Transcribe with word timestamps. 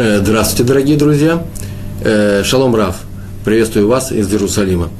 Э, 0.00 0.20
здравствуйте, 0.22 0.62
дорогие 0.62 0.96
друзья. 0.96 1.44
Э, 2.04 2.44
шалом 2.44 2.76
Рав. 2.76 3.00
Приветствую 3.44 3.88
вас 3.88 4.12
из 4.12 4.30
Иерусалима. 4.32 4.90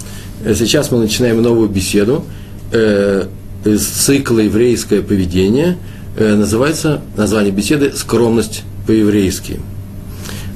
Э, 0.45 0.56
сейчас 0.56 0.91
мы 0.91 0.98
начинаем 0.98 1.41
новую 1.41 1.68
беседу 1.68 2.24
из 2.73 3.87
цикла 3.87 4.41
«Еврейское 4.41 5.00
поведение». 5.00 5.79
Называется 6.19 7.00
название 7.16 7.52
беседы 7.52 7.92
«Скромность 7.95 8.64
по-еврейски». 8.88 9.61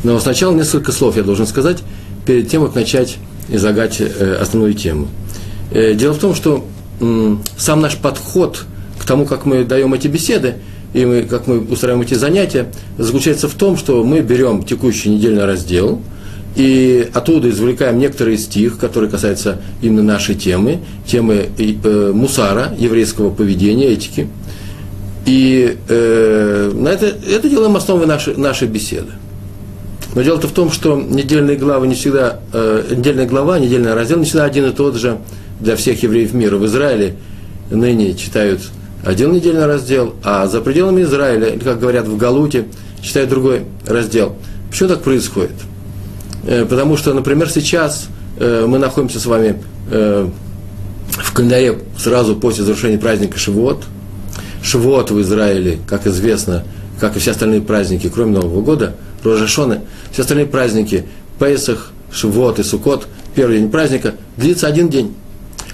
Но 0.03 0.19
сначала 0.19 0.53
несколько 0.53 0.91
слов 0.91 1.17
я 1.17 1.23
должен 1.23 1.47
сказать 1.47 1.79
перед 2.27 2.49
тем, 2.49 2.67
как 2.67 2.75
начать 2.75 3.19
излагать 3.49 4.01
основную 4.01 4.75
тему. 4.75 5.07
Дело 5.71 6.15
в 6.15 6.19
том, 6.19 6.35
что 6.35 6.67
сам 7.57 7.81
наш 7.81 7.97
подход 7.97 8.65
к 8.99 9.05
тому, 9.05 9.25
как 9.25 9.47
мы 9.47 9.65
даем 9.65 9.95
эти 9.95 10.09
беседы– 10.09 10.57
и 10.93 11.05
мы, 11.05 11.23
как 11.23 11.47
мы 11.47 11.61
устраиваем 11.61 12.05
эти 12.05 12.15
занятия, 12.15 12.67
заключается 12.99 13.49
в 13.49 13.55
том, 13.55 13.77
что 13.77 14.05
мы 14.05 14.21
берем 14.21 14.63
текущий 14.63 15.09
недельный 15.09 15.45
раздел, 15.45 16.01
и 16.55 17.09
оттуда 17.15 17.49
извлекаем 17.49 17.99
некоторые 17.99 18.37
стих, 18.37 18.79
которые 18.79 19.11
касаются 19.11 19.61
именно 19.81 20.03
нашей 20.03 20.35
темы, 20.35 20.81
темы 21.07 21.49
э, 21.59 22.13
мусара, 22.15 22.75
еврейского 22.79 23.31
поведения, 23.31 23.87
этики. 23.87 24.29
И 25.25 25.79
э, 25.89 26.73
на 26.75 26.89
это, 26.89 27.07
это 27.07 27.49
делаем 27.49 27.75
основой 27.77 28.07
нашей, 28.07 28.37
нашей 28.37 28.69
беседы. 28.69 29.13
Но 30.15 30.21
дело-то 30.21 30.47
в 30.47 30.53
том, 30.53 30.71
что 30.71 31.01
недельные 31.01 31.57
главы 31.57 31.87
не 31.87 31.95
всегда, 31.95 32.41
э, 32.53 32.85
недельная 32.91 33.27
глава, 33.27 33.59
недельный 33.59 33.95
раздел 33.95 34.19
не 34.19 34.27
всегда 34.27 34.45
один 34.45 34.67
и 34.67 34.73
тот 34.73 34.97
же 34.97 35.19
для 35.59 35.75
всех 35.77 36.03
евреев 36.03 36.35
мира. 36.35 36.59
В 36.59 36.67
Израиле 36.67 37.17
ныне 37.71 38.13
читают 38.15 38.61
один 39.05 39.33
недельный 39.33 39.67
раздел, 39.67 40.15
а 40.23 40.47
за 40.47 40.61
пределами 40.61 41.03
Израиля, 41.03 41.49
или, 41.49 41.59
как 41.59 41.81
говорят 41.81 42.07
в 42.07 42.17
Галуте, 42.17 42.67
читают 43.01 43.31
другой 43.31 43.65
раздел. 43.85 44.37
Почему 44.71 44.91
так 44.91 45.03
происходит? 45.03 45.57
Э, 46.45 46.65
потому 46.65 46.97
что, 46.97 47.13
например, 47.13 47.51
сейчас 47.51 48.07
э, 48.39 48.65
мы 48.67 48.79
находимся 48.79 49.19
с 49.19 49.27
вами 49.27 49.57
э, 49.91 50.29
в 51.09 51.33
календаре 51.33 51.81
сразу 51.99 52.37
после 52.37 52.65
завершения 52.65 52.99
праздника 52.99 53.39
Шивот. 53.39 53.85
Шивот 54.63 55.11
в 55.11 55.21
Израиле, 55.21 55.81
как 55.89 56.07
известно, 56.07 56.63
как 57.01 57.17
и 57.17 57.19
все 57.19 57.33
остальные 57.33 57.63
праздники, 57.63 58.09
кроме 58.09 58.39
Нового 58.39 58.63
года, 58.63 58.95
Рожашоны, 59.25 59.81
все 60.13 60.23
остальные 60.23 60.47
праздники, 60.47 61.07
Песах, 61.41 61.91
Шивот 62.13 62.61
и 62.61 62.63
Сукот, 62.63 63.09
первый 63.35 63.59
день 63.59 63.71
праздника, 63.71 64.15
длится 64.37 64.69
один 64.69 64.89
день. 64.89 65.13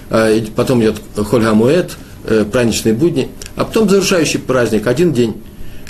А, 0.09 0.35
потом 0.55 0.81
идет 0.81 0.95
Хольгамуэт– 1.15 1.91
э, 2.01 2.08
праздничные 2.51 2.93
будни, 2.93 3.29
а 3.55 3.65
потом 3.65 3.89
завершающий 3.89 4.39
праздник, 4.39 4.87
один 4.87 5.13
день, 5.13 5.35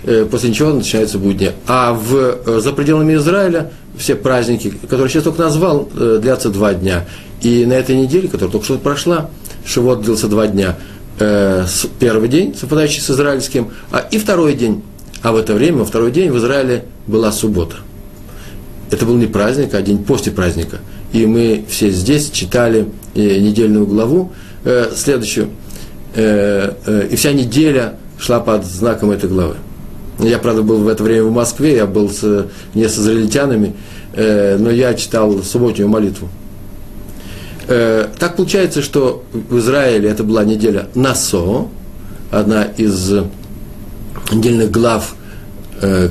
э, 0.03 0.27
после 0.29 0.53
чего 0.53 0.73
начинаются 0.73 1.19
будни. 1.19 1.51
А 1.67 1.93
в, 1.93 2.15
э, 2.15 2.59
за 2.59 2.73
пределами 2.73 3.15
Израиля 3.15 3.71
все 3.97 4.15
праздники, 4.15 4.73
которые 4.89 5.09
сейчас 5.09 5.23
только 5.23 5.41
назвал, 5.41 5.89
э, 5.95 6.19
длятся 6.21 6.49
два 6.49 6.73
дня. 6.73 7.05
И 7.41 7.65
на 7.65 7.73
этой 7.73 7.95
неделе, 7.95 8.27
которая 8.27 8.51
только 8.51 8.65
что 8.65 8.77
прошла, 8.77 9.29
Шивот 9.65 10.01
длился 10.01 10.27
два 10.27 10.47
дня. 10.47 10.77
Э, 11.19 11.65
первый 11.99 12.29
день, 12.29 12.55
совпадающий 12.55 13.01
с 13.01 13.09
израильским, 13.09 13.71
а 13.91 13.99
и 13.99 14.17
второй 14.17 14.53
день. 14.53 14.81
А 15.21 15.33
в 15.33 15.37
это 15.37 15.53
время, 15.53 15.79
во 15.79 15.85
второй 15.85 16.11
день 16.11 16.31
в 16.31 16.37
Израиле 16.37 16.85
была 17.07 17.31
суббота. 17.31 17.75
Это 18.89 19.05
был 19.05 19.15
не 19.15 19.27
праздник, 19.27 19.73
а 19.73 19.81
день 19.81 20.03
после 20.03 20.31
праздника. 20.31 20.79
И 21.11 21.25
мы 21.25 21.65
все 21.67 21.89
здесь 21.89 22.31
читали 22.31 22.87
э, 23.15 23.37
недельную 23.39 23.85
главу, 23.85 24.31
э, 24.63 24.91
следующую, 24.95 25.49
Э, 26.15 26.73
э, 26.85 27.07
и 27.11 27.15
вся 27.15 27.33
неделя 27.33 27.95
шла 28.17 28.39
под 28.39 28.65
знаком 28.65 29.11
этой 29.11 29.29
главы. 29.29 29.55
Я, 30.19 30.39
правда, 30.39 30.63
был 30.63 30.79
в 30.79 30.87
это 30.87 31.03
время 31.03 31.23
в 31.23 31.31
Москве, 31.31 31.75
я 31.75 31.85
был 31.85 32.09
с, 32.09 32.47
не 32.73 32.89
с 32.89 32.97
израильтянами, 32.97 33.75
э, 34.13 34.57
но 34.57 34.69
я 34.71 34.93
читал 34.95 35.43
субботнюю 35.43 35.89
молитву. 35.89 36.29
Так 37.67 38.35
получается, 38.35 38.81
что 38.81 39.23
в 39.31 39.59
Израиле 39.59 40.09
это 40.09 40.23
была 40.23 40.43
неделя 40.43 40.87
Насо, 40.95 41.67
одна 42.31 42.63
из 42.63 43.11
недельных 44.31 44.71
глав 44.71 45.13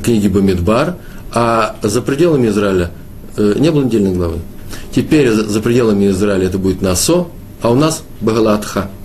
книги 0.05 0.29
Бамидбар, 0.29 0.95
а 1.35 1.75
за 1.83 2.01
пределами 2.01 2.47
Израиля 2.47 2.93
не 3.37 3.73
было 3.73 3.83
недельной 3.83 4.13
главы. 4.13 4.39
Теперь 4.95 5.33
за 5.33 5.61
пределами 5.61 6.11
Израиля 6.11 6.47
это 6.47 6.59
будет 6.59 6.81
Насо, 6.81 7.27
а 7.61 7.73
у 7.73 7.75
нас 7.75 8.05
Багалатха– 8.21 8.89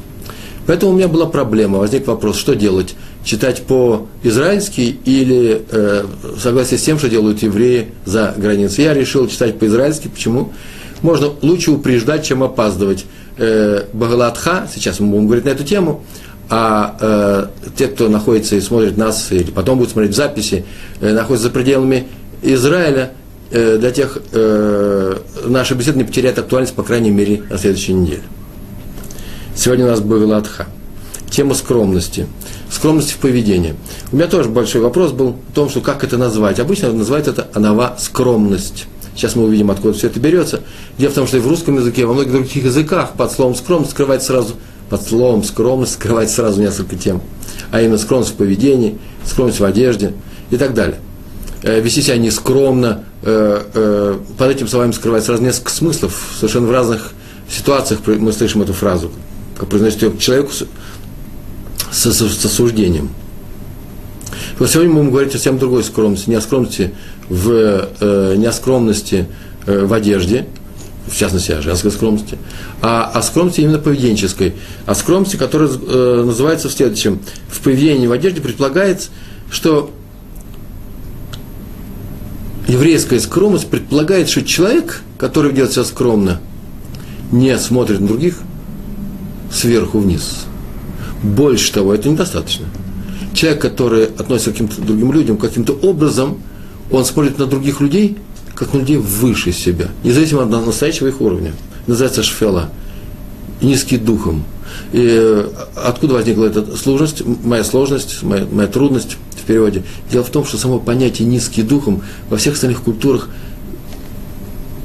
Поэтому 0.65 0.93
у 0.93 0.95
меня 0.95 1.07
была 1.07 1.25
проблема, 1.25 1.79
возник 1.79 2.07
вопрос, 2.07 2.37
что 2.37 2.55
делать, 2.55 2.95
читать 3.23 3.63
по-израильски 3.63 4.97
или 5.05 5.61
э, 5.69 6.05
в 6.35 6.39
согласии 6.39 6.75
с 6.75 6.83
тем, 6.83 6.97
что 6.97 7.09
делают 7.09 7.43
евреи 7.43 7.89
за 8.05 8.33
границей. 8.37 8.85
Я 8.85 8.93
решил 8.93 9.27
читать 9.27 9.59
по-израильски, 9.59 10.07
почему? 10.07 10.53
Можно 11.01 11.31
лучше 11.41 11.71
упреждать, 11.71 12.25
чем 12.25 12.43
опаздывать. 12.43 13.05
Э, 13.37 13.83
Багалатха, 13.91 14.67
сейчас 14.73 14.99
мы 15.01 15.07
будем 15.07 15.25
говорить 15.25 15.45
на 15.45 15.49
эту 15.49 15.65
тему, 15.65 16.01
а 16.49 16.97
э, 16.99 17.71
те, 17.75 17.87
кто 17.87 18.07
находится 18.07 18.55
и 18.55 18.61
смотрит 18.61 18.95
нас, 18.95 19.31
или 19.31 19.51
потом 19.51 19.79
будет 19.79 19.89
смотреть 19.89 20.13
в 20.13 20.15
записи, 20.15 20.65
э, 21.01 21.11
находятся 21.13 21.47
за 21.47 21.53
пределами 21.53 22.07
Израиля, 22.41 23.11
э, 23.51 23.77
для 23.77 23.91
тех 23.91 24.17
э, 24.31 25.15
наша 25.45 25.75
беседа 25.75 25.97
не 25.97 26.03
потеряет 26.05 26.39
актуальность, 26.39 26.73
по 26.73 26.83
крайней 26.83 27.11
мере, 27.11 27.43
на 27.49 27.57
следующей 27.57 27.93
неделе. 27.93 28.23
Сегодня 29.55 29.85
у 29.85 29.89
нас 29.89 30.01
был 30.01 30.27
Ладха. 30.27 30.65
Тема 31.29 31.53
скромности. 31.53 32.27
Скромности 32.71 33.13
в 33.13 33.17
поведении. 33.17 33.75
У 34.11 34.15
меня 34.15 34.27
тоже 34.27 34.49
большой 34.49 34.81
вопрос 34.81 35.11
был 35.11 35.35
в 35.51 35.53
том, 35.53 35.69
что 35.69 35.79
как 35.81 36.03
это 36.03 36.17
назвать. 36.17 36.59
Обычно 36.59 36.91
называют 36.91 37.27
это 37.27 37.47
анава 37.53 37.95
скромность. 37.99 38.87
Сейчас 39.15 39.35
мы 39.35 39.43
увидим, 39.43 39.69
откуда 39.69 39.93
все 39.93 40.07
это 40.07 40.19
берется. 40.19 40.61
Дело 40.97 41.11
в 41.11 41.13
том, 41.13 41.27
что 41.27 41.37
и 41.37 41.39
в 41.39 41.47
русском 41.47 41.75
языке, 41.75 42.05
во 42.05 42.13
многих 42.13 42.31
других 42.31 42.55
языках 42.55 43.13
под 43.13 43.31
словом 43.31 43.55
скромность 43.55 43.91
скрывается 43.91 44.29
сразу, 44.29 44.55
под 44.89 45.03
словом 45.07 45.43
скромность 45.43 45.93
скрывается 45.93 46.37
сразу 46.37 46.59
несколько 46.59 46.95
тем. 46.95 47.21
А 47.71 47.81
именно 47.81 47.99
скромность 47.99 48.31
в 48.31 48.35
поведении, 48.35 48.97
скромность 49.23 49.59
в 49.59 49.65
одежде 49.65 50.13
и 50.49 50.57
так 50.57 50.73
далее. 50.73 50.97
Э, 51.61 51.79
вести 51.79 52.01
себя 52.01 52.17
нескромно, 52.17 53.03
э, 53.21 53.61
э, 53.73 54.17
под 54.35 54.49
этим 54.49 54.67
словами 54.67 54.91
скрывается 54.93 55.27
сразу 55.27 55.43
несколько 55.43 55.71
смыслов. 55.71 56.33
Совершенно 56.39 56.67
в 56.67 56.71
разных 56.71 57.11
ситуациях 57.47 58.01
мы 58.07 58.33
слышим 58.33 58.63
эту 58.63 58.73
фразу 58.73 59.11
как 59.57 59.69
произносит 59.69 60.01
ее 60.01 60.17
человеку 60.17 60.51
с, 60.51 60.65
с, 61.91 62.13
с 62.13 62.45
осуждением. 62.45 63.09
Вот 64.59 64.69
сегодня 64.69 64.91
мы 64.91 64.99
будем 64.99 65.11
говорить 65.11 65.31
совсем 65.31 65.57
другой 65.57 65.83
скромности, 65.83 66.29
не 66.29 66.35
о 66.35 66.41
скромности 66.41 66.93
в, 67.29 67.89
э, 67.99 68.35
не 68.37 68.45
о 68.45 68.51
скромности 68.51 69.27
э, 69.65 69.85
в 69.85 69.93
одежде, 69.93 70.47
в 71.07 71.15
частности, 71.15 71.51
о 71.51 71.61
женской 71.61 71.91
скромности, 71.91 72.37
а 72.81 73.05
о 73.05 73.21
скромности 73.21 73.61
именно 73.61 73.79
поведенческой, 73.79 74.53
о 74.85 74.95
скромности, 74.95 75.35
которая 75.35 75.69
э, 75.69 76.23
называется 76.25 76.69
в 76.69 76.71
следующем. 76.71 77.19
В 77.47 77.61
поведении 77.61 78.07
в 78.07 78.11
одежде 78.11 78.41
предполагается, 78.41 79.09
что 79.51 79.91
еврейская 82.67 83.19
скромность 83.19 83.69
предполагает, 83.69 84.29
что 84.29 84.43
человек, 84.43 85.01
который 85.17 85.51
ведет 85.51 85.73
себя 85.73 85.83
скромно, 85.83 86.41
не 87.31 87.57
смотрит 87.57 87.99
на 87.99 88.07
других– 88.07 88.39
сверху 89.53 89.99
вниз. 89.99 90.45
Больше 91.21 91.71
того, 91.71 91.93
это 91.93 92.09
недостаточно. 92.09 92.65
Человек, 93.33 93.61
который 93.61 94.05
относится 94.05 94.51
к 94.51 94.53
каким-то 94.53 94.81
другим 94.81 95.11
людям, 95.13 95.37
каким-то 95.37 95.73
образом, 95.73 96.37
он 96.91 97.05
смотрит 97.05 97.37
на 97.39 97.45
других 97.45 97.79
людей, 97.79 98.17
как 98.55 98.73
на 98.73 98.79
людей 98.79 98.97
выше 98.97 99.51
себя, 99.51 99.89
независимо 100.03 100.43
от 100.43 100.49
настоящего 100.49 101.07
их 101.07 101.21
уровня. 101.21 101.53
Называется 101.87 102.23
шфела, 102.23 102.69
низкий 103.61 103.97
духом. 103.97 104.43
И 104.91 104.99
э, 105.01 105.49
откуда 105.75 106.15
возникла 106.15 106.45
эта 106.45 106.75
сложность, 106.77 107.23
моя 107.43 107.63
сложность, 107.63 108.21
моя, 108.23 108.45
моя 108.51 108.67
трудность 108.67 109.17
в 109.41 109.45
переводе? 109.45 109.83
Дело 110.11 110.23
в 110.23 110.29
том, 110.29 110.45
что 110.45 110.57
само 110.57 110.79
понятие 110.79 111.27
низкий 111.27 111.63
духом 111.63 112.01
во 112.29 112.37
всех 112.37 112.55
остальных 112.55 112.81
культурах 112.81 113.29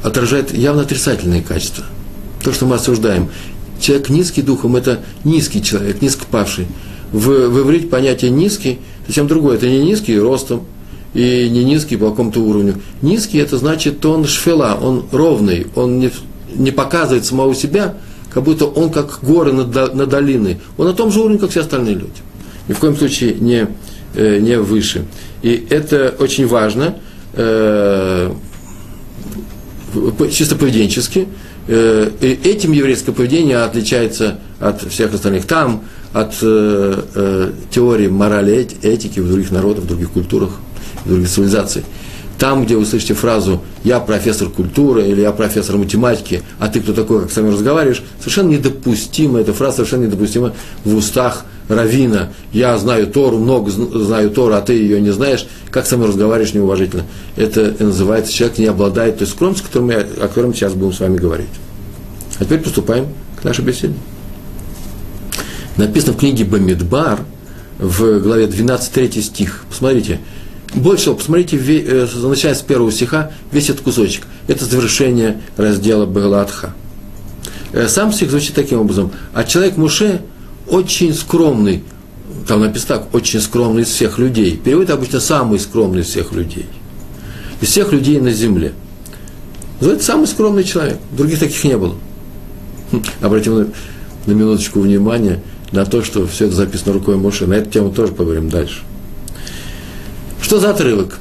отражает 0.03 0.57
явно 0.57 0.83
отрицательные 0.83 1.43
качества. 1.43 1.85
То, 2.43 2.53
что 2.53 2.67
мы 2.67 2.77
осуждаем. 2.77 3.29
Человек 3.81 4.09
низкий 4.09 4.43
духом– 4.43 4.77
это 4.77 5.01
низкий 5.25 5.63
человек, 5.63 6.03
низкопавший. 6.03 6.67
В, 7.13 7.49
в 7.49 7.61
иврите 7.61 7.87
понятие 7.87 8.31
«низкий» 8.31 8.79
совсем 9.07 9.27
другое. 9.27 9.57
Это 9.57 9.69
не 9.69 9.83
низкий 9.83 10.19
ростом 10.19 10.65
и 11.15 11.49
не 11.51 11.65
низкий 11.65 11.97
по 11.97 12.11
какому-то 12.11 12.41
уровню. 12.41 12.75
Низкий– 13.03 13.39
это 13.39 13.57
значит, 13.57 14.05
он 14.05 14.27
шфела, 14.27 14.79
он 14.81 15.07
ровный, 15.11 15.67
он 15.75 15.99
не, 15.99 16.11
не 16.55 16.71
показывает 16.71 17.25
самого 17.25 17.55
себя, 17.55 17.95
как 18.31 18.43
будто 18.43 18.67
он 18.67 18.91
как 18.91 19.21
горы 19.23 19.53
над, 19.53 19.95
над 19.95 20.09
долиной. 20.09 20.61
Он 20.77 20.87
на 20.87 20.93
том 20.93 21.11
же 21.11 21.21
уровне, 21.21 21.39
как 21.39 21.51
все 21.51 21.61
остальные 21.61 21.95
люди. 21.95 22.21
Ни 22.69 22.75
в 22.75 22.79
коем 22.79 22.97
случае 22.97 23.35
не, 23.35 23.69
э, 24.15 24.39
не 24.39 24.59
выше. 24.59 25.07
И 25.43 25.67
это 25.71 26.15
очень 26.19 26.47
важно, 26.47 26.97
э, 27.33 28.31
чисто 30.31 30.57
поведенчески, 30.57 31.27
Э, 31.71 32.11
этим 32.21 32.73
еврейское 32.73 33.13
поведение 33.13 33.59
отличается 33.59 34.39
от 34.59 34.81
всех 34.91 35.13
остальных. 35.13 35.47
Там 35.47 35.85
от 36.15 36.35
э, 36.41 37.03
э, 37.15 37.53
теории 37.71 38.09
морали, 38.09 38.67
этики 38.83 39.21
в 39.21 39.29
других 39.29 39.51
народах, 39.51 39.85
в 39.85 39.87
других 39.87 40.11
культурах, 40.11 40.51
в 41.05 41.09
других 41.09 41.29
цивилизаций. 41.29 41.85
Там, 42.39 42.65
где 42.65 42.77
вы 42.77 42.87
слышите 42.87 43.15
фразу 43.15 43.63
«я 43.83 43.99
профессор 43.99 44.49
культуры» 44.49 45.09
или 45.09 45.23
«я 45.23 45.33
профессор 45.33 45.77
математики», 45.77 46.43
а 46.61 46.69
ты 46.69 46.81
кто 46.81 46.93
такой, 46.93 47.23
как 47.23 47.33
со 47.33 47.41
мной 47.41 47.55
разговариваешь, 47.55 48.03
совершенно 48.21 48.51
недопустима, 48.51 49.41
эта 49.41 49.53
фраза 49.53 49.79
совершенно 49.79 50.05
недопустима 50.05 50.53
в 50.85 50.95
устах 50.95 51.45
равина. 51.69 52.31
Я 52.53 52.79
знаю 52.79 53.09
Тору, 53.09 53.39
много 53.39 53.71
знаю 53.71 54.31
Тору, 54.31 54.55
а 54.55 54.61
ты 54.61 54.75
ее 54.75 55.01
не 55.01 55.11
знаешь, 55.11 55.47
как 55.71 55.87
со 55.87 55.97
мной 55.97 56.09
разговариваешь 56.11 56.55
неуважительно. 56.55 57.05
Это 57.35 57.75
называется, 57.81 58.33
человек 58.33 58.59
не 58.59 58.67
обладает 58.67 59.19
той 59.19 59.27
скромностью, 59.27 59.69
о 59.69 60.29
которой 60.29 60.47
мы 60.47 60.55
сейчас 60.55 60.75
будем 60.75 60.93
с 60.93 61.01
вами 61.01 61.17
говорить. 61.17 61.49
А 62.39 62.45
теперь 62.45 62.61
приступаем 62.61 63.09
к 63.41 63.45
нашей 63.45 63.65
беседе. 63.65 63.95
Написано 65.77 66.13
в 66.13 66.19
книге 66.19 66.45
Бамидбар, 66.45 67.21
в 67.79 68.21
главе 68.21 68.47
12, 68.47 68.93
3 68.93 69.23
стих. 69.23 69.65
Посмотрите, 69.69 70.21
больше 70.75 71.03
всего, 71.03 71.15
посмотрите, 71.15 71.57
э, 71.57 72.07
начиная 72.23 72.55
с 72.55 72.61
первого 72.61 72.93
стиха, 72.93 73.33
весь 73.53 73.71
этот 73.71 73.83
кусочек. 73.83 74.25
Это 74.49 74.65
завершение 74.65 75.41
раздела 75.57 76.07
Багаладха. 76.07 76.75
Э, 77.73 77.89
сам 77.89 78.13
стих 78.13 78.31
звучит 78.31 78.55
таким 78.55 78.81
образом. 78.81 79.11
А 79.33 79.45
человек 79.45 79.77
Муше 79.77 80.21
очень 80.69 81.15
скромный, 81.15 81.83
там 82.47 82.61
написано 82.61 82.99
так, 82.99 83.15
очень 83.15 83.41
скромный 83.41 83.83
из 83.83 83.89
всех 83.89 84.19
людей. 84.19 84.61
Перевод 84.63 84.91
обычно 84.91 85.21
самый 85.21 85.59
скромный 85.59 86.03
из 86.03 86.07
всех 86.07 86.33
людей. 86.33 86.67
Из 87.61 87.69
всех 87.69 87.93
людей 87.93 88.21
на 88.21 88.33
земле. 88.33 88.73
Это 89.81 90.03
самый 90.03 90.27
скромный 90.27 90.65
человек. 90.65 90.99
Других 91.13 91.39
таких 91.39 91.63
не 91.65 91.77
было. 91.77 91.95
Хм, 92.93 93.03
обратим 93.21 93.73
на, 94.27 94.33
минуточку 94.33 94.81
внимания 94.81 95.43
на 95.73 95.85
то, 95.87 96.03
что 96.03 96.27
все 96.27 96.47
это 96.47 96.57
записано 96.57 96.93
рукой 96.93 97.17
Моше. 97.17 97.47
На 97.47 97.55
эту 97.55 97.71
тему 97.71 97.91
тоже 97.91 98.13
поговорим 98.13 98.49
дальше. 98.51 98.83
Что 100.41 100.61
за 100.61 100.71
отрывок? 100.71 101.19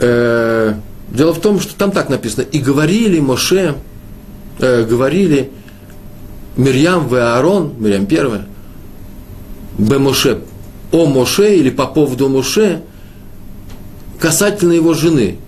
Э, 0.00 0.74
дело 1.08 1.32
в 1.32 1.40
том, 1.40 1.60
что 1.60 1.74
там 1.74 1.90
так 1.90 2.08
написано. 2.08 2.42
И 2.42 2.58
говорили 2.58 3.20
Моше, 3.20 3.76
э, 4.58 4.84
говорили 4.84 5.50
Мирьям 6.56 7.08
в 7.08 7.14
Аарон, 7.14 7.74
Мирьям 7.78 8.06
первая, 8.06 8.46
Б 9.78 9.98
Моше, 9.98 10.40
о 10.92 11.06
Моше 11.06 11.56
или 11.56 11.70
по 11.70 11.86
поводу 11.86 12.28
Моше, 12.28 12.82
касательно 14.18 14.72
его 14.72 14.94
жены, 14.94 15.38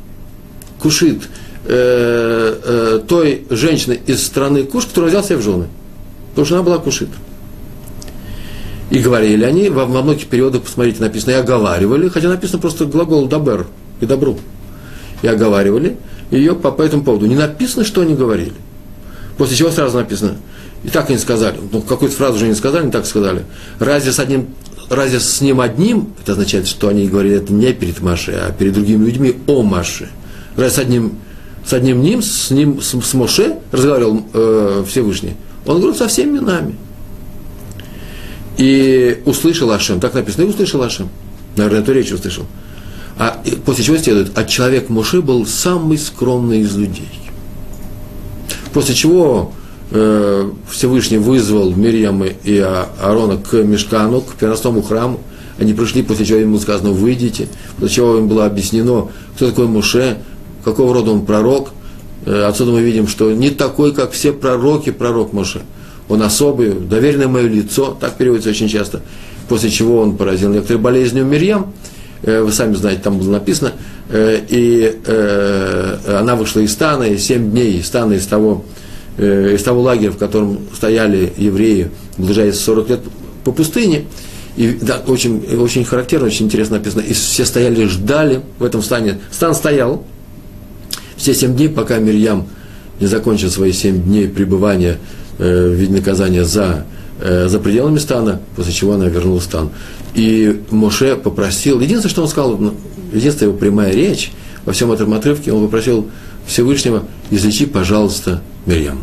Кушит, 0.81 1.29
э, 1.65 2.61
э, 2.65 3.01
той 3.09 3.47
женщины 3.51 3.99
из 4.07 4.25
страны 4.25 4.65
Куш, 4.65 4.87
которая 4.87 5.11
взял 5.11 5.25
себе 5.25 5.39
в 5.39 5.43
жены. 5.43 5.67
Потому 6.31 6.47
что 6.47 6.55
она 6.55 6.65
была 6.65 6.79
Кушит. 6.79 7.09
И 8.91 9.01
говорили 9.01 9.45
они, 9.45 9.69
во, 9.69 9.85
во 9.85 10.03
многих 10.03 10.29
периодах, 10.29 10.63
посмотрите, 10.63 11.01
написано, 11.01 11.33
и 11.33 11.35
оговаривали, 11.35 12.09
хотя 12.09 12.29
написано 12.29 12.59
просто 12.59 12.87
глагол 12.87 13.27
«дабер» 13.27 13.67
и 14.01 14.07
«добру». 14.07 14.39
И 15.23 15.27
оговаривали 15.27 15.97
ее 16.31 16.55
по, 16.55 16.71
по 16.71 16.83
этому 16.83 17.03
поводу. 17.03 17.27
Не 17.27 17.35
написано, 17.35 17.85
что 17.85 18.01
они 18.01 18.15
говорили. 18.15 18.55
После 19.37 19.57
чего 19.57 19.71
сразу 19.71 19.99
написано, 19.99 20.37
и 20.85 20.89
так 20.89 21.11
они 21.11 21.19
сказали, 21.19 21.57
ну, 21.73 21.83
какую-то 21.83 22.17
фразу 22.17 22.37
уже 22.37 22.49
не 22.49 22.55
сказали, 22.55 22.87
не 22.87 22.91
так 22.91 23.05
сказали. 23.05 23.45
Разве 23.79 24.13
с 24.13 24.19
одним, 24.19 24.49
разве 24.89 25.21
с 25.21 25.41
ним 25.41 25.61
одним, 25.61 26.15
это 26.23 26.33
означает, 26.33 26.67
что 26.67 26.89
они 26.89 27.09
говорили 27.09 27.37
это 27.37 27.53
не 27.53 27.73
перед 27.73 28.01
Машей, 28.01 28.37
а 28.37 28.53
перед 28.53 28.75
другими 28.75 29.05
людьми 29.05 29.37
о 29.47 29.63
Маше. 29.63 30.09
Разве 30.57 30.71
с 30.71 30.79
одним, 30.79 31.19
с 31.65 31.73
одним 31.73 32.01
ним, 32.01 32.23
с 32.23 32.51
ним, 32.51 32.81
с, 32.81 32.95
с 33.01 33.15
Моше 33.15 33.59
разговаривал 33.73 34.25
э, 34.33 34.85
Всевышний? 34.89 35.35
Он 35.67 35.77
говорил 35.77 35.97
со 35.97 36.09
всеми 36.09 36.39
нами. 36.39 36.77
И 38.59 39.23
услышал 39.25 39.71
Ашем, 39.71 40.01
так 40.01 40.15
написано, 40.15 40.45
и 40.45 40.49
услышал 40.49 40.83
Ашем. 40.83 41.09
Наверное, 41.57 41.81
эту 41.81 41.93
речь 41.93 42.13
услышал. 42.13 42.45
А 43.17 43.41
после 43.65 43.85
чего 43.85 43.97
следует, 43.97 44.37
а 44.37 44.45
человек 44.45 44.89
Моше 44.89 45.23
был 45.23 45.47
самый 45.47 45.97
скромный 45.97 46.61
из 46.61 46.77
людей. 46.77 47.09
После 48.73 48.95
чего 48.95 49.53
э, 49.91 50.51
Всевышний 50.71 51.19
вызвал 51.19 51.73
Мирьяма 51.73 52.27
и 52.27 52.59
Аарона 52.59 53.39
к 53.39 53.55
Мешкану, 53.55 54.21
к 54.21 54.35
переносному 54.35 54.83
храму. 54.83 55.21
Они 55.59 55.73
пришли, 55.73 56.03
после 56.03 56.27
чего 56.27 56.39
ему 56.39 56.59
сказано, 56.59 56.91
выйдите. 56.91 57.49
После 57.79 57.97
чего 57.97 58.19
им 58.19 58.29
было 58.29 58.47
объяснено, 58.47 59.09
кто 59.37 59.49
такой 59.49 59.67
Моше, 59.67 60.19
какого 60.65 60.95
рода 60.95 61.13
он 61.13 61.25
пророк. 61.25 61.71
Э, 62.27 62.45
отсюда 62.45 62.73
мы 62.73 62.83
видим, 62.83 63.07
что 63.07 63.31
не 63.33 63.51
такой, 63.51 63.93
как 63.93 64.13
все 64.13 64.33
пророки, 64.33 64.91
пророк 64.91 65.33
Моше– 65.33 65.63
он 66.09 66.23
особый, 66.23 66.73
доверенное 66.73 67.29
мое 67.29 67.49
лицо, 67.49 67.97
так 67.99 68.17
переводится 68.17 68.51
очень 68.51 68.69
часто, 68.69 69.03
после 69.49 69.71
чего 69.71 70.01
он 70.01 70.17
поразил 70.17 70.51
некоторые 70.51 70.81
болезни 70.81 71.21
у 71.21 71.25
Мирьям, 71.25 71.73
э, 72.23 72.43
вы 72.43 72.53
сами 72.53 72.75
знаете, 72.75 73.03
там 73.03 73.19
было 73.19 73.33
написано, 73.33 73.73
э, 74.09 74.41
и 74.49 75.01
э, 75.05 75.97
она 76.19 76.37
вышла 76.37 76.61
из 76.61 76.73
стана, 76.73 77.05
и 77.05 77.19
семь 77.19 77.51
дней 77.51 77.79
из 77.79 77.87
стана, 77.87 78.15
из 78.15 78.27
того, 78.27 78.65
из 79.19 79.65
того 79.65 79.83
лагеря, 79.83 80.13
в 80.13 80.17
котором 80.17 80.61
стояли 80.77 81.33
евреи, 81.37 81.91
блужаясь 82.19 82.61
40 82.61 82.89
лет 82.89 83.01
по 83.43 83.51
пустыне, 83.51 84.05
и 84.57 84.79
да, 84.81 85.03
очень, 85.09 85.45
очень 85.61 85.85
характерно, 85.85 86.27
очень 86.27 86.47
интересно 86.47 86.77
написано, 86.79 87.01
и 87.01 87.13
все 87.13 87.45
стояли, 87.45 87.87
ждали 87.87 88.43
в 88.61 88.65
этом 88.65 88.81
стане. 88.81 89.19
Стан 89.33 89.57
стоял 89.57 90.05
все 91.17 91.35
семь 91.35 91.57
дней, 91.57 91.69
пока 91.69 91.99
Мирьям 91.99 92.47
не 93.01 93.07
закончил 93.07 93.51
свои 93.51 93.73
семь 93.73 94.03
дней 94.03 94.29
пребывания 94.29 94.99
в 95.39 95.73
виде 95.73 95.93
наказания 95.93 96.45
за, 96.45 96.85
э, 97.21 97.49
за 97.49 97.59
пределами 97.59 97.99
стана, 97.99 98.41
после 98.57 98.73
чего 98.73 98.95
она 98.95 99.07
вернула 99.07 99.41
стан. 99.41 99.71
И 100.15 100.63
Моше 100.71 101.17
попросил, 101.17 101.81
единственное, 101.81 102.11
что 102.11 102.23
он 102.23 102.29
сказал, 102.29 102.59
ну, 102.59 102.75
единственная 103.13 103.51
его 103.51 103.59
прямая 103.59 103.93
речь 103.93 104.33
во 104.65 104.73
всем 104.73 104.91
этом 104.93 105.15
отрывке, 105.15 105.53
он 105.53 105.65
попросил 105.65 106.09
Всевышнего, 106.47 107.05
излечи, 107.31 107.67
пожалуйста, 107.67 108.43
Мирьям. 108.67 109.03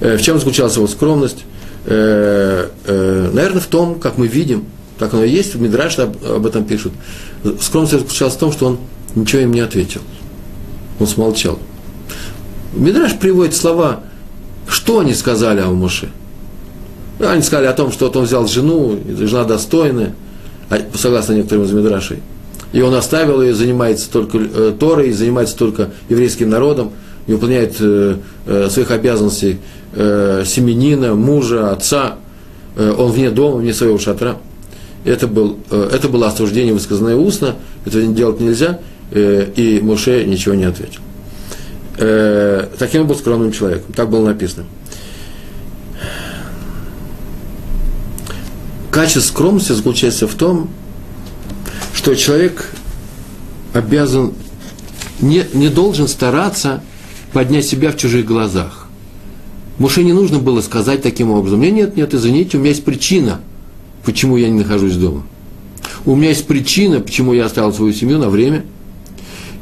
Э, 0.00 0.16
в 0.16 0.22
чем 0.22 0.38
заключалась 0.38 0.76
его 0.76 0.86
скромность? 0.86 1.44
Э, 1.86 2.68
э, 2.86 3.30
наверное, 3.32 3.60
в 3.60 3.66
том, 3.66 4.00
как 4.00 4.18
мы 4.18 4.26
видим, 4.26 4.64
так 4.98 5.14
оно 5.14 5.24
и 5.24 5.30
есть, 5.30 5.54
в 5.54 5.60
Мидраш 5.60 5.98
об 5.98 6.46
этом 6.46 6.64
пишут. 6.64 6.92
Скромность 7.60 7.92
заключалась 7.92 8.34
в 8.34 8.38
том, 8.38 8.52
что 8.52 8.66
он 8.66 8.78
ничего 9.14 9.42
им 9.42 9.52
не 9.52 9.60
ответил. 9.60 10.02
Он 10.98 11.06
смолчал. 11.06 11.58
Мидраш 12.74 13.18
приводит 13.18 13.54
слова 13.54 14.04
что 14.70 15.00
они 15.00 15.14
сказали 15.14 15.60
о 15.60 15.70
Моше? 15.70 16.08
Они 17.18 17.42
сказали 17.42 17.66
о 17.66 17.72
том, 17.72 17.92
что 17.92 18.06
вот 18.06 18.16
он 18.16 18.24
взял 18.24 18.46
жену, 18.46 18.98
жена 19.18 19.44
достойная, 19.44 20.14
а, 20.70 20.78
согласно 20.94 21.34
некоторым 21.34 21.64
из 21.64 21.72
Мидрашей. 21.72 22.18
И 22.72 22.80
он 22.80 22.94
оставил 22.94 23.42
ее, 23.42 23.52
занимается 23.52 24.10
только 24.10 24.38
э, 24.38 24.72
Торой, 24.78 25.10
занимается 25.10 25.56
только 25.56 25.90
еврейским 26.08 26.48
народом, 26.48 26.92
не 27.26 27.34
выполняет 27.34 27.76
э, 27.80 28.16
э, 28.46 28.68
своих 28.70 28.90
обязанностей 28.90 29.58
семенина, 29.92 31.16
мужа, 31.16 31.72
отца. 31.72 32.14
Он 32.76 33.10
вне 33.10 33.28
дома, 33.28 33.56
вне 33.56 33.74
своего 33.74 33.98
шатра. 33.98 34.36
Это, 35.04 35.26
был, 35.26 35.58
это 35.68 36.08
было 36.08 36.28
осуждение, 36.28 36.72
высказанное 36.72 37.16
устно, 37.16 37.56
этого 37.84 38.04
делать 38.04 38.38
нельзя, 38.38 38.78
и 39.12 39.80
Моше 39.82 40.24
ничего 40.26 40.54
не 40.54 40.62
ответил 40.62 41.00
таким 42.80 43.06
был 43.06 43.14
скромным 43.14 43.52
человеком. 43.52 43.92
Так 43.92 44.08
было 44.08 44.24
написано. 44.26 44.64
Качество 48.90 49.20
скромности 49.20 49.72
заключается 49.72 50.26
в 50.26 50.34
том, 50.34 50.70
что 51.94 52.14
человек 52.14 52.72
обязан, 53.74 54.32
не, 55.20 55.44
не 55.52 55.68
должен 55.68 56.08
стараться 56.08 56.82
поднять 57.34 57.66
себя 57.66 57.92
в 57.92 57.98
чужих 57.98 58.24
глазах. 58.24 58.88
Муше 59.78 60.02
не 60.02 60.14
нужно 60.14 60.38
было 60.38 60.62
сказать 60.62 61.02
таким 61.02 61.30
образом, 61.30 61.60
нет, 61.60 61.74
нет, 61.74 61.96
нет, 61.96 62.14
извините, 62.14 62.56
у 62.56 62.60
меня 62.60 62.70
есть 62.70 62.84
причина, 62.84 63.42
почему 64.06 64.38
я 64.38 64.48
не 64.48 64.58
нахожусь 64.58 64.96
дома. 64.96 65.22
У 66.06 66.16
меня 66.16 66.30
есть 66.30 66.46
причина, 66.46 67.00
почему 67.00 67.34
я 67.34 67.44
оставил 67.44 67.74
свою 67.74 67.92
семью 67.92 68.16
на 68.16 68.30
время– 68.30 68.64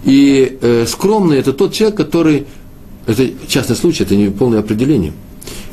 и 0.05 0.59
э, 0.61 0.87
скромный– 0.89 1.39
это 1.39 1.53
тот 1.53 1.75
человек, 1.75 1.97
который, 1.97 2.47
это 3.09 3.31
частный 3.49 3.75
случай, 3.75 4.05
это 4.05 4.15
не 4.15 4.29
полное 4.29 4.61
определение. 4.61 5.15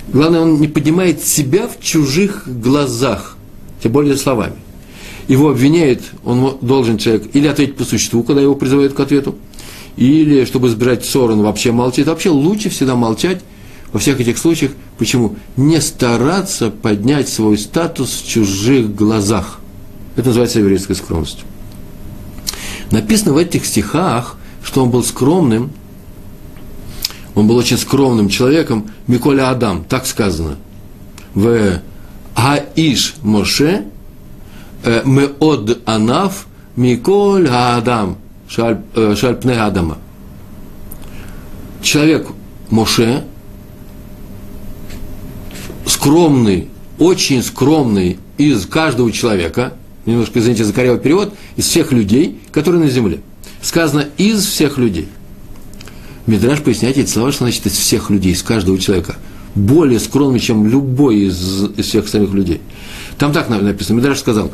Главное, 0.07 0.39
он 0.39 0.61
не 0.61 0.69
поднимает 0.69 1.21
себя 1.21 1.67
в 1.67 1.83
чужих 1.83 2.47
глазах, 2.47 3.35
тем 3.83 3.91
более 3.91 4.15
словами. 4.15 4.55
Его 5.27 5.49
обвиняют, 5.49 6.01
он 6.23 6.57
должен 6.61 6.97
человек 6.97 7.23
или 7.33 7.47
ответить 7.47 7.75
по 7.75 7.83
существу, 7.83 8.23
когда 8.23 8.41
его 8.41 8.55
призывают 8.55 8.93
к 8.93 8.99
ответу, 9.01 9.35
или, 9.97 10.45
чтобы 10.45 10.69
избежать 10.69 11.03
ссор, 11.03 11.31
он 11.31 11.41
вообще 11.41 11.73
молчит. 11.73 12.07
Вообще 12.07 12.29
лучше 12.29 12.69
всегда 12.69 12.95
молчать 12.95 13.41
во 13.91 13.99
всех 13.99 14.21
этих 14.21 14.37
случаях. 14.37 14.71
Почему? 14.97 15.35
Не 15.57 15.81
стараться 15.81 16.69
поднять 16.69 17.27
свой 17.27 17.57
статус 17.57 18.21
в 18.21 18.27
чужих 18.27 18.95
глазах. 18.95 19.59
Это 20.15 20.27
называется 20.27 20.59
еврейской 20.59 20.93
скромностью. 20.93 21.45
Написано 22.91 23.33
в 23.33 23.37
этих 23.37 23.65
стихах, 23.65 24.37
что 24.63 24.83
он 24.83 24.89
был 24.89 25.03
скромным, 25.03 25.71
он 27.35 27.47
был 27.47 27.57
очень 27.57 27.77
скромным 27.77 28.29
человеком, 28.29 28.89
Миколя 29.07 29.49
Адам, 29.49 29.83
так 29.83 30.05
сказано. 30.05 30.55
В 31.33 31.81
Аиш 32.33 33.15
Моше, 33.21 33.85
э, 34.83 35.01
Меод 35.05 35.81
Анав, 35.85 36.47
Миколь 36.77 37.49
Адам, 37.49 38.17
Шальпне 38.47 39.53
э, 39.53 39.59
Адама. 39.59 39.97
Человек 41.81 42.27
Моше, 42.69 43.25
скромный, 45.85 46.69
очень 46.99 47.43
скромный 47.43 48.17
из 48.37 48.65
каждого 48.65 49.11
человека, 49.11 49.73
немножко, 50.05 50.39
извините 50.39 50.63
за 50.63 50.73
корявый 50.73 50.99
перевод, 50.99 51.33
из 51.57 51.65
всех 51.65 51.91
людей, 51.91 52.39
которые 52.51 52.81
на 52.83 52.89
земле. 52.89 53.19
Сказано 53.61 54.05
«из 54.17 54.45
всех 54.45 54.77
людей». 54.77 55.09
Мидраш 56.27 56.61
поясняет 56.61 56.97
эти 56.97 57.09
слова, 57.09 57.31
что 57.31 57.43
значит 57.43 57.65
из 57.65 57.73
всех 57.73 58.09
людей, 58.09 58.33
из 58.33 58.43
каждого 58.43 58.77
человека. 58.77 59.15
Более 59.53 59.99
скромный, 59.99 60.39
чем 60.39 60.67
любой 60.67 61.27
из, 61.27 61.69
из 61.77 61.85
всех 61.85 62.05
остальных 62.05 62.33
людей. 62.33 62.61
Там 63.17 63.31
так 63.31 63.47
написано, 63.49 63.97
Мидраш 63.97 64.19
сказал, 64.19 64.51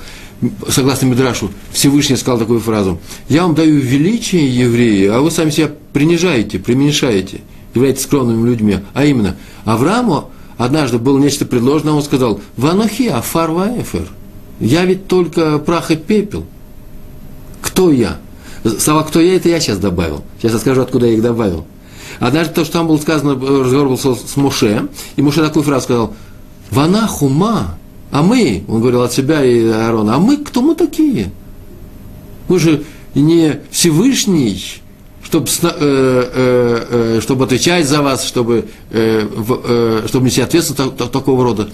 согласно 0.67 1.07
Мидрашу, 1.07 1.51
Всевышний 1.71 2.15
сказал 2.17 2.39
такую 2.39 2.59
фразу, 2.59 2.99
«Я 3.29 3.43
вам 3.43 3.55
даю 3.55 3.79
величие 3.79 4.47
евреи, 4.47 5.07
а 5.07 5.21
вы 5.21 5.31
сами 5.31 5.49
себя 5.49 5.71
принижаете, 5.93 6.59
преуменьшаете, 6.59 7.41
являетесь 7.73 8.03
скромными 8.03 8.47
людьми». 8.47 8.79
А 8.93 9.05
именно, 9.05 9.35
Аврааму 9.65 10.29
однажды 10.57 10.97
было 10.97 11.17
нечто 11.19 11.45
предложено, 11.45 11.95
он 11.95 12.03
сказал, 12.03 12.41
«Ванохи 12.57 13.07
афар 13.07 13.51
ваэфер». 13.51 14.07
Я 14.59 14.85
ведь 14.85 15.07
только 15.07 15.57
прах 15.57 15.89
и 15.89 15.95
пепел. 15.95 16.45
Кто 17.61 17.91
я? 17.91 18.17
Слова 18.63 19.03
«кто 19.03 19.19
я»– 19.19 19.35
это 19.37 19.49
я 19.49 19.59
сейчас 19.59 19.79
добавил. 19.79 20.23
Сейчас 20.37 20.53
я 20.53 20.59
скажу, 20.59 20.81
откуда 20.81 21.07
я 21.07 21.13
их 21.13 21.21
добавил. 21.21 21.65
Однажды 22.19 22.53
то, 22.53 22.63
что 22.63 22.73
там 22.73 22.87
было 22.87 22.97
сказано, 22.97 23.33
разговор 23.33 23.89
был 23.89 23.97
с 23.97 24.35
Муше, 24.35 24.87
и 25.15 25.21
Муше 25.21 25.41
такую 25.41 25.63
фразу 25.63 25.85
сказал, 25.85 26.13
«Вана 26.69 27.07
хума, 27.07 27.77
а 28.11 28.21
мы, 28.21 28.63
он 28.67 28.81
говорил 28.81 29.01
от 29.01 29.13
себя 29.13 29.43
и 29.43 29.65
Аарона, 29.65 30.15
а 30.15 30.19
мы 30.19 30.37
кто 30.37 30.61
мы 30.61 30.75
такие? 30.75 31.31
Мы 32.47 32.59
же 32.59 32.83
не 33.15 33.61
Всевышний, 33.71 34.80
чтобы, 35.31 35.47
э, 35.61 35.71
э, 35.71 36.85
э, 37.17 37.21
чтобы 37.21 37.45
отвечать 37.45 37.87
за 37.87 38.01
вас, 38.01 38.25
чтобы, 38.25 38.65
чтобы 38.89 40.25
нести 40.25 40.41
ответственность 40.41 40.97
такого 41.11 41.43
рода. 41.43 41.69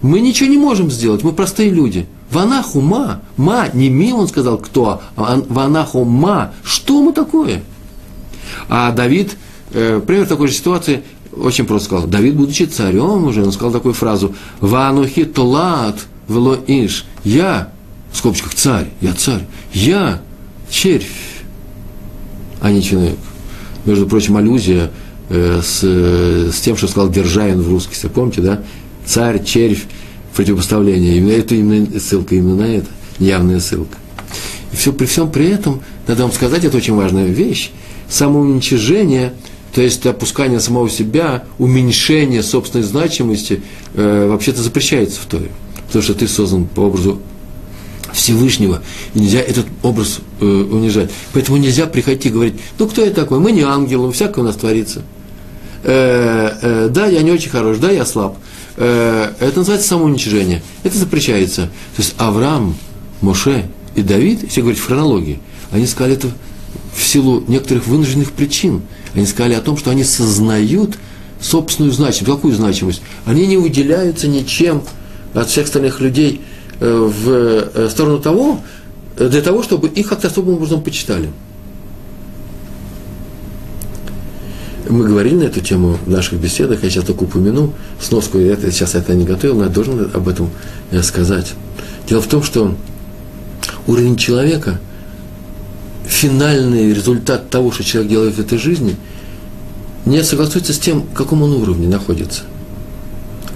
Мы 0.00 0.20
ничего 0.20 0.48
не 0.48 0.58
можем 0.58 0.90
сделать, 0.90 1.22
мы 1.22 1.32
простые 1.32 1.70
люди. 1.70 2.06
Ванаху 2.30 2.80
ма, 2.80 3.20
ма, 3.36 3.68
не 3.72 3.90
ми, 3.90 4.12
он 4.12 4.26
сказал, 4.26 4.58
кто, 4.58 5.02
а 5.16 5.42
ванаху 5.48 6.04
ма, 6.04 6.54
что 6.64 7.02
мы 7.02 7.12
такое? 7.12 7.62
А 8.68 8.90
Давид, 8.90 9.36
пример 9.70 10.26
такой 10.26 10.48
же 10.48 10.54
ситуации, 10.54 11.02
очень 11.36 11.66
просто 11.66 11.86
сказал. 11.86 12.06
Давид, 12.06 12.34
будучи 12.34 12.64
царем 12.64 13.24
уже, 13.24 13.44
он 13.44 13.52
сказал 13.52 13.72
такую 13.72 13.94
фразу. 13.94 14.34
Ванухи 14.60 15.24
толат 15.24 16.00
вело 16.28 16.56
иш. 16.66 17.04
Я, 17.24 17.68
в 18.10 18.16
скобочках, 18.16 18.54
царь, 18.54 18.88
я 19.00 19.12
царь. 19.14 19.46
Я 19.72 20.20
червь, 20.70 21.06
а 22.62 22.72
не 22.72 22.82
человек. 22.82 23.18
Между 23.84 24.06
прочим, 24.06 24.38
аллюзия 24.38 24.90
э, 25.28 25.60
с, 25.62 25.82
с 25.82 26.60
тем, 26.60 26.78
что 26.78 26.88
сказал 26.88 27.10
Державин 27.10 27.60
в 27.60 27.68
русскости. 27.68 28.06
Помните, 28.06 28.40
да? 28.40 28.62
Царь, 29.04 29.44
червь, 29.44 29.84
противопоставление. 30.34 31.18
Именно 31.18 31.32
это 31.32 31.54
именно 31.54 32.00
ссылка 32.00 32.34
именно 32.34 32.56
на 32.56 32.76
это. 32.76 32.86
Явная 33.18 33.60
ссылка. 33.60 33.98
И 34.72 34.76
все, 34.76 34.94
при 34.94 35.04
всем 35.04 35.30
при 35.30 35.48
этом, 35.50 35.82
надо 36.06 36.22
вам 36.22 36.32
сказать, 36.32 36.64
это 36.64 36.78
очень 36.78 36.94
важная 36.94 37.26
вещь, 37.26 37.72
самоуничижение– 38.08 39.34
то 39.72 39.80
есть 39.80 40.04
опускание 40.06 40.60
самого 40.60 40.90
себя, 40.90 41.44
уменьшение 41.58 42.42
собственной 42.42 42.84
значимости 42.84 43.62
э, 43.94 44.28
вообще-то 44.28 44.62
запрещается 44.62 45.20
в 45.20 45.24
Торе. 45.24 45.50
Потому 45.86 46.02
что 46.02 46.14
ты 46.14 46.28
создан 46.28 46.66
по 46.66 46.80
образу 46.80 47.20
Всевышнего, 48.12 48.82
нельзя 49.14 49.40
этот 49.40 49.66
образ 49.82 50.20
э, 50.40 50.44
унижать. 50.44 51.10
Поэтому 51.32 51.56
нельзя 51.56 51.86
приходить 51.86 52.26
и 52.26 52.30
говорить, 52.30 52.54
ну 52.78 52.86
кто 52.86 53.04
я 53.04 53.10
такой, 53.10 53.38
мы 53.38 53.52
не 53.52 53.62
ангелы, 53.62 54.12
всякое 54.12 54.42
у 54.42 54.44
нас 54.44 54.56
творится. 54.56 55.02
Э, 55.84 56.52
э, 56.60 56.88
да, 56.90 57.06
я 57.06 57.22
не 57.22 57.30
очень 57.30 57.50
хорош, 57.50 57.78
да, 57.78 57.90
я 57.90 58.04
слаб. 58.04 58.36
Э, 58.76 59.32
это 59.40 59.58
называется 59.58 59.88
самоуничижение. 59.88 60.62
Это 60.84 60.96
запрещается. 60.96 61.62
То 61.96 62.02
есть 62.02 62.14
Авраам, 62.18 62.76
Моше 63.20 63.66
и 63.94 64.02
Давид, 64.02 64.42
если 64.42 64.60
говорить 64.60 64.80
в 64.80 64.86
хронологии, 64.86 65.40
они 65.70 65.86
сказали 65.86 66.14
это 66.14 66.28
в 66.94 67.02
силу 67.02 67.42
некоторых 67.48 67.86
вынужденных 67.86 68.32
причин. 68.32 68.82
Они 69.14 69.26
сказали 69.26 69.54
о 69.54 69.60
том, 69.60 69.76
что 69.76 69.90
они 69.90 70.04
сознают 70.04 70.96
собственную 71.40 71.92
значимость. 71.92 72.32
Какую 72.32 72.54
значимость? 72.54 73.02
Они 73.24 73.46
не 73.46 73.56
выделяются 73.56 74.28
ничем 74.28 74.82
от 75.34 75.48
всех 75.48 75.64
остальных 75.64 76.00
людей 76.00 76.40
в 76.84 77.30
э, 77.74 77.88
сторону 77.90 78.18
того, 78.18 78.60
э, 79.16 79.28
для 79.28 79.42
того, 79.42 79.62
чтобы 79.62 79.88
их 79.88 80.08
как-то 80.08 80.28
особым 80.28 80.54
образом 80.54 80.82
почитали. 80.82 81.30
Мы 84.88 85.06
говорили 85.06 85.36
на 85.36 85.44
эту 85.44 85.60
тему 85.60 85.98
в 86.04 86.10
наших 86.10 86.38
беседах, 86.38 86.82
я 86.82 86.90
сейчас 86.90 87.04
только 87.04 87.22
упомяну, 87.22 87.72
сноску, 88.00 88.38
я 88.38 88.52
это, 88.52 88.70
сейчас 88.70 88.94
это 88.94 89.14
не 89.14 89.24
готовил, 89.24 89.56
но 89.56 89.64
я 89.64 89.70
должен 89.70 90.10
об 90.12 90.28
этом 90.28 90.50
сказать. 91.02 91.54
Дело 92.08 92.20
в 92.20 92.26
том, 92.26 92.42
что 92.42 92.74
уровень 93.86 94.16
человека– 94.16 94.80
финальный 96.22 96.92
результат 96.92 97.50
того, 97.50 97.72
что 97.72 97.82
человек 97.82 98.10
делает 98.10 98.34
в 98.34 98.38
этой 98.38 98.58
жизни, 98.58 98.96
не 100.04 100.22
согласуется 100.22 100.72
с 100.72 100.78
тем, 100.78 101.02
в 101.02 101.14
каком 101.14 101.42
он 101.42 101.52
уровне 101.52 101.88
находится. 101.88 102.42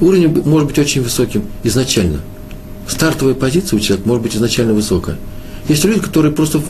Уровень 0.00 0.42
может 0.44 0.68
быть 0.68 0.78
очень 0.78 1.02
высоким 1.02 1.44
изначально. 1.62 2.20
Стартовая 2.88 3.34
позиция 3.34 3.76
у 3.76 3.80
человека 3.80 4.08
может 4.08 4.22
быть 4.22 4.36
изначально 4.36 4.74
высокая. 4.74 5.16
Есть 5.68 5.84
люди, 5.84 6.00
которые 6.00 6.32
просто 6.32 6.60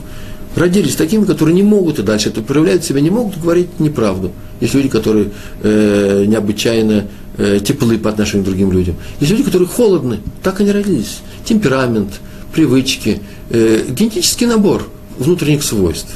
родились 0.54 0.96
такими, 0.96 1.24
которые 1.24 1.54
не 1.54 1.62
могут 1.62 1.98
и 1.98 2.02
дальше 2.02 2.30
это 2.30 2.40
проявляют 2.40 2.84
себя, 2.84 3.00
не 3.00 3.10
могут 3.10 3.38
говорить 3.38 3.78
неправду. 3.78 4.32
Есть 4.60 4.74
люди, 4.74 4.88
которые 4.88 5.30
э, 5.62 6.24
необычайно 6.26 7.06
э, 7.36 7.60
теплы 7.62 7.98
по 7.98 8.08
отношению 8.08 8.44
к 8.44 8.46
другим 8.46 8.72
людям. 8.72 8.96
Есть 9.20 9.32
люди, 9.32 9.42
которые 9.44 9.68
холодны, 9.68 10.20
так 10.42 10.60
они 10.60 10.72
родились. 10.72 11.18
Темперамент, 11.44 12.20
привычки, 12.54 13.20
э, 13.50 13.84
генетический 13.90 14.46
набор– 14.46 14.88
внутренних 15.18 15.62
свойств. 15.62 16.14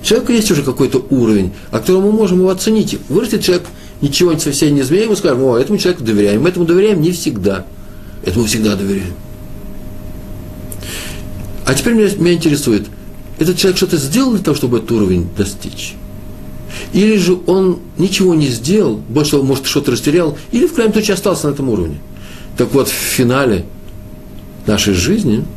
У 0.00 0.04
человека 0.04 0.32
есть 0.32 0.50
уже 0.50 0.62
какой-то 0.62 1.04
уровень, 1.10 1.52
о 1.70 1.78
котором 1.78 2.02
мы 2.02 2.12
можем 2.12 2.38
его 2.38 2.50
оценить. 2.50 2.98
Вырастет 3.08 3.42
человек, 3.42 3.66
ничего 4.00 4.36
совсем 4.38 4.74
не 4.74 4.82
изменяем, 4.82 5.10
мы 5.10 5.16
скажем, 5.16 5.42
о, 5.42 5.56
этому 5.56 5.78
человеку 5.78 6.04
доверяем. 6.04 6.46
Этому 6.46 6.66
доверяем 6.66 7.00
не 7.00 7.12
всегда. 7.12 7.66
Этому 8.28 8.46
всегда 8.46 8.76
доверяем. 8.76 9.14
А 11.64 11.74
теперь 11.74 11.94
меня, 11.94 12.08
меня 12.16 12.34
интересует, 12.34 12.86
этот 13.38 13.56
человек 13.56 13.76
что-то 13.76 13.96
сделал 13.96 14.32
для 14.32 14.42
того, 14.42 14.56
чтобы 14.56 14.78
этот 14.78 14.92
уровень 14.92 15.28
достичь? 15.36 15.94
Или 16.92 17.16
же 17.18 17.38
он 17.46 17.80
ничего 17.98 18.34
не 18.34 18.48
сделал, 18.48 18.96
больше 19.08 19.32
того, 19.32 19.42
может, 19.42 19.66
что-то 19.66 19.92
растерял, 19.92 20.36
или 20.52 20.66
в 20.66 20.74
крайнем 20.74 20.92
случае 20.92 21.14
остался 21.14 21.48
на 21.48 21.52
этом 21.52 21.68
уровне. 21.68 21.98
Так 22.56 22.72
вот, 22.72 22.88
в 22.88 22.92
финале 22.92 23.64
нашей 24.66 24.94
жизни– 24.94 25.44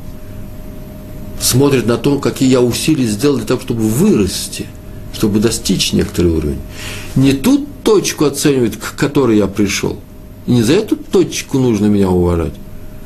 смотрит 1.42 1.86
на 1.86 1.98
то, 1.98 2.20
какие 2.20 2.50
я 2.50 2.62
усилия 2.62 3.06
сделал 3.06 3.38
для 3.38 3.46
того, 3.46 3.60
чтобы 3.60 3.82
вырасти, 3.82 4.68
чтобы 5.14 5.40
достичь 5.40 5.92
некоторый 5.94 6.32
уровень. 6.32 6.60
Не 7.16 7.34
ту 7.34 7.68
точку 7.84 8.26
оценивает, 8.26 8.78
к 8.78 8.96
которой 8.96 9.38
я 9.38 9.48
пришел. 9.48 10.00
И 10.48 10.52
не 10.52 10.64
за 10.64 10.74
эту 10.74 10.96
точку 10.96 11.60
нужно 11.60 11.86
меня 11.86 12.10
уважать, 12.10 12.54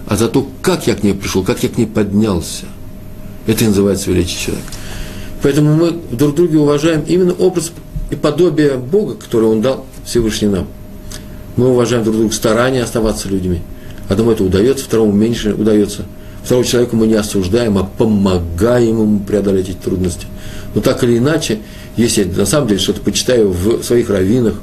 а 0.08 0.16
за 0.16 0.28
то, 0.28 0.48
как 0.62 0.88
я 0.88 0.96
к 0.96 1.04
ней 1.04 1.14
пришел, 1.14 1.44
как 1.44 1.64
я 1.64 1.70
к 1.70 1.78
ней 1.78 1.86
поднялся. 1.86 2.66
Это 3.48 3.64
и 3.64 3.68
называется 3.68 4.10
величие 4.12 4.40
человека. 4.40 4.68
Поэтому 5.42 5.76
мы 5.76 6.00
друг 6.12 6.36
друга 6.36 6.58
уважаем 6.58 7.04
именно 7.08 7.34
образ 7.34 7.72
и 8.10 8.16
подобие 8.16 8.78
Бога, 8.78 9.16
который 9.16 9.50
Он 9.50 9.62
дал 9.62 9.86
Всевышний 10.06 10.48
нам. 10.48 10.68
Мы 11.56 11.70
уважаем 11.70 12.04
друг 12.04 12.18
друга 12.18 12.34
старания 12.34 12.84
оставаться 12.84 13.30
людьми. 13.30 13.62
Одному 14.10 14.32
это 14.32 14.44
удается, 14.44 14.86
второму 14.86 15.12
меньше 15.12 15.54
удается– 15.54 16.06
Второго 16.46 16.64
человека 16.64 16.96
мы 16.96 17.08
не 17.08 17.16
осуждаем, 17.16 17.80
а 17.80 17.84
помогаем 17.84 19.02
ему 19.02 19.20
преодолеть 19.20 19.70
эти 19.70 19.78
трудности. 19.78 20.28
Но 20.76 20.82
так 20.82 21.04
или 21.04 21.18
иначе, 21.18 21.58
если 21.98 22.24
я 22.24 22.38
на 22.38 22.46
самом 22.46 22.68
деле 22.68 22.80
что-то 22.80 23.02
почитаю 23.02 23.50
в 23.50 23.82
своих 23.82 24.12
раввинах, 24.12 24.54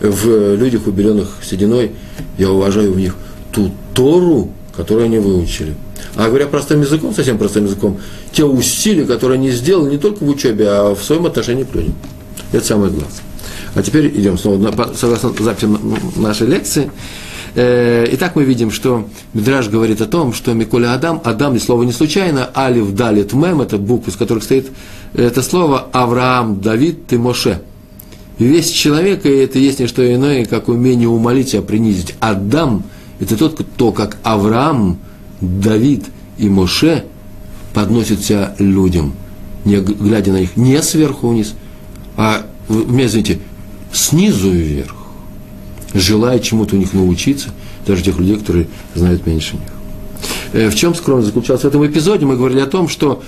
в 0.00 0.54
людях, 0.56 0.86
убеленных 0.86 1.38
сединой, 1.42 1.92
я 2.36 2.50
уважаю 2.50 2.92
в 2.92 2.98
них 2.98 3.16
ту 3.52 3.70
Тору, 3.94 4.50
которую 4.76 5.06
они 5.06 5.18
выучили. 5.18 5.74
А 6.14 6.28
говоря 6.28 6.46
простым 6.46 6.82
языком, 6.82 7.14
совсем 7.14 7.38
простым 7.38 7.64
языком, 7.64 7.98
те 8.32 8.44
усилия, 8.44 9.04
которые 9.04 9.36
они 9.36 9.50
сделали 9.50 9.90
не 9.90 9.98
только 9.98 10.24
в 10.24 10.28
учебе, 10.28 10.68
а 10.68 10.94
в 10.94 11.02
своем 11.02 11.26
отношении 11.26 11.64
к 11.64 11.74
людям. 11.74 11.94
Это 12.52 12.64
самое 12.64 12.90
главное. 12.90 13.10
А 13.74 13.82
теперь 13.82 14.06
идем 14.08 14.38
снова, 14.38 14.94
согласно 14.94 15.32
записи 15.38 15.68
нашей 16.16 16.46
лекции, 16.46 16.90
Э, 17.54 18.06
итак, 18.12 18.36
мы 18.36 18.44
видим, 18.44 18.70
что 18.70 19.08
Мидраж 19.34 19.68
говорит 19.68 20.00
о 20.00 20.06
том, 20.06 20.32
что 20.32 20.52
Миколя 20.52 20.94
Адам, 20.94 21.20
Адам, 21.24 21.56
и 21.56 21.58
слово 21.58 21.82
не 21.82 21.90
случайно, 21.90 22.48
Алиф, 22.54 22.94
Далит, 22.94 23.32
Мем, 23.32 23.60
это 23.60 23.78
буквы, 23.78 24.12
из 24.12 24.16
которых 24.16 24.44
стоит 24.44 24.68
это 25.14 25.42
слово 25.42 25.88
Авраам, 25.92 26.60
Давид, 26.60 27.06
ты 27.06 27.18
Моше. 27.18 27.62
Весь 28.38 28.70
человек, 28.70 29.26
и 29.26 29.30
это 29.30 29.58
есть 29.58 29.80
не 29.80 29.86
что 29.86 30.14
иное, 30.14 30.44
как 30.44 30.68
умение 30.68 31.08
умолить 31.08 31.50
себя, 31.50 31.62
принизить. 31.62 32.14
Адам– 32.20 32.84
это 33.20 33.36
тот, 33.36 33.58
кто, 33.58 33.90
как 33.90 34.18
Авраам, 34.22 34.98
Давид 35.40 36.04
и 36.38 36.48
Моше, 36.48 37.04
подносит 37.74 38.24
себя 38.24 38.54
людям, 38.58 39.14
не 39.64 39.76
глядя 39.76 40.32
на 40.32 40.40
них 40.40 40.56
не 40.56 40.80
сверху 40.82 41.28
вниз, 41.28 41.54
а, 42.16 42.46
извините, 42.68 43.40
снизу 43.92 44.50
вверх, 44.50 44.94
желая 45.94 46.38
чему-то 46.38 46.76
у 46.76 46.78
них 46.78 46.92
научиться, 46.92 47.50
даже 47.86 48.02
тех 48.02 48.18
людей, 48.18 48.36
которые 48.36 48.68
знают 48.94 49.26
меньше 49.26 49.54
них. 49.54 49.68
Э, 50.52 50.68
в 50.70 50.74
чем 50.74 50.94
скромность 50.94 51.28
заключалась 51.28 51.62
в 51.62 51.66
этом 51.66 51.84
эпизоде? 51.86 52.24
Мы 52.26 52.36
говорили 52.36 52.60
о 52.60 52.66
том, 52.66 52.88
что 52.88 53.22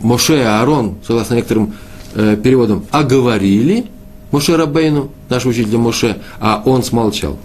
Моше 0.00 0.38
и 0.38 0.42
Аарон, 0.42 0.96
согласно 1.06 1.34
некоторым 1.34 1.74
э, 2.14 2.36
переводам, 2.42 2.84
оговорили 2.90 3.86
Моше 4.30 4.56
Рабейну, 4.56 5.10
наш 5.28 5.46
учитель 5.46 5.76
Моше, 5.78 6.18
а 6.40 6.62
он 6.64 6.82
смолчал. 6.82 7.38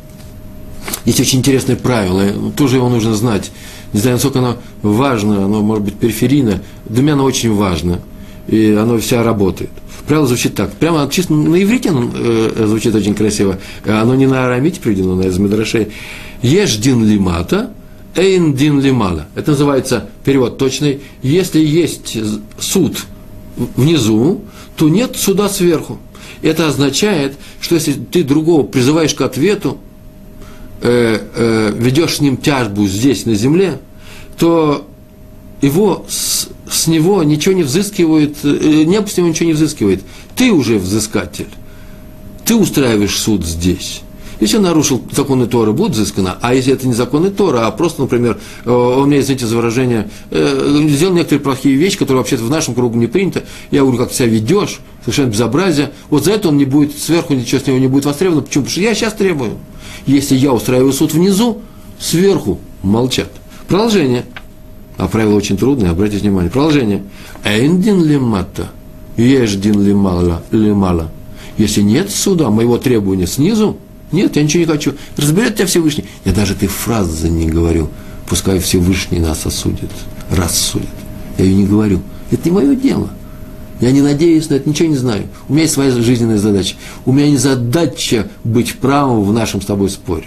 Есть 1.05 1.19
очень 1.19 1.39
интересное 1.39 1.75
правило, 1.75 2.51
тоже 2.55 2.77
его 2.77 2.89
нужно 2.89 3.13
знать. 3.15 3.51
Не 3.93 3.99
знаю, 3.99 4.15
насколько 4.15 4.39
оно 4.39 4.57
важно, 4.81 5.45
оно 5.45 5.61
может 5.61 5.83
быть 5.83 5.95
периферийно. 5.95 6.61
Для 6.85 7.03
меня 7.03 7.13
оно 7.13 7.23
очень 7.23 7.53
важно, 7.53 7.99
и 8.47 8.71
оно 8.71 8.97
вся 8.97 9.23
работает. 9.23 9.69
Правило 10.07 10.27
звучит 10.27 10.55
так. 10.55 10.71
Прямо 10.73 11.07
чисто 11.09 11.33
на 11.33 11.61
иврите 11.61 11.89
оно 11.89 12.09
э, 12.13 12.65
звучит 12.67 12.93
очень 12.93 13.15
красиво. 13.15 13.59
Оно 13.85 14.15
не 14.15 14.27
на 14.27 14.45
арамите 14.45 14.81
приведено, 14.81 15.15
на 15.15 15.23
из 15.23 15.37
Медрашей. 15.37 15.89
Ешь 16.41 16.75
дин 16.75 17.05
лимата, 17.05 17.71
эйн 18.15 18.53
дин 18.53 18.81
лимала. 18.81 19.27
Это 19.35 19.51
называется 19.51 20.09
перевод 20.25 20.57
точный. 20.57 21.01
Если 21.21 21.59
есть 21.59 22.17
суд 22.59 23.05
внизу, 23.77 24.41
то 24.75 24.89
нет 24.89 25.15
суда 25.15 25.47
сверху. 25.47 25.99
Это 26.43 26.67
означает, 26.67 27.35
что 27.61 27.75
если 27.75 27.93
ты 27.93 28.23
другого 28.23 28.63
призываешь 28.63 29.13
к 29.13 29.21
ответу, 29.21 29.77
э, 30.81 31.19
э, 31.35 31.73
ведешь 31.75 32.17
с 32.17 32.19
ним 32.19 32.35
тяжбу 32.35 32.85
здесь, 32.85 33.25
на 33.25 33.33
земле, 33.33 33.79
то 34.37 34.85
его, 35.61 36.05
с, 36.09 36.49
с 36.69 36.87
него 36.87 37.23
ничего 37.23 37.55
не 37.55 37.63
взыскивает, 37.63 38.35
э, 38.43 38.83
небо 38.83 39.07
с 39.07 39.15
него 39.15 39.29
ничего 39.29 39.47
не 39.47 39.53
взыскивает. 39.53 40.03
Ты 40.35 40.51
уже 40.51 40.77
взыскатель. 40.77 41.47
Ты 42.43 42.55
устраиваешь 42.55 43.17
суд 43.17 43.45
здесь. 43.45 44.01
Если 44.43 44.57
он 44.57 44.63
нарушил 44.63 45.01
законы 45.09 45.47
Торы, 45.47 45.71
будет 45.71 45.93
взыскано. 45.93 46.37
А 46.41 46.53
если 46.53 46.73
это 46.73 46.85
не 46.85 46.93
законы 46.93 47.29
Тора, 47.29 47.65
а 47.65 47.71
просто, 47.71 48.01
например, 48.01 48.37
э, 48.65 48.69
у 48.69 49.05
меня, 49.05 49.21
извините 49.21 49.45
за 49.45 49.55
выражение, 49.55 50.09
э, 50.31 50.85
сделал 50.89 51.13
некоторые 51.13 51.39
плохие 51.41 51.77
вещи, 51.77 51.97
которые 51.97 52.17
вообще-то 52.17 52.43
в 52.43 52.49
нашем 52.49 52.75
кругу 52.75 52.99
не 52.99 53.07
принято, 53.07 53.43
я 53.71 53.83
говорю, 53.83 53.97
как 53.97 54.09
ты 54.09 54.15
себя 54.15 54.27
ведешь, 54.27 54.81
совершенно 54.99 55.29
безобразие, 55.29 55.93
вот 56.09 56.25
за 56.25 56.31
это 56.31 56.49
он 56.49 56.57
не 56.57 56.65
будет, 56.65 56.97
сверху 56.97 57.33
ничего 57.33 57.61
с 57.61 57.67
него 57.67 57.77
не 57.77 57.87
будет 57.87 58.03
востребовано. 58.03 58.41
Почему? 58.41 58.65
Потому 58.65 58.71
что 58.73 58.81
я 58.81 58.93
сейчас 58.93 59.13
требую. 59.13 59.51
Если 60.07 60.35
я 60.35 60.51
устраиваю 60.51 60.91
суд 60.91 61.13
внизу, 61.13 61.61
сверху 61.97 62.59
молчат. 62.81 63.29
Продолжение. 63.69 64.25
А 64.97 65.07
правило 65.07 65.35
очень 65.35 65.55
трудное, 65.55 65.91
обратите 65.91 66.23
внимание. 66.23 66.51
Продолжение. 66.51 67.01
Эндин 67.45 68.03
лимата, 68.03 68.67
еждин 69.15 69.81
лимала, 69.81 70.43
лимала. 70.51 71.11
Если 71.57 71.79
нет 71.79 72.11
суда, 72.11 72.49
моего 72.49 72.77
требования 72.77 73.25
снизу, 73.25 73.77
нет, 74.13 74.35
я 74.35 74.43
ничего 74.43 74.61
не 74.61 74.67
хочу. 74.67 74.93
Разберет 75.17 75.55
тебя 75.55 75.65
Всевышний. 75.65 76.05
Я 76.23 76.33
даже 76.33 76.53
этой 76.53 76.67
фразы 76.67 77.29
не 77.29 77.47
говорю. 77.47 77.89
Пускай 78.27 78.59
Всевышний 78.59 79.19
нас 79.19 79.45
осудит, 79.45 79.91
рассудит. 80.29 80.87
Я 81.37 81.45
ее 81.45 81.55
не 81.55 81.65
говорю. 81.65 82.01
Это 82.31 82.49
не 82.49 82.55
мое 82.55 82.75
дело. 82.75 83.09
Я 83.81 83.91
не 83.91 84.01
надеюсь 84.01 84.49
на 84.49 84.55
это, 84.55 84.69
ничего 84.69 84.87
не 84.87 84.95
знаю. 84.95 85.25
У 85.49 85.53
меня 85.53 85.63
есть 85.63 85.73
своя 85.73 85.91
жизненная 85.91 86.37
задача. 86.37 86.75
У 87.05 87.11
меня 87.11 87.29
не 87.29 87.37
задача 87.37 88.27
быть 88.43 88.75
правым 88.77 89.23
в 89.23 89.33
нашем 89.33 89.61
с 89.61 89.65
тобой 89.65 89.89
споре. 89.89 90.25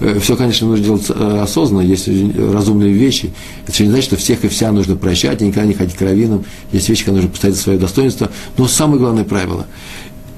Э, 0.00 0.18
Все, 0.20 0.36
конечно, 0.36 0.66
нужно 0.66 0.84
делать 0.84 1.06
э, 1.08 1.38
осознанно, 1.42 1.82
есть 1.82 2.08
разумные 2.08 2.92
вещи. 2.92 3.32
Это 3.66 3.82
не 3.82 3.88
значит, 3.88 4.06
что 4.06 4.16
всех 4.16 4.44
и 4.44 4.48
вся 4.48 4.70
нужно 4.72 4.96
прощать, 4.96 5.40
и 5.40 5.46
никогда 5.46 5.66
не 5.66 5.74
ходить 5.74 5.94
к 5.96 6.02
раввинам. 6.02 6.44
Есть 6.72 6.88
вещи, 6.88 7.02
которые 7.02 7.22
нужно 7.22 7.32
поставить 7.32 7.56
свое 7.56 7.78
достоинство. 7.78 8.30
Но 8.58 8.66
самое 8.66 8.98
главное 8.98 9.24
правило, 9.24 9.66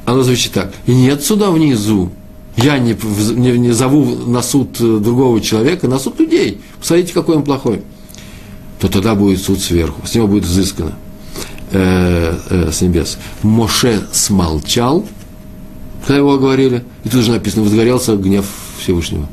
оно 0.09 0.23
звучит 0.23 0.53
так. 0.53 0.73
Нет 0.87 1.23
суда 1.23 1.51
внизу. 1.51 2.11
Я 2.57 2.79
не, 2.79 2.97
не, 3.35 3.59
не 3.59 3.73
зову 3.73 4.05
на 4.27 4.43
суд 4.43 4.81
э, 4.81 4.99
другого 4.99 5.41
человека, 5.41 5.87
на 5.87 5.99
суд 5.99 6.19
людей. 6.19 6.61
Посмотрите, 6.79 7.13
какой 7.13 7.37
он 7.37 7.45
плохой. 7.45 7.83
То 8.81 8.89
тогда 8.89 9.15
будет 9.15 9.43
суд 9.43 9.61
сверху, 9.61 10.07
с 10.07 10.15
него 10.15 10.27
будет 10.27 10.45
взыскано 10.45 10.95
э, 11.73 12.37
э, 12.49 12.73
с 12.73 12.81
небес. 12.81 13.19
Моше 13.43 14.01
смолчал, 14.11 15.05
когда 16.07 16.17
его 16.17 16.39
говорили, 16.39 16.85
и 17.05 17.11
тут 17.11 17.23
же 17.23 17.31
написано, 17.31 17.65
возгорелся 17.65 18.17
гнев 18.17 18.47
Всевышнего. 18.81 19.29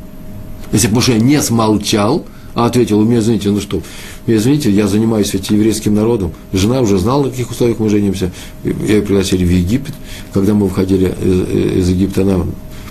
Если 0.74 0.88
бы 0.88 0.96
Моше 0.96 1.18
не 1.18 1.42
смолчал, 1.42 2.26
а 2.54 2.66
ответил, 2.66 3.00
у 3.00 3.06
меня, 3.06 3.20
извините, 3.20 3.50
ну 3.50 3.62
что, 3.62 3.82
извините, 4.26 4.72
я 4.72 4.88
занимаюсь 4.88 5.34
ведь 5.34 5.50
еврейским 5.50 5.94
народом, 5.94 6.32
жена 6.54 6.82
уже 6.82 6.98
знала, 6.98 7.24
на 7.24 7.30
каких 7.30 7.52
условиях 7.52 7.80
мы 7.80 7.90
женимся, 7.90 8.32
ее 8.64 9.02
пригласили 9.02 9.46
в 9.46 9.52
Египет, 9.52 9.94
когда 10.34 10.54
мы 10.54 10.68
выходили 10.68 11.14
из, 11.24 11.80
из 11.80 11.90
Египта, 11.90 12.22
она 12.24 12.46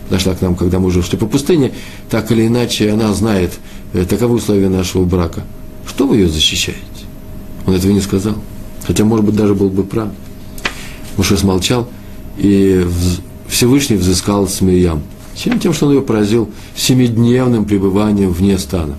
подошла 0.09 0.35
к 0.35 0.43
нам, 0.43 0.55
когда 0.55 0.79
мы 0.79 0.87
уже 0.87 1.03
шли 1.03 1.19
по 1.19 1.27
пустыне, 1.27 1.73
так 2.11 2.31
или 2.31 2.47
иначе 2.47 2.91
она 2.91 3.13
знает, 3.15 3.53
э, 3.93 4.05
таковы 4.05 4.37
условия 4.37 4.69
нашего 4.69 5.05
брака. 5.05 5.45
Что 5.87 6.07
вы 6.07 6.17
ее 6.17 6.29
защищаете? 6.29 6.81
Он 7.67 7.75
этого 7.75 7.93
не 7.93 8.01
сказал. 8.01 8.35
Хотя, 8.87 9.05
может 9.05 9.25
быть, 9.25 9.35
даже 9.35 9.55
был 9.55 9.71
бы 9.71 9.85
прав. 9.85 10.09
Муше 11.17 11.37
смолчал, 11.37 11.89
и 12.37 12.87
Всевышний 13.49 13.97
взыскал 13.97 14.49
с 14.49 14.61
Мирьям. 14.61 15.03
Чем? 15.37 15.59
Тем, 15.59 15.73
что 15.73 15.87
он 15.87 15.95
ее 15.95 16.03
поразил 16.03 16.51
семидневным 16.77 17.65
пребыванием 17.65 18.31
вне 18.31 18.59
стана. 18.59 18.97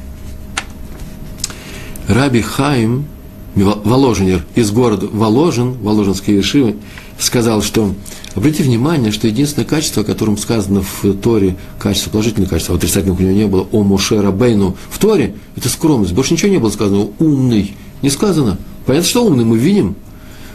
Раби 2.07 2.41
Хаим, 2.41 3.05
Воложенер, 3.55 4.45
из 4.55 4.71
города 4.71 5.07
Воложен, 5.11 5.73
Воложенской 5.73 6.35
Ешивы, 6.35 6.75
сказал, 7.17 7.61
что 7.61 7.93
обратите 8.35 8.63
внимание, 8.63 9.11
что 9.11 9.27
единственное 9.27 9.65
качество, 9.65 10.03
о 10.03 10.05
котором 10.05 10.37
сказано 10.37 10.81
в 10.81 11.13
Торе, 11.13 11.55
качество, 11.79 12.09
положительное 12.09 12.49
качество, 12.49 12.75
отрицательных 12.75 13.19
у 13.19 13.23
него 13.23 13.31
не 13.31 13.47
было, 13.47 13.67
о 13.71 13.83
Моше 13.83 14.21
Рабейну 14.21 14.75
в 14.89 14.99
Торе, 14.99 15.35
это 15.55 15.69
скромность. 15.69 16.13
Больше 16.13 16.33
ничего 16.33 16.51
не 16.51 16.57
было 16.57 16.69
сказано, 16.69 17.07
умный, 17.19 17.75
не 18.01 18.09
сказано. 18.09 18.57
Понятно, 18.85 19.07
что 19.07 19.25
умный 19.25 19.45
мы 19.45 19.57
видим, 19.57 19.95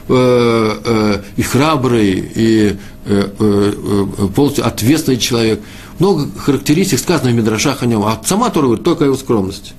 э, 0.09 0.79
э, 0.85 1.23
и 1.37 1.43
храбрый, 1.43 2.31
и 2.35 2.77
э, 3.07 3.73
полностью 4.35 4.67
ответственный 4.67 5.19
человек. 5.19 5.61
Много 5.99 6.29
характеристик 6.37 6.99
сказано 6.99 7.31
в 7.31 7.35
Мидрашах 7.35 7.83
о 7.83 7.87
нем, 7.87 8.03
а 8.05 8.21
сама 8.25 8.51
Тора 8.51 8.67
говорит 8.67 8.85
только 8.85 9.05
о 9.05 9.07
его 9.07 9.17
скромности. 9.17 9.73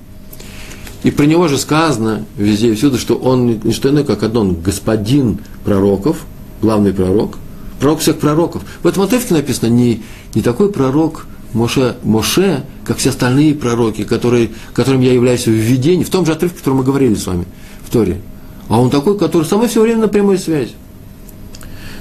И 1.02 1.10
про 1.10 1.24
него 1.24 1.48
же 1.48 1.58
сказано 1.58 2.24
везде 2.36 2.72
и 2.72 2.74
всюду, 2.74 2.98
что 2.98 3.14
он 3.14 3.60
не 3.64 3.72
что 3.72 3.90
иное, 3.90 4.04
как 4.04 4.22
одно, 4.22 4.40
он 4.40 4.60
господин 4.60 5.38
пророков, 5.64 6.24
главный 6.60 6.92
пророк, 6.92 7.38
пророк 7.80 8.00
всех 8.00 8.18
пророков. 8.18 8.62
В 8.82 8.86
этом 8.86 9.02
отрывке 9.02 9.34
написано 9.34 9.68
не, 9.68 10.02
не 10.34 10.42
такой 10.42 10.70
пророк 10.70 11.26
Моше, 11.54 11.96
Моше, 12.04 12.64
как 12.84 12.98
все 12.98 13.10
остальные 13.10 13.54
пророки, 13.54 14.04
которые, 14.04 14.50
которым 14.74 15.00
я 15.00 15.12
являюсь 15.12 15.46
в 15.46 15.50
видении, 15.50 16.04
в 16.04 16.10
том 16.10 16.24
же 16.24 16.32
отрывке, 16.32 16.56
о 16.56 16.60
котором 16.60 16.78
мы 16.78 16.84
говорили 16.84 17.14
с 17.14 17.26
вами 17.26 17.46
в 17.84 17.90
Торе. 17.90 18.20
А 18.68 18.80
он 18.80 18.88
такой, 18.88 19.18
который 19.18 19.44
со 19.44 19.60
все 19.66 19.82
время 19.82 20.02
на 20.02 20.08
прямой 20.08 20.38
связи. 20.38 20.72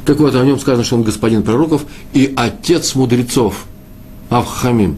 Так 0.05 0.19
вот, 0.19 0.35
о 0.35 0.45
нем 0.45 0.59
сказано, 0.59 0.83
что 0.83 0.95
он 0.95 1.03
господин 1.03 1.43
пророков 1.43 1.85
и 2.13 2.33
отец 2.35 2.95
мудрецов, 2.95 3.65
Авхамим. 4.29 4.97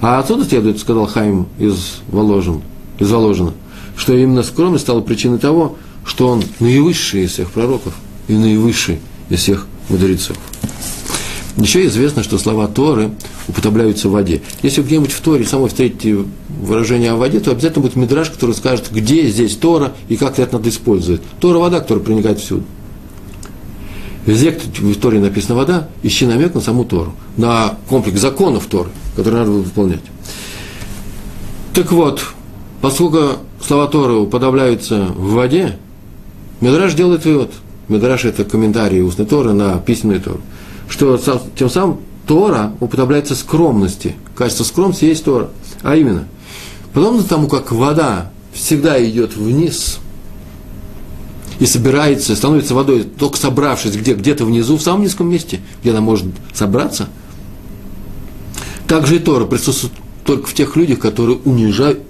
А 0.00 0.18
отсюда 0.18 0.44
следует, 0.44 0.78
сказал 0.78 1.06
Хаим 1.06 1.46
из 1.58 1.98
Воложен, 2.08 2.62
из 3.00 3.10
Воложина, 3.10 3.52
что 3.96 4.14
именно 4.14 4.42
скромность 4.44 4.84
стала 4.84 5.00
причиной 5.00 5.38
того, 5.38 5.76
что 6.04 6.28
он 6.28 6.44
наивысший 6.60 7.24
из 7.24 7.32
всех 7.32 7.50
пророков 7.50 7.94
и 8.28 8.34
наивысший 8.34 9.00
из 9.28 9.40
всех 9.40 9.66
мудрецов. 9.88 10.36
Еще 11.56 11.86
известно, 11.86 12.22
что 12.22 12.38
слова 12.38 12.68
Торы 12.68 13.10
употребляются 13.48 14.08
в 14.08 14.12
воде. 14.12 14.40
Если 14.62 14.82
где-нибудь 14.82 15.12
в 15.12 15.20
Торе 15.20 15.44
самой 15.44 15.68
встретите 15.68 16.24
выражение 16.48 17.10
о 17.10 17.16
воде, 17.16 17.40
то 17.40 17.50
обязательно 17.50 17.82
будет 17.82 17.96
мидраж, 17.96 18.30
который 18.30 18.54
скажет, 18.54 18.90
где 18.92 19.26
здесь 19.28 19.56
Тора 19.56 19.92
и 20.08 20.16
как 20.16 20.38
это 20.38 20.56
надо 20.56 20.68
использовать. 20.68 21.20
Тора– 21.40 21.58
вода, 21.60 21.80
которая 21.80 22.04
проникает 22.04 22.38
всюду. 22.38 22.64
Везде, 24.26 24.50
где 24.50 24.92
в 24.92 25.00
Торе 25.00 25.18
написана 25.18 25.56
вода, 25.56 25.88
ищи 26.02 26.26
намек 26.26 26.54
на 26.54 26.60
саму 26.60 26.84
Тору, 26.84 27.14
на 27.36 27.76
комплекс 27.88 28.20
законов 28.20 28.66
Торы, 28.66 28.90
которые 29.16 29.40
надо 29.40 29.50
выполнять. 29.50 30.02
Так 31.74 31.90
вот, 31.92 32.22
поскольку 32.80 33.38
слова 33.60 33.86
Торы 33.86 34.14
уподобляются 34.14 35.06
в 35.14 35.32
воде, 35.32 35.76
Мидраш 36.60 36.94
делает 36.94 37.24
вывод. 37.24 37.52
Мидраш– 37.88 38.24
это 38.26 38.44
комментарий 38.44 39.00
устной 39.00 39.26
Торы 39.26 39.52
на 39.52 39.78
письменную 39.78 40.20
Тору– 40.20 40.40
что 40.90 41.18
тем 41.56 41.70
самым 41.70 41.98
Тора 42.26 42.72
уподобляется 42.80 43.34
скромности. 43.34 44.16
Качество 44.34 44.64
скромности 44.64 45.06
есть 45.06 45.24
Тора. 45.24 45.48
А 45.82 45.96
именно, 45.96 46.26
подобно 46.92 47.22
тому, 47.22 47.48
как 47.48 47.72
вода 47.72 48.30
всегда 48.52 49.02
идет 49.02 49.36
вниз 49.36 49.98
и 51.58 51.66
собирается, 51.66 52.34
становится 52.34 52.74
водой, 52.74 53.04
только 53.04 53.36
собравшись 53.36 53.94
где, 53.96 54.14
где-то 54.14 54.44
внизу, 54.44 54.76
в 54.76 54.82
самом 54.82 55.02
низком 55.02 55.28
месте, 55.28 55.60
где 55.80 55.90
она 55.90 56.00
может 56.00 56.26
собраться, 56.52 57.08
так 58.86 59.06
же 59.06 59.16
и 59.16 59.18
Тора 59.18 59.44
присутствует 59.44 59.92
только 60.24 60.48
в 60.48 60.54
тех 60.54 60.76
людях, 60.76 60.98
которые 60.98 61.38
унижают, 61.44 62.00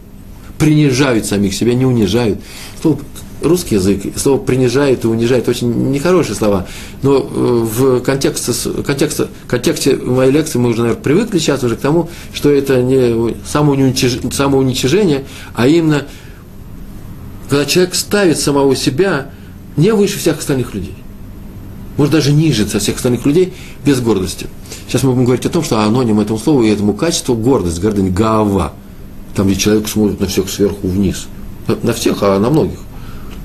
принижают 0.61 1.25
самих 1.25 1.55
себя, 1.55 1.75
не 1.75 1.87
унижают. 1.87 2.39
Слово, 2.81 2.99
русский 3.43 3.77
язык, 3.77 4.03
слово 4.17 4.39
принижает 4.39 5.05
и 5.05 5.09
унижает 5.09 5.49
очень 5.49 5.91
нехорошие 5.91 6.37
слова, 6.37 6.67
но 7.03 7.17
э, 7.17 7.23
в 7.25 8.01
контексте, 8.01 8.53
контексте, 8.87 9.29
контексте 9.49 9.97
моей 9.97 10.31
лекции 10.31 10.59
мы 10.59 10.69
уже, 10.69 10.83
наверное, 10.83 11.03
привыкли 11.03 11.39
сейчас 11.39 11.65
уже 11.65 11.77
к 11.77 11.81
тому, 11.81 12.11
что 12.35 12.51
это 12.51 12.83
не 12.83 13.35
самоуничижение, 13.45 15.25
а 15.55 15.67
именно 15.67 16.07
когда 17.49 17.65
человек 17.65 17.95
ставит 17.95 18.39
самого 18.39 18.77
себя 18.77 19.31
не 19.77 19.93
выше 19.93 20.19
всех 20.19 20.39
остальных 20.39 20.75
людей. 20.75 20.95
Может, 21.97 22.13
даже 22.13 22.33
ниже 22.33 22.67
со 22.67 22.79
всех 22.79 22.97
остальных 22.97 23.27
людей 23.27 23.55
без 23.85 24.01
гордости. 24.01 24.47
Сейчас 24.87 25.03
мы 25.03 25.13
будем 25.13 25.25
говорить 25.25 25.47
о 25.47 25.51
том, 25.51 25.65
что 25.65 25.81
аноним 25.81 26.21
этому 26.21 26.39
слову 26.39 26.63
и 26.63 26.69
этому 26.69 26.93
качеству 26.93 27.35
гордость, 27.35 27.81
гордыня, 27.81 28.11
гава. 28.11 28.75
Там, 29.35 29.47
где 29.47 29.57
человек 29.57 29.89
смотрит 29.89 30.21
на 30.21 30.27
всех 30.27 30.49
сверху 30.51 30.89
вниз. 30.89 31.29
На 31.83 31.93
всех, 31.93 32.23
а 32.23 32.39
на 32.39 32.51
многих. 32.51 32.79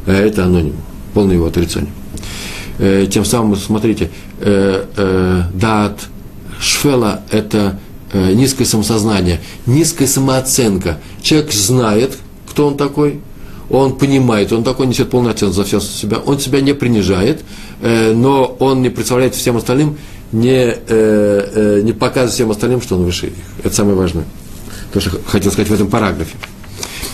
А 0.05 0.11
это 0.11 0.45
аноним. 0.45 0.75
Полное 1.13 1.35
его 1.35 1.45
отрицание. 1.45 1.91
Э, 2.79 3.07
тем 3.09 3.23
самым, 3.23 3.55
смотрите, 3.55 4.09
э, 4.39 4.85
э, 4.95 5.43
дат 5.53 5.99
шфела– 6.59 7.21
это 7.31 7.79
низкое 8.13 8.65
самосознание, 8.65 9.41
низкая 9.65 10.07
самооценка. 10.07 10.99
Человек 11.21 11.51
знает, 11.51 12.17
кто 12.47 12.67
он 12.67 12.77
такой– 12.77 13.19
он 13.69 13.97
понимает, 13.97 14.51
он 14.53 14.63
такой 14.63 14.87
несет 14.87 15.09
полную 15.09 15.31
ответственность 15.31 15.71
за 15.71 15.79
все 15.79 15.79
себя, 15.79 16.17
он 16.17 16.39
себя 16.39 16.61
не 16.61 16.73
принижает, 16.73 17.43
э, 17.81 18.13
но 18.13 18.55
он 18.59 18.81
не 18.81 18.89
представляет 18.89 19.35
всем 19.35 19.57
остальным, 19.57 19.97
не, 20.31 20.65
э, 20.65 20.75
э, 20.87 21.81
не 21.83 21.93
показывает 21.93 22.33
всем 22.33 22.51
остальным, 22.51 22.81
что 22.81 22.95
он 22.95 23.05
выше 23.05 23.27
их. 23.27 23.33
Это 23.63 23.75
самое 23.75 23.97
важное. 23.97 24.25
То, 24.95 25.01
что 25.01 25.19
хотел 25.27 25.51
сказать 25.51 25.69
в 25.69 25.73
этом 25.73 25.89
параграфе. 25.89 26.35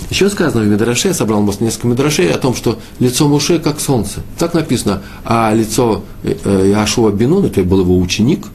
Еще 0.10 0.30
сказано 0.30 0.63
в 0.63 0.67
Медраше, 0.67 1.08
я 1.10 1.13
собрал 1.13 1.41
может, 1.41 1.62
несколько 1.62 1.88
Медрашей 1.88 2.32
о 2.32 2.38
том, 2.38 2.56
что 2.56 2.78
лицо 3.00 3.28
Муше 3.28 3.60
как 3.60 3.80
солнце. 3.80 4.20
Так 4.38 4.54
написано. 4.54 5.02
А 5.26 5.54
лицо 5.54 6.04
Иошуа 6.24 7.12
Бенун, 7.12 7.46
это 7.46 7.63
был 7.63 7.82
его 7.82 7.98
ученик, 7.98 8.46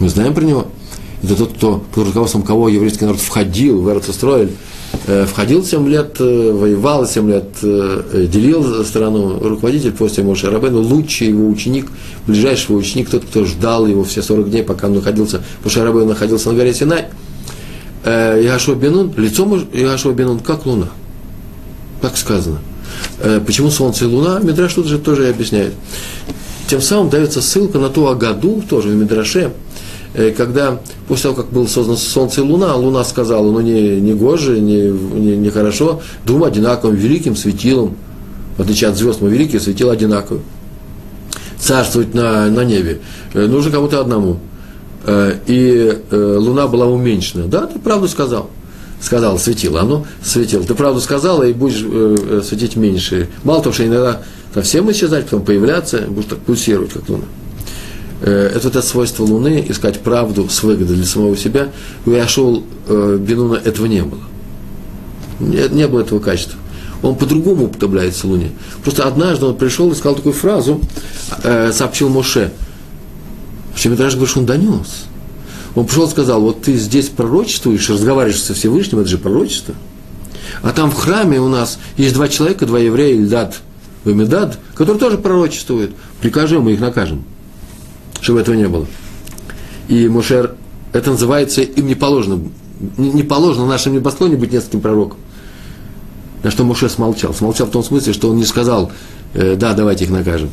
мы 0.00 0.08
знаем 0.08 0.34
про 0.34 0.42
него, 0.44 0.66
это 1.22 1.34
тот, 1.34 1.54
кто, 1.54 1.82
под 1.94 2.08
руководством 2.08 2.42
кого 2.42 2.68
еврейский 2.68 3.06
народ 3.06 3.20
входил 3.20 3.80
в 3.80 3.88
Эрцестроиль, 3.88 4.50
Э, 5.06 5.26
входил 5.26 5.64
7 5.64 5.86
лет, 5.88 6.16
э, 6.18 6.52
воевал 6.52 7.06
7 7.06 7.28
лет, 7.28 7.48
э, 7.62 8.26
делил 8.30 8.84
страну, 8.84 9.38
руководитель 9.38 9.92
после 9.92 10.24
Моше 10.24 10.48
Рабену, 10.48 10.80
лучший 10.80 11.28
его 11.28 11.46
ученик, 11.48 11.86
ближайший 12.26 12.70
его 12.70 12.76
ученик, 12.76 13.10
тот, 13.10 13.24
кто 13.24 13.44
ждал 13.44 13.86
его 13.86 14.04
все 14.04 14.22
40 14.22 14.50
дней, 14.50 14.62
пока 14.62 14.86
он 14.86 14.94
находился, 14.94 15.42
Моше 15.62 15.82
Рабену 15.82 16.06
находился 16.06 16.50
на 16.50 16.56
горе 16.56 16.72
Синай. 16.72 17.06
Иошуа 18.04 18.74
Бенун, 18.74 19.12
лицо 19.16 19.44
Иошуа 19.72 20.12
Бенун, 20.12 20.40
как 20.40 20.66
луна. 20.66 20.88
Так 22.00 22.16
сказано. 22.16 22.58
Почему 23.46 23.70
солнце 23.70 24.04
и 24.04 24.08
луна? 24.08 24.40
Мидраш 24.40 24.74
тут 24.74 24.86
же 24.86 24.98
тоже 24.98 25.28
объясняет. 25.28 25.72
Тем 26.66 26.80
самым 26.80 27.08
дается 27.08 27.40
ссылка 27.40 27.78
на 27.78 27.88
ту 27.88 28.06
Агаду, 28.06 28.62
тоже 28.68 28.88
в 28.88 28.94
Мидраше, 28.94 29.52
Э, 30.14 30.30
когда 30.30 30.80
после 31.08 31.24
того, 31.24 31.42
как 31.42 31.52
было 31.52 31.66
создано 31.66 31.98
Солнце 31.98 32.40
и 32.40 32.44
Луна, 32.44 32.74
Луна 32.76 33.04
сказала, 33.04 33.50
ну 33.50 33.60
не, 33.60 34.00
не 34.00 34.14
гоже, 34.14 34.60
не, 34.60 34.90
не, 34.90 35.36
не 35.36 35.50
хорошо, 35.50 36.00
двум 36.24 36.44
одинаковым 36.44 36.94
великим 36.94 37.34
светилом, 37.34 37.96
в 38.56 38.62
отличие 38.62 38.90
от 38.90 38.96
звезд, 38.96 39.20
мы 39.20 39.28
великие, 39.28 39.60
светило 39.60 39.92
одинаковые. 39.92 40.42
Царствовать 41.58 42.14
на, 42.14 42.48
на 42.48 42.64
небе 42.64 43.00
э, 43.32 43.46
нужно 43.46 43.72
кому-то 43.72 44.00
одному. 44.00 44.38
Э, 45.04 45.38
и 45.46 45.98
Луна 46.10 46.66
была 46.66 46.86
уменьшена. 46.86 47.46
Да, 47.46 47.66
ты 47.66 47.78
правду 47.78 48.08
сказал. 48.08 48.50
Сказал, 49.00 49.38
светило, 49.38 49.80
оно 49.80 50.06
светило. 50.22 50.64
Ты 50.64 50.74
правду 50.74 51.00
сказала, 51.00 51.42
и 51.42 51.52
будешь 51.52 51.84
светить 52.46 52.76
меньше. 52.76 53.28
Мало 53.42 53.62
того, 53.62 53.74
что 53.74 53.84
иногда 53.84 54.22
совсем 54.54 54.90
исчезать, 54.90 55.24
потом 55.24 55.44
появляться, 55.44 56.04
будешь 56.08 56.28
так 56.28 56.38
пульсировать, 56.38 56.92
как 56.92 57.08
Луна. 57.08 57.24
Э, 58.24 58.50
это 58.54 58.68
это 58.68 58.80
свойство 58.80 59.24
Луны, 59.24 59.64
искать 59.68 60.00
правду 60.00 60.48
с 60.48 60.62
выгодой 60.62 60.96
для 60.96 61.04
самого 61.04 61.36
себя, 61.36 61.68
у 62.06 62.10
Яшол 62.10 62.64
э, 62.88 63.18
Бенуна 63.20 63.56
этого 63.56 63.84
не 63.86 64.02
было. 64.02 64.22
Не, 65.40 65.86
было 65.88 66.00
этого 66.00 66.20
качества. 66.20 66.58
Он 67.02 67.16
по-другому 67.16 67.66
уподобляется 67.66 68.26
Луне. 68.26 68.52
Просто 68.82 69.06
однажды 69.06 69.44
он 69.44 69.56
пришел 69.56 69.90
и 69.92 69.94
сказал 69.94 70.14
такую 70.14 70.32
фразу, 70.32 70.80
э, 71.42 71.70
сообщил 71.72 72.08
Моше. 72.08 72.50
Даже 73.74 74.16
говорит, 74.16 74.30
что 74.30 74.40
он 74.40 74.46
донес. 74.46 75.04
Он 75.74 75.86
пришел 75.86 76.06
и 76.06 76.10
сказал, 76.10 76.40
вот 76.40 76.62
ты 76.62 76.76
здесь 76.76 77.08
пророчествуешь, 77.08 77.90
разговариваешь 77.90 78.40
со 78.40 78.54
Всевышним, 78.54 79.00
это 79.00 79.08
же 79.08 79.18
пророчество. 79.18 79.74
А 80.62 80.70
там 80.70 80.90
в 80.90 80.94
храме 80.94 81.40
у 81.40 81.48
нас 81.48 81.78
есть 81.96 82.14
два 82.14 82.28
человека, 82.28 82.66
два 82.66 82.78
еврея, 82.78 83.16
Ильдад 83.16 83.60
и 84.04 84.10
Медад, 84.10 84.58
которые 84.74 84.98
тоже 84.98 85.18
пророчествуют. 85.18 85.92
Прикажем, 86.20 86.62
мы 86.62 86.72
их 86.72 86.80
накажем 86.80 87.24
чтобы 88.24 88.40
этого 88.40 88.54
не 88.54 88.66
было. 88.66 88.86
И 89.88 90.08
Мушер, 90.08 90.54
это 90.92 91.10
называется, 91.10 91.60
им 91.60 91.86
не 91.86 91.94
положено, 91.94 92.40
не 92.96 93.22
положено 93.22 93.66
в 93.66 93.68
нашем 93.68 93.92
небосклоне 93.92 94.36
быть 94.36 94.50
нескольким 94.50 94.80
пророком. 94.80 95.18
На 96.42 96.50
что 96.50 96.64
Муше 96.64 96.88
смолчал. 96.88 97.34
Смолчал 97.34 97.66
в 97.66 97.70
том 97.70 97.84
смысле, 97.84 98.14
что 98.14 98.30
он 98.30 98.36
не 98.36 98.46
сказал, 98.46 98.90
э, 99.34 99.56
да, 99.56 99.74
давайте 99.74 100.04
их 100.04 100.10
накажем. 100.10 100.50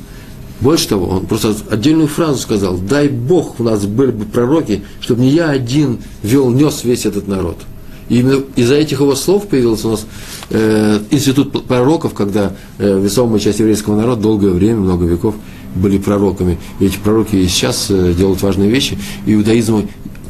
Больше 0.62 0.88
того, 0.88 1.08
он 1.08 1.26
просто 1.26 1.56
отдельную 1.70 2.08
фразу 2.08 2.38
сказал, 2.38 2.78
дай 2.78 3.10
Бог 3.10 3.60
у 3.60 3.64
нас 3.64 3.86
были 3.86 4.12
бы 4.12 4.26
пророки, 4.26 4.84
чтобы 5.00 5.22
не 5.22 5.30
я 5.30 5.50
один 5.50 6.00
вел, 6.22 6.52
нес 6.52 6.84
весь 6.84 7.06
этот 7.06 7.28
народ. 7.28 7.58
И 8.10 8.20
именно 8.20 8.44
из-за 8.56 8.76
этих 8.76 9.00
его 9.00 9.16
слов 9.16 9.48
появился 9.48 9.88
у 9.88 9.92
нас 9.92 10.06
э, 10.50 11.00
институт 11.10 11.66
пророков, 11.66 12.14
когда 12.14 12.54
э, 12.78 13.00
весомая 13.02 13.40
часть 13.40 13.60
еврейского 13.60 13.96
народа 13.96 14.22
долгое 14.22 14.52
время, 14.52 14.82
много 14.82 15.06
веков 15.06 15.36
были 15.76 15.98
пророками. 15.98 16.60
И 16.80 16.86
эти 16.86 16.98
пророки 16.98 17.38
и 17.38 17.48
сейчас 17.48 17.88
э, 17.90 18.14
делают 18.14 18.42
важные 18.42 18.70
вещи. 18.70 18.98
Иудаизм 19.26 19.88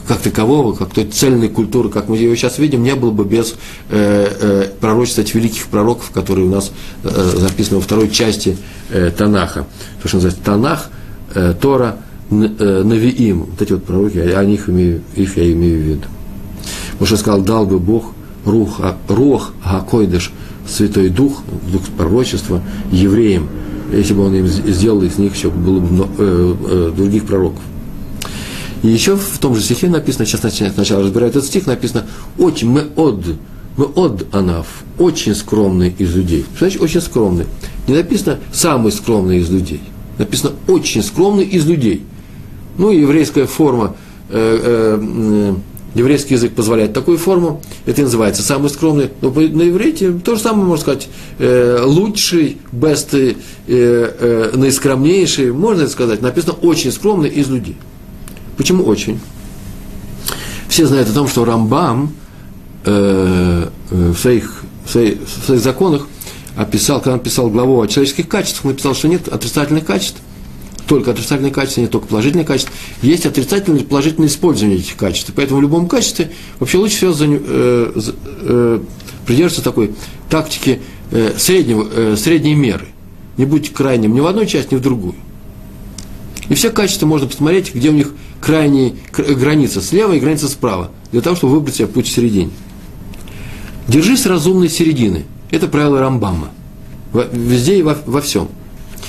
как 0.07 0.19
такового, 0.19 0.73
как 0.73 0.93
той 0.93 1.05
цельной 1.05 1.49
культуры, 1.49 1.89
как 1.89 2.09
мы 2.09 2.17
ее 2.17 2.35
сейчас 2.35 2.57
видим, 2.57 2.83
не 2.83 2.95
было 2.95 3.11
бы 3.11 3.25
без 3.25 3.55
э, 3.89 4.27
э, 4.39 4.69
пророчества 4.79 5.21
этих 5.21 5.35
великих 5.35 5.67
пророков, 5.67 6.11
которые 6.11 6.47
у 6.47 6.49
нас 6.49 6.71
э, 7.03 7.33
записаны 7.37 7.77
во 7.77 7.81
второй 7.81 8.09
части 8.09 8.57
э, 8.89 9.11
Танаха. 9.15 9.65
То, 10.01 10.07
что 10.07 10.17
называется 10.17 10.43
Танах, 10.43 10.89
э, 11.33 11.53
Тора, 11.59 11.97
э, 12.29 12.33
Навиим. 12.83 13.43
Вот 13.51 13.61
эти 13.61 13.73
вот 13.73 13.83
пророки, 13.83 14.17
о 14.17 14.43
них 14.43 14.69
имею, 14.69 15.01
их 15.15 15.37
я 15.37 15.51
имею 15.51 15.79
в 15.79 15.83
виду. 15.83 16.07
Моше 16.99 17.17
сказал, 17.17 17.41
дал 17.41 17.65
бы 17.65 17.79
Бог 17.79 18.13
рух, 18.45 18.79
рух 19.07 19.51
Гакойдыш, 19.63 20.31
Святой 20.67 21.09
Дух, 21.09 21.41
Дух 21.71 21.81
пророчества, 21.97 22.61
евреям– 22.91 23.49
если 23.91 24.13
бы 24.13 24.25
он 24.25 24.35
им 24.35 24.47
сделал 24.47 25.01
из 25.03 25.17
них 25.17 25.35
еще 25.35 25.49
было 25.49 25.79
бы 25.79 26.07
э, 26.17 26.55
э, 26.69 26.91
других 26.95 27.25
пророков. 27.25 27.61
И 28.83 28.87
еще 28.87 29.15
в 29.15 29.37
том 29.37 29.55
же 29.55 29.61
стихе 29.61 29.87
написано, 29.87 30.25
сейчас 30.25 30.41
сначала 30.73 31.03
разбираю 31.03 31.29
этот 31.29 31.45
стих, 31.45 31.67
написано 31.67 32.05
«Очень 32.37 32.69
мы 32.69 32.87
от, 32.95 33.23
мы 33.77 33.85
от 33.85 34.33
Анаф, 34.33 34.83
очень 34.97 35.35
скромный 35.35 35.93
из 35.97 36.15
людей». 36.15 36.45
Значит 36.57 36.81
очень 36.81 37.01
скромный? 37.01 37.45
Не 37.87 37.95
написано 37.95 38.39
«самый 38.51 38.91
скромный 38.91 39.37
из 39.37 39.49
людей». 39.49 39.81
Написано 40.17 40.53
«очень 40.67 41.03
скромный 41.03 41.45
из 41.45 41.65
людей». 41.65 42.03
Ну, 42.77 42.89
еврейская 42.89 43.45
форма 43.45 43.95
э, 44.29 44.59
э, 44.63 45.55
еврейский 45.93 46.35
язык 46.35 46.53
позволяет 46.53 46.93
такую 46.93 47.17
форму, 47.17 47.61
это 47.85 48.01
и 48.01 48.03
называется 48.03 48.41
самый 48.41 48.69
скромный, 48.69 49.09
но 49.21 49.29
на 49.29 49.69
иврите 49.69 50.11
то 50.23 50.35
же 50.35 50.41
самое 50.41 50.65
можно 50.65 50.81
сказать, 50.81 51.09
э, 51.37 51.81
лучший, 51.83 52.57
best, 52.71 53.09
э, 53.13 53.35
э, 53.67 54.51
наискромнейший, 54.55 55.51
можно 55.51 55.87
сказать, 55.87 56.21
написано 56.21 56.53
очень 56.53 56.91
скромный 56.91 57.29
из 57.29 57.49
людей. 57.49 57.75
Почему 58.61 58.83
очень? 58.83 59.19
Все 60.69 60.85
знают 60.85 61.09
о 61.09 61.13
том, 61.13 61.27
что 61.27 61.45
Рамбам 61.45 62.13
э, 62.85 63.69
э 63.89 64.11
в, 64.11 64.15
своих, 64.15 64.61
в, 64.85 64.91
своих, 64.91 65.17
в 65.17 65.45
своих 65.47 65.61
законах 65.63 66.07
описал, 66.55 66.99
когда 66.99 67.13
он 67.13 67.21
писал 67.21 67.49
главу 67.49 67.81
о 67.81 67.87
человеческих 67.87 68.27
качествах, 68.27 68.65
написал, 68.65 68.93
что 68.93 69.07
нет 69.07 69.27
отрицательных 69.29 69.83
качеств– 69.83 70.21
только 70.87 71.09
отрицательные 71.09 71.51
качества, 71.51 71.81
не 71.81 71.87
только 71.87 72.05
положительные 72.05 72.45
качества. 72.45 72.71
Есть 73.01 73.25
отрицательное 73.25 73.79
и 73.79 73.83
положительное 73.83 74.27
использование 74.27 74.77
этих 74.77 74.95
качеств. 74.95 75.31
Поэтому 75.35 75.57
в 75.59 75.63
любом 75.63 75.87
качестве 75.87 76.29
вообще 76.59 76.77
лучше 76.77 76.97
всего 76.97 77.13
за, 77.13 77.25
э, 77.27 77.93
э, 78.41 78.79
придерживаться 79.25 79.63
такой 79.63 79.95
тактики 80.29 80.83
э, 81.09 81.33
среднего, 81.35 81.87
э, 81.91 82.15
средней 82.15 82.53
меры. 82.53 82.85
Не 83.37 83.45
будь 83.45 83.73
крайним 83.73 84.13
ни 84.13 84.19
в 84.19 84.27
одной 84.27 84.45
части, 84.45 84.75
ни 84.75 84.77
в 84.77 84.81
другую. 84.83 85.15
И 86.51 86.53
все 86.53 86.69
качества 86.69 87.05
можно 87.05 87.27
посмотреть, 87.27 87.73
где 87.73 87.87
у 87.87 87.93
них 87.93 88.11
крайняя 88.41 88.93
граница 89.15 89.81
слева 89.81 90.13
и 90.13 90.19
граница 90.19 90.49
справа, 90.49 90.91
для 91.11 91.21
того, 91.21 91.35
чтобы 91.35 91.53
выбрать 91.53 91.75
себе 91.75 91.87
путь 91.87 92.07
в 92.07 92.11
середине. 92.11 92.49
Держись 93.87 94.25
разумной 94.25 94.69
середины. 94.69 95.25
Это 95.51 95.67
правило 95.67 95.99
Рамбама. 95.99 96.49
Везде 97.31 97.77
и 97.77 97.81
во, 97.81 97.97
во 98.05 98.21
всем. 98.21 98.49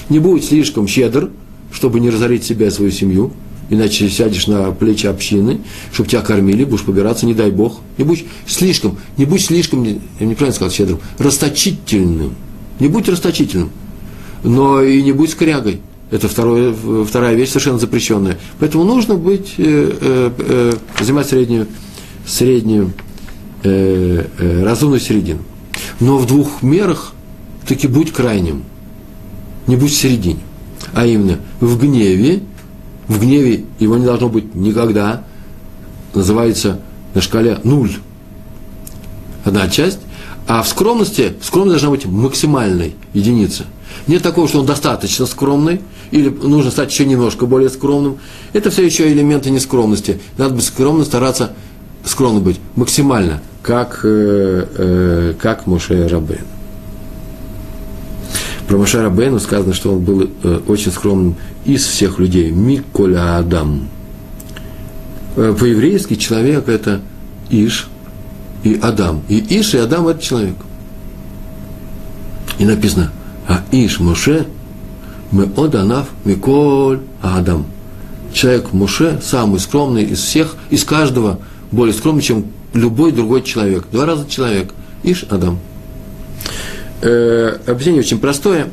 Не 0.08 0.18
будь 0.18 0.44
слишком 0.44 0.86
щедр– 0.86 1.30
чтобы 1.72 2.00
не 2.00 2.10
разорить 2.10 2.44
себя 2.44 2.66
и 2.66 2.70
свою 2.70 2.90
семью, 2.92 3.32
иначе 3.70 4.08
сядешь 4.08 4.46
на 4.46 4.70
плечи 4.72 5.06
общины, 5.06 5.60
чтобы 5.92 6.08
тебя 6.08 6.20
кормили, 6.20 6.64
будешь 6.64 6.84
побираться, 6.84 7.26
не 7.26 7.34
дай 7.34 7.50
Бог. 7.50 7.80
Не 7.98 8.04
будь 8.04 8.24
слишком, 8.46 8.98
не 9.16 9.24
будь 9.24 9.42
слишком, 9.42 9.82
я 9.82 9.94
неправильно 10.20 10.52
сказал, 10.52 10.70
щедрым, 10.70 11.00
расточительным. 11.18 12.34
Не 12.78 12.88
будь 12.88 13.08
расточительным, 13.08 13.70
но 14.44 14.82
и 14.82 15.02
не 15.02 15.12
будь 15.12 15.30
скрягой. 15.30 15.80
Это 16.12 16.28
второе, 16.28 16.74
вторая 17.04 17.34
вещь 17.34 17.48
совершенно 17.48 17.78
запрещенная. 17.78 18.38
Поэтому 18.58 18.84
нужно 18.84 19.14
быть, 19.14 19.54
э, 19.56 19.96
э, 19.98 20.30
э, 20.38 21.02
занимать 21.02 21.26
среднюю, 21.26 21.66
среднюю 22.26 22.92
э, 23.64 24.26
э, 24.38 24.62
разумную 24.62 25.00
середину. 25.00 25.40
Но 26.00 26.18
в 26.18 26.26
двух 26.26 26.62
мерах 26.62 27.14
таки 27.66 27.86
будь 27.86 28.12
крайним. 28.12 28.62
Не 29.66 29.76
будь 29.76 29.90
в 29.90 29.96
середине. 29.96 30.40
А 30.92 31.06
именно, 31.06 31.38
в 31.60 31.80
гневе, 31.80 32.42
в 33.08 33.18
гневе 33.18 33.64
его 33.78 33.96
не 33.96 34.04
должно 34.04 34.28
быть 34.28 34.54
никогда, 34.54 35.24
называется 36.14 36.82
на 37.14 37.22
шкале 37.22 37.58
нуль. 37.64 37.92
Одна 39.44 39.66
часть. 39.68 40.00
А 40.46 40.62
в 40.62 40.68
скромности, 40.68 41.32
скромность 41.40 41.80
должна 41.80 41.88
быть 41.88 42.04
максимальной 42.04 42.96
единицей. 43.14 43.64
Нет 44.06 44.22
такого, 44.22 44.48
что 44.48 44.60
он 44.60 44.66
достаточно 44.66 45.26
скромный, 45.26 45.80
или 46.10 46.28
нужно 46.28 46.70
стать 46.70 46.90
еще 46.90 47.06
немножко 47.06 47.46
более 47.46 47.70
скромным. 47.70 48.18
Это 48.52 48.70
все 48.70 48.84
еще 48.84 49.10
элементы 49.10 49.50
нескромности. 49.50 50.20
Надо 50.38 50.54
быть 50.54 50.64
скромным, 50.64 51.04
стараться 51.04 51.52
скромно 52.04 52.40
быть 52.40 52.58
максимально, 52.76 53.40
как, 53.62 54.00
э, 54.04 54.66
э, 54.76 55.34
как 55.40 55.66
Моше 55.66 56.06
Рабен. 56.08 56.44
Про 58.66 58.78
Моше 58.78 59.02
Рабену 59.02 59.38
сказано, 59.38 59.74
что 59.74 59.92
он 59.92 60.00
был 60.00 60.30
э, 60.42 60.60
очень 60.66 60.92
скромным 60.92 61.36
из 61.64 61.84
всех 61.84 62.18
людей. 62.18 62.50
Миколя 62.50 63.38
Адам. 63.38 63.88
Э, 65.36 65.54
по-еврейски 65.58 66.14
человек– 66.14 66.66
это 66.68 67.00
Иш 67.50 67.88
и 68.64 68.78
Адам. 68.82 69.22
И 69.28 69.38
Иш 69.60 69.74
и 69.74 69.78
Адам– 69.78 70.08
это 70.08 70.22
человек. 70.22 70.56
И 72.58 72.64
написано, 72.64 73.12
а 73.52 73.64
Иш 73.70 74.00
Моше– 74.00 74.46
мы 75.32 75.48
оданав 75.56 76.08
Миколь 76.24 77.00
Адам. 77.22 77.64
Человек 78.32 78.72
Муше 78.72 79.18
самый 79.22 79.58
скромный 79.60 80.04
из 80.04 80.20
всех, 80.20 80.56
из 80.70 80.84
каждого, 80.84 81.40
более 81.70 81.94
скромный, 81.94 82.22
чем 82.22 82.46
любой 82.74 83.12
другой 83.12 83.42
человек. 83.42 83.86
Два 83.90 84.06
раза 84.06 84.28
человек. 84.28 84.72
Иш 85.02 85.24
Адам. 85.28 85.58
Э, 87.00 87.58
объяснение 87.66 88.00
очень 88.02 88.18
простое. 88.18 88.70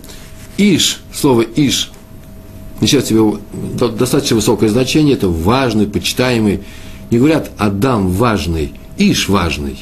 Иш, 0.57 0.99
слово 1.13 1.41
Иш, 1.41 1.91
несет 2.81 3.05
в 3.05 3.07
себе 3.07 3.39
достаточно 3.97 4.35
высокое 4.35 4.69
значение, 4.69 5.15
это 5.15 5.29
важный, 5.29 5.87
почитаемый. 5.87 6.61
Не 7.09 7.17
говорят 7.17 7.51
Адам 7.57 8.11
важный, 8.11 8.73
Иш 8.97 9.29
важный, 9.29 9.77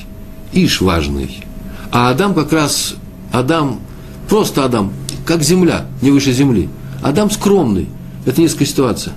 Иш 0.54 0.82
важный. 0.82 1.44
А 1.92 2.10
Адам 2.10 2.34
как 2.36 2.54
раз, 2.54 2.96
Адам, 3.32 3.80
просто 4.28 4.66
Адам, 4.66 4.94
как 5.26 5.44
земля, 5.44 5.86
не 6.02 6.12
выше 6.12 6.32
земли. 6.32 6.70
Адам 7.02 7.30
скромный. 7.30 7.88
Это 8.26 8.42
низкая 8.42 8.68
ситуация, 8.68 9.14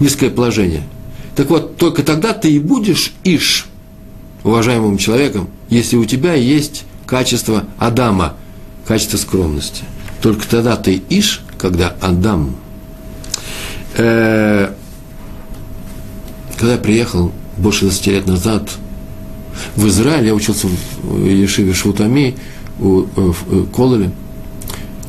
низкое 0.00 0.30
положение. 0.30 0.82
Так 1.36 1.50
вот, 1.50 1.76
только 1.76 2.02
тогда 2.02 2.32
ты 2.32 2.50
и 2.50 2.58
будешь 2.58 3.12
иш, 3.24 3.66
уважаемым 4.42 4.98
человеком, 4.98 5.48
если 5.68 5.96
у 5.96 6.04
тебя 6.04 6.34
есть 6.34 6.84
качество 7.06 7.64
Адама, 7.78 8.34
качество 8.86 9.16
скромности. 9.16 9.84
Только 10.22 10.48
тогда 10.48 10.76
ты 10.76 11.02
иш, 11.08 11.42
когда 11.58 11.94
Адам. 12.00 12.56
Э, 13.96 14.72
когда 16.56 16.72
я 16.72 16.78
приехал 16.78 17.32
больше 17.56 17.82
20 17.82 18.06
лет 18.08 18.26
назад 18.26 18.70
в 19.76 19.86
Израиль, 19.88 20.26
я 20.26 20.34
учился 20.34 20.68
в 21.02 21.26
Ешиве 21.26 21.72
Шутами, 21.72 22.36
у, 22.80 23.02
э, 23.02 23.06
в 23.16 23.44
э, 23.50 23.64
Кололе– 23.72 24.10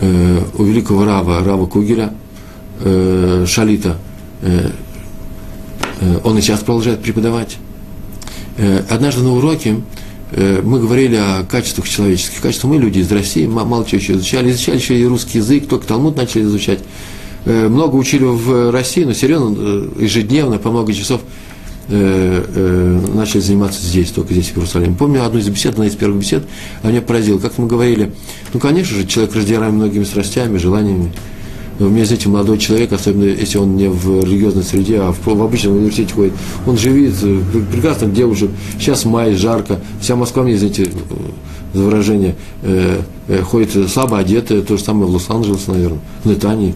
э, 0.06 0.42
у 0.58 0.64
великого 0.64 1.06
Рава, 1.06 1.44
Рава 1.44 1.66
Кугеля, 1.66 2.14
э, 2.82 3.46
Шалита, 3.48 3.98
э, 4.42 4.70
э, 6.02 6.20
он 6.24 6.38
и 6.38 6.42
сейчас 6.42 6.60
продолжает 6.60 7.02
преподавать. 7.02 7.58
Э, 8.58 8.84
однажды 8.90 9.24
на 9.24 9.34
уроке 9.34 9.78
мы 10.64 10.80
говорили 10.80 11.16
о 11.16 11.46
качествах 11.50 11.88
человеческих 11.88 12.42
качествах. 12.42 12.74
Мы 12.74 12.80
люди 12.80 13.00
из 13.00 13.12
России, 13.12 13.46
мало 13.46 13.86
чего 13.86 14.00
еще 14.00 14.14
изучали. 14.14 14.52
Изучали 14.52 14.78
еще 14.78 15.00
и 15.00 15.06
русский 15.06 15.38
язык, 15.38 15.68
только 15.68 15.88
Талмуд 15.88 16.18
начали 16.18 16.42
изучать. 16.42 16.80
Много 17.46 17.96
учили 17.96 18.24
в 18.24 18.72
России, 18.72 19.04
но 19.06 19.14
серьезно, 19.14 19.56
ежедневно, 19.98 20.58
по 20.58 20.72
много 20.72 20.94
часов 20.94 21.22
начали 21.88 23.42
заниматься 23.42 23.82
здесь, 23.82 24.10
только 24.10 24.34
здесь, 24.34 24.48
в 24.48 24.58
Иерусалиме. 24.58 24.96
Помню 24.96 25.24
одну 25.24 25.40
из 25.40 25.48
бесед, 25.50 25.74
одна 25.74 25.88
из 25.88 25.96
первых 25.96 26.20
бесед, 26.20 26.44
она 26.82 26.92
меня 26.92 27.02
поразила. 27.02 27.38
Как 27.38 27.58
мы 27.58 27.68
говорили, 27.68 28.12
ну, 28.54 28.60
конечно 28.60 28.98
же, 28.98 29.06
человек 29.06 29.36
раздираем 29.36 29.76
многими 29.76 30.04
страстями, 30.04 30.58
желаниями. 30.58 31.12
Но 31.78 31.88
у 31.88 31.90
меня, 31.90 32.06
знаете, 32.06 32.30
молодой 32.30 32.58
человек, 32.58 32.94
особенно 32.94 33.26
если 33.26 33.58
он 33.58 33.76
не 33.76 33.90
в 33.90 34.24
религиозной 34.24 34.64
среде, 34.64 35.00
а 35.02 35.12
в, 35.12 35.26
в 35.26 35.44
обычном 35.44 35.76
университете 35.76 36.14
ходит, 36.14 36.34
он 36.66 36.78
живет, 36.78 37.16
э, 37.22 37.42
прекрасно 37.72 38.08
девушек, 38.08 38.50
сейчас 38.80 39.04
май, 39.04 39.34
жарко, 39.34 39.80
вся 40.00 40.16
Москва 40.16 40.44
мне, 40.44 40.58
знаете, 40.58 40.84
э, 40.84 40.88
за 41.74 41.84
выражение, 41.84 42.36
э, 42.62 43.02
э, 43.28 43.42
ходит 43.42 43.90
слабо 43.90 44.20
одетая, 44.20 44.62
то 44.62 44.78
же 44.78 44.84
самое 44.84 45.08
в 45.08 45.14
Лос-Анджелесе, 45.16 45.72
наверное, 45.72 46.00
в 46.24 46.30
Нетании. 46.30 46.76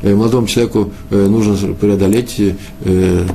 Э, 0.00 0.14
молодому 0.14 0.46
человеку 0.46 0.90
э, 1.10 1.26
нужно 1.26 1.74
преодолеть 1.74 2.36
э, 2.84 3.26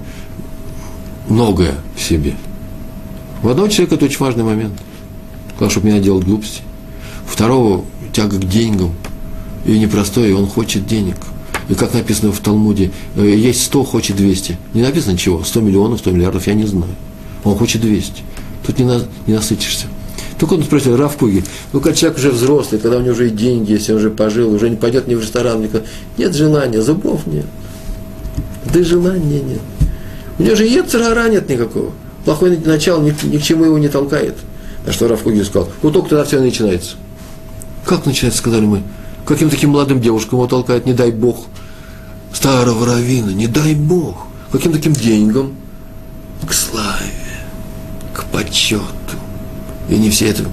многое 1.29 1.75
в 1.95 2.01
себе. 2.01 2.33
У 3.43 3.49
одного 3.49 3.67
человека 3.67 3.95
это 3.95 4.05
очень 4.05 4.19
важный 4.19 4.43
момент. 4.43 4.73
Главное, 5.57 5.69
чтобы 5.69 5.87
меня 5.87 5.99
делать 5.99 6.25
глупости. 6.25 6.61
У 7.25 7.31
второго 7.31 7.85
тяга 8.13 8.37
к 8.37 8.47
деньгам. 8.47 8.91
И 9.65 9.77
непростой, 9.79 10.29
и 10.29 10.33
он 10.33 10.47
хочет 10.47 10.85
денег. 10.85 11.15
И 11.69 11.73
как 11.73 11.93
написано 11.93 12.31
в 12.31 12.39
Талмуде, 12.39 12.91
э, 13.15 13.27
есть 13.27 13.63
100, 13.63 13.83
хочет 13.83 14.15
200. 14.15 14.57
Не 14.73 14.83
написано 14.83 15.17
чего, 15.17 15.43
100 15.43 15.61
миллионов, 15.61 15.99
100 15.99 16.11
миллиардов, 16.11 16.45
я 16.45 16.53
не 16.53 16.65
знаю. 16.65 16.93
Он 17.43 17.57
хочет 17.57 17.81
200. 17.81 18.21
Тут 18.65 18.77
не, 18.77 18.85
на, 18.85 19.01
не 19.25 19.33
насытишься. 19.33 19.87
Только 20.37 20.53
он 20.53 20.63
спросил, 20.63 20.97
Раф 20.97 21.15
Куги, 21.17 21.43
ну, 21.71 21.79
когда 21.79 21.95
человек 21.95 22.19
уже 22.19 22.29
взрослый, 22.31 22.79
когда 22.79 22.97
у 22.97 23.01
него 23.01 23.13
уже 23.13 23.27
и 23.27 23.31
деньги, 23.31 23.71
если 23.71 23.93
он 23.93 23.99
уже 23.99 24.09
пожил, 24.09 24.53
уже 24.53 24.69
не 24.69 24.75
пойдет 24.75 25.07
ни 25.07 25.15
в 25.15 25.21
ресторан, 25.21 25.61
никуда. 25.61 25.83
нет 26.17 26.35
желания, 26.35 26.81
зубов 26.81 27.25
нет. 27.25 27.45
Да 28.71 28.79
и 28.79 28.83
желания 28.83 29.41
нет. 29.41 29.61
У 30.37 30.43
него 30.43 30.55
же 30.55 30.65
Ецерара 30.65 31.29
нет 31.29 31.47
никакого. 31.49 31.91
Плохое 32.25 32.57
начало 32.57 33.01
ни, 33.01 33.15
ни 33.27 33.37
к 33.37 33.43
чему 33.43 33.65
его 33.65 33.77
не 33.77 33.87
толкает. 33.87 34.35
На 34.85 34.91
что 34.91 35.07
Раф 35.07 35.23
Кугин 35.23 35.45
сказал, 35.45 35.69
вот 35.81 35.93
только 35.93 36.09
тогда 36.09 36.25
все 36.25 36.39
начинается. 36.39 36.95
Как 37.85 38.05
начинается, 38.05 38.39
сказали 38.39 38.65
мы. 38.65 38.83
Каким 39.25 39.49
таким 39.49 39.71
молодым 39.71 40.01
девушкам 40.01 40.39
его 40.39 40.47
толкает, 40.47 40.85
не 40.85 40.93
дай 40.93 41.11
Бог. 41.11 41.45
Старого 42.33 42.85
равина, 42.85 43.31
не 43.31 43.47
дай 43.47 43.73
Бог. 43.73 44.27
Каким 44.51 44.73
таким 44.73 44.93
деньгам? 44.93 45.55
К 46.47 46.53
славе, 46.53 47.11
к 48.13 48.25
почету. 48.25 48.83
И 49.89 49.95
не 49.95 50.09
все 50.09 50.29
это, 50.29 50.43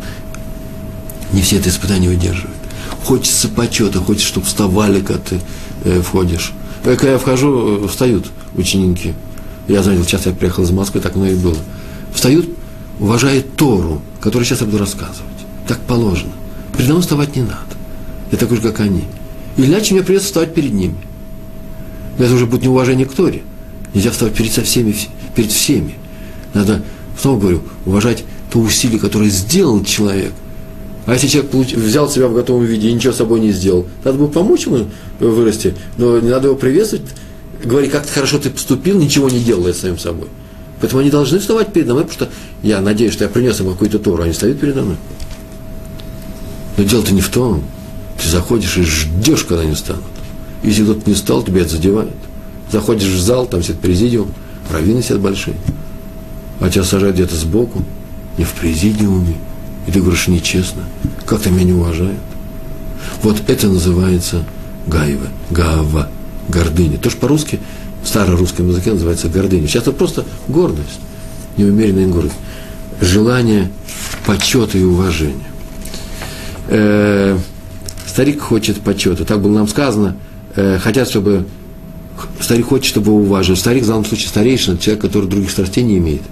не 1.33 1.42
все 1.42 1.59
это 1.59 1.68
испытания 1.71 2.09
выдерживают. 2.09 2.57
Хочется 3.05 3.49
почета, 3.49 3.99
хочется, 3.99 4.29
чтобы 4.29 4.47
вставали, 4.47 5.01
когда 5.01 5.23
ты 5.23 5.40
э, 5.85 6.01
входишь. 6.01 6.53
Э, 6.85 6.95
когда 6.97 7.12
я 7.12 7.18
вхожу, 7.18 7.85
э, 7.85 7.88
встают 7.88 8.27
ученики 8.55 9.14
я 9.68 9.83
заметил, 9.83 10.05
сейчас 10.05 10.27
я 10.27 10.33
приехал 10.33 10.64
из 10.64 10.70
Москвы, 10.70 11.01
так 11.01 11.16
оно 11.16 11.27
и 11.27 11.35
было. 11.35 11.57
Встают, 12.12 12.48
уважают 12.98 13.57
Тору, 13.57 14.03
которую 14.20 14.44
сейчас 14.44 14.61
я 14.61 14.66
буду 14.66 14.79
рассказывать. 14.79 15.22
Так 15.68 15.81
положено. 15.81 16.33
Передо 16.77 16.92
мной 16.92 17.03
вставать 17.03 17.37
не 17.37 17.42
надо. 17.42 17.57
Я 18.31 18.38
такой 18.38 18.57
же, 18.57 18.62
как 18.62 18.81
они. 18.81 19.05
Иначе 19.57 19.94
мне 19.94 20.03
придется 20.03 20.29
вставать 20.29 20.55
перед 20.55 20.72
ними. 20.72 20.96
Но 22.18 22.25
это 22.25 22.35
уже 22.35 22.46
будет 22.46 22.62
неуважение 22.62 23.07
к 23.07 23.12
Торе. 23.12 23.42
Нельзя 23.94 24.11
вставать 24.11 24.35
перед, 24.35 24.53
со 24.53 24.62
всеми, 24.62 24.94
перед 25.35 25.53
всеми. 25.53 25.94
Надо, 26.55 26.83
снова 27.20 27.40
говорю, 27.40 27.62
уважать 27.87 28.25
то 28.51 28.59
усилие, 28.59 28.98
которое 28.98 29.31
сделал 29.31 29.85
человек. 29.85 30.33
А 31.07 31.14
если 31.14 31.27
человек 31.27 31.51
получ... 31.51 31.72
взял 31.72 32.09
себя 32.09 32.29
в 32.29 32.35
готовом 32.35 32.64
виде 32.64 32.88
и 32.88 32.92
ничего 32.92 33.12
с 33.12 33.16
собой 33.16 33.40
не 33.40 33.53
сделал, 33.53 33.87
надо 34.05 34.18
было 34.18 34.29
помочь 34.29 34.66
ему 34.66 34.87
вырасти, 35.18 35.75
но 35.98 36.18
не 36.20 36.29
надо 36.29 36.48
его 36.48 36.57
приветствовать 36.57 37.07
говори, 37.64 37.88
как 37.88 38.09
хорошо 38.09 38.38
ты 38.38 38.51
поступил, 38.51 38.98
ничего 38.98 39.29
не 39.29 39.40
делая 39.40 39.72
самим 39.72 39.98
собой. 39.98 40.29
Поэтому 40.81 41.01
они 41.01 41.11
должны 41.11 41.38
вставать 41.38 41.72
передо 41.72 41.92
мной, 41.92 42.05
потому 42.05 42.29
что 42.29 42.37
я 42.62 42.81
надеюсь, 42.81 43.12
что 43.12 43.25
я 43.25 43.31
принес 43.31 43.61
им 43.61 43.70
какую-то 43.70 43.98
Тору, 43.98 44.25
они 44.25 44.33
стоят 44.33 44.59
передо 44.59 44.83
мной. 44.83 44.96
Но 46.77 46.85
дело-то 46.85 47.14
не 47.14 47.20
в 47.20 47.29
том. 47.29 47.62
Ты 48.20 48.29
заходишь 48.29 48.77
и 48.77 48.83
ждешь, 48.83 49.44
когда 49.44 49.62
они 49.62 49.75
встанут. 49.75 50.03
Если 50.62 50.83
кто-то 50.83 51.09
не 51.09 51.14
стал, 51.14 51.42
тебя 51.42 51.62
это 51.62 51.70
задевает. 51.70 52.14
Заходишь 52.70 53.09
в 53.09 53.20
зал, 53.20 53.46
там 53.46 53.62
сидит 53.62 53.81
президиум, 53.81 54.33
раввины 54.70 55.03
сидят 55.03 55.20
большие. 55.20 55.57
А 56.61 56.70
тебя 56.70 56.85
сажают 56.85 57.14
где-то 57.14 57.37
сбоку, 57.37 57.85
не 58.38 58.44
в 58.44 58.53
президиуме. 58.53 59.37
И 59.87 59.92
ты 59.92 60.01
говоришь, 60.01 60.29
нечестно. 60.29 60.83
Как-то 61.27 61.51
меня 61.51 61.64
не 61.64 61.72
уважают. 61.72 62.18
Вот 63.22 63.42
это 63.48 63.68
называется 63.68 64.44
гайва, 64.87 65.29
гава 65.51 66.09
гордыня. 66.48 66.98
Тоже 66.98 67.16
по-русски 67.16 67.61
в 68.02 68.09
старорусском 68.09 68.68
языке 68.68 68.92
называется 68.92 69.28
гордыня. 69.28 69.66
Сейчас 69.66 69.83
это 69.83 69.92
просто 69.92 70.24
гордость, 70.48 71.00
неумеренная 71.57 72.07
гордость. 72.07 72.37
Желание 73.00 73.70
почета 74.26 74.78
и 74.78 74.85
уважения. 74.85 75.46
Э, 76.68 77.38
старик 78.07 78.40
хочет 78.40 78.81
почета. 78.81 79.24
Так 79.24 79.40
было 79.40 79.52
нам 79.52 79.68
сказано. 79.68 80.16
Э, 80.55 80.78
хотят, 80.78 81.09
чтобы 81.09 81.46
старик 82.40 82.66
хочет, 82.68 82.87
чтобы 82.87 83.12
его 83.12 83.20
уважили. 83.20 83.57
Старик, 83.57 83.85
в 83.85 83.88
данном 83.88 84.05
случае, 84.05 84.28
старейшина, 84.28 84.78
человек, 84.78 85.02
который 85.02 85.28
других 85.28 85.50
страстей 85.50 85.85
не 85.85 85.98
имеет. 85.98 86.22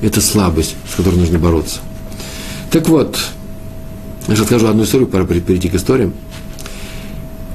Это 0.00 0.20
слабость, 0.20 0.74
с 0.90 0.96
которой 0.96 1.16
нужно 1.16 1.38
бороться. 1.38 1.80
Так 2.70 2.88
вот, 2.88 3.18
я 4.28 4.34
сейчас 4.34 4.46
скажу 4.46 4.66
одну 4.66 4.84
историю, 4.84 5.08
пора 5.08 5.24
перейти 5.24 5.68
к 5.68 5.74
историям. 5.74 6.14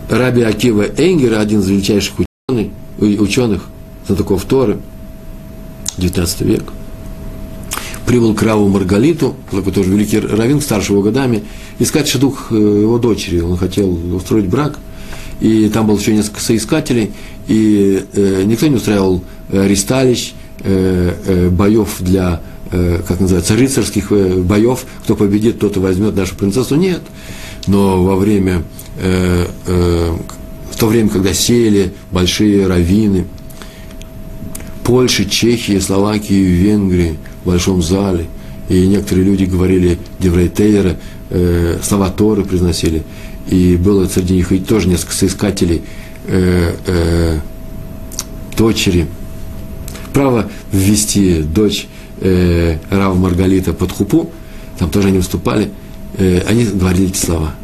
Раби 0.10 0.42
Акива 0.42 0.84
Энгер, 0.84 1.38
один 1.38 1.60
из 1.60 1.70
величайших 1.70 2.16
ученых, 2.48 2.72
ученых 3.00 3.66
знатоков 4.06 4.46
Торы, 4.46 4.78
19 5.98 6.42
век, 6.42 6.64
прибыл 8.06 8.34
к 8.34 8.42
Раву 8.42 8.70
Маргалиту, 8.70 9.36
такой 9.52 9.74
тоже 9.74 9.92
великий 9.92 10.20
раввин, 10.20 10.62
старше 10.62 10.94
его 10.94 11.02
годами, 11.02 11.44
искать 11.78 12.08
шедух 12.08 12.48
э, 12.52 12.56
его 12.56 12.98
дочери. 13.00 13.42
Он 13.42 13.58
хотел 13.58 14.16
устроить 14.16 14.48
брак, 14.48 14.80
и 15.42 15.70
там 15.70 15.88
было 15.88 15.98
еще 15.98 16.14
несколько 16.14 16.40
соискателей, 16.40 17.12
и 17.50 18.06
э, 18.14 18.44
никто 18.46 18.68
не 18.68 18.78
устраивал 18.78 19.24
э, 19.50 19.68
ристалищ, 19.68 20.34
э, 20.62 21.14
э, 21.26 21.50
боев 21.50 21.98
для, 22.00 22.42
э, 22.72 23.02
как 23.06 23.20
называется, 23.20 23.58
рыцарских 23.58 24.12
э, 24.12 24.42
боев, 24.42 24.86
кто 25.04 25.18
победит, 25.18 25.60
тот 25.60 25.76
и 25.76 25.80
возьмет 25.80 26.16
нашу 26.16 26.36
принцессу. 26.36 26.76
Нет. 26.76 27.02
Но 27.68 28.04
во 28.04 28.16
время, 28.16 28.64
э, 28.98 29.46
э, 29.66 30.16
в 30.72 30.78
то 30.78 30.88
время, 30.88 31.10
когда 31.10 31.34
сели 31.34 31.94
большие 32.12 32.66
раввины, 32.66 33.26
Польши, 34.84 35.26
Чехии, 35.26 35.80
Словакии, 35.80 36.34
Венгрии 36.34 37.18
в 37.44 37.48
большом 37.48 37.82
зале, 37.82 38.28
и 38.70 38.88
некоторые 38.88 39.26
люди 39.26 39.44
говорили 39.44 39.98
Деврейтейра, 40.20 40.98
э, 41.30 41.80
слова 41.84 42.10
Торы 42.10 42.44
произносили, 42.44 43.04
и 43.50 43.76
было 43.76 44.08
среди 44.08 44.36
них 44.36 44.52
и 44.52 44.60
тоже 44.60 44.88
несколько 44.88 45.14
соискателей 45.14 45.82
э, 46.26 46.74
э, 46.86 47.40
дочери. 48.58 49.08
Право 50.14 50.50
ввести 50.72 51.42
дочь 51.42 51.88
э, 52.22 52.78
Рава 52.90 53.14
Маргалита 53.14 53.74
под 53.74 53.92
хупу, 53.92 54.32
там 54.80 54.90
тоже 54.90 55.10
они 55.10 55.18
выступали, 55.18 55.70
э, 56.18 56.42
они 56.48 56.66
говорили 56.66 57.08
эти 57.08 57.18
слова. 57.18 57.56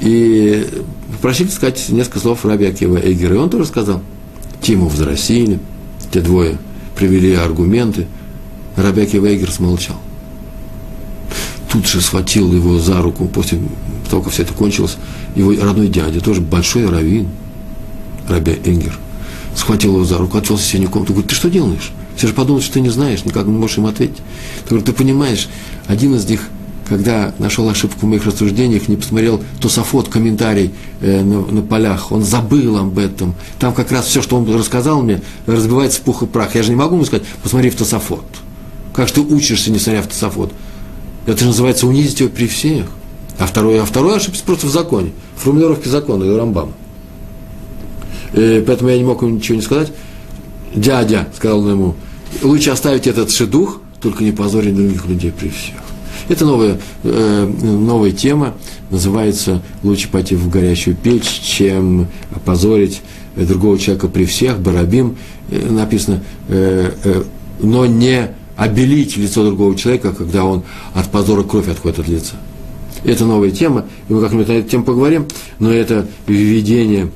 И 0.00 0.66
попросили 1.12 1.48
сказать 1.48 1.88
несколько 1.88 2.18
слов 2.20 2.44
Раби 2.44 2.66
Акива 2.66 2.96
Эгера, 2.96 3.34
и 3.34 3.38
он 3.38 3.50
тоже 3.50 3.66
сказал. 3.66 4.02
Тиму 4.60 4.88
взросили, 4.88 5.58
те 6.12 6.20
двое 6.20 6.58
привели 6.96 7.34
аргументы, 7.34 8.06
Раби 8.76 9.02
Акива 9.02 9.34
Эгер 9.34 9.50
смолчал 9.50 9.96
тут 11.76 11.86
же 11.86 12.00
схватил 12.00 12.52
его 12.52 12.78
за 12.78 13.02
руку 13.02 13.26
после 13.26 13.60
того, 14.10 14.22
как 14.22 14.32
все 14.32 14.42
это 14.42 14.54
кончилось, 14.54 14.96
его 15.34 15.52
родной 15.60 15.88
дядя, 15.88 16.20
тоже 16.20 16.40
большой 16.40 16.88
раввин, 16.88 17.28
Раби 18.28 18.58
Энгер, 18.64 18.98
схватил 19.54 19.94
его 19.94 20.04
за 20.04 20.18
руку, 20.18 20.38
отвел 20.38 20.56
в 20.56 20.60
соседнюю 20.60 20.90
комнату, 20.90 21.12
говорит, 21.12 21.30
ты 21.30 21.36
что 21.36 21.50
делаешь? 21.50 21.92
Все 22.16 22.28
же 22.28 22.32
подумают, 22.32 22.64
что 22.64 22.74
ты 22.74 22.80
не 22.80 22.88
знаешь, 22.88 23.24
никак 23.24 23.44
не 23.46 23.52
можешь 23.52 23.76
им 23.76 23.86
ответить. 23.86 24.16
Ты, 24.64 24.70
говорит, 24.70 24.86
ты 24.86 24.92
понимаешь, 24.92 25.48
один 25.86 26.14
из 26.14 26.26
них, 26.26 26.48
когда 26.88 27.34
нашел 27.38 27.68
ошибку 27.68 28.06
в 28.06 28.08
моих 28.08 28.24
рассуждениях, 28.24 28.88
не 28.88 28.96
посмотрел 28.96 29.42
Тософот, 29.60 30.08
комментарий 30.08 30.72
э, 31.00 31.22
на, 31.22 31.40
на 31.40 31.62
полях, 31.62 32.12
он 32.12 32.22
забыл 32.22 32.76
об 32.78 32.98
этом. 32.98 33.34
Там 33.58 33.74
как 33.74 33.90
раз 33.92 34.06
все, 34.06 34.22
что 34.22 34.36
он 34.36 34.48
рассказал 34.54 35.02
мне, 35.02 35.20
разбивается 35.46 36.00
в 36.00 36.02
пух 36.02 36.22
и 36.22 36.26
прах. 36.26 36.54
Я 36.54 36.62
же 36.62 36.70
не 36.70 36.76
могу 36.76 36.94
ему 36.94 37.04
сказать, 37.04 37.26
посмотри 37.42 37.70
в 37.70 37.76
Тософот. 37.76 38.24
Как 38.94 39.08
же 39.08 39.14
ты 39.14 39.20
учишься, 39.20 39.70
не 39.70 39.78
смотря 39.78 40.02
в 40.02 40.06
Тософот? 40.06 40.52
Это 41.26 41.40
же 41.40 41.46
называется 41.46 41.86
унизить 41.86 42.20
его 42.20 42.30
при 42.30 42.46
всех. 42.46 42.86
А 43.38 43.46
второй, 43.46 43.80
а 43.80 43.84
второй 43.84 44.16
ошибся 44.16 44.42
просто 44.44 44.66
в 44.66 44.70
законе, 44.70 45.12
в 45.36 45.42
формулировке 45.42 45.90
закона 45.90 46.24
и 46.24 46.30
Рамбама. 46.30 46.72
И 48.32 48.64
поэтому 48.66 48.90
я 48.90 48.98
не 48.98 49.04
мог 49.04 49.22
ему 49.22 49.36
ничего 49.36 49.56
не 49.56 49.62
сказать. 49.62 49.92
Дядя, 50.74 51.28
сказал 51.36 51.60
он 51.60 51.70
ему, 51.70 51.94
лучше 52.42 52.70
оставить 52.70 53.06
этот 53.06 53.30
шедух, 53.30 53.80
только 54.00 54.24
не 54.24 54.32
позорить 54.32 54.74
других 54.74 55.06
людей 55.06 55.32
при 55.32 55.48
всех. 55.48 55.85
Это 56.28 56.44
новая, 56.44 56.78
э, 57.04 57.52
новая 57.62 58.10
тема, 58.10 58.54
называется 58.90 59.62
«Лучше 59.82 60.08
пойти 60.08 60.34
в 60.34 60.48
горячую 60.50 60.96
печь, 60.96 61.28
чем 61.28 62.08
опозорить 62.34 63.02
другого 63.36 63.78
человека 63.78 64.08
при 64.08 64.24
всех». 64.24 64.58
Барабим 64.58 65.16
э, 65.50 65.70
написано, 65.70 66.22
э, 66.48 66.90
э, 67.04 67.22
но 67.60 67.86
не 67.86 68.30
обелить 68.56 69.16
лицо 69.16 69.44
другого 69.44 69.76
человека, 69.76 70.12
когда 70.12 70.44
он 70.44 70.62
от 70.94 71.10
позора 71.10 71.42
кровь 71.42 71.68
отходит 71.68 72.00
от 72.00 72.08
лица. 72.08 72.34
Это 73.04 73.24
новая 73.24 73.50
тема, 73.50 73.84
и 74.08 74.12
мы 74.12 74.20
как-нибудь 74.20 74.48
на 74.48 74.52
эту 74.52 74.68
тему 74.68 74.84
поговорим, 74.84 75.26
но 75.58 75.70
это 75.70 76.06
введение 76.26 77.10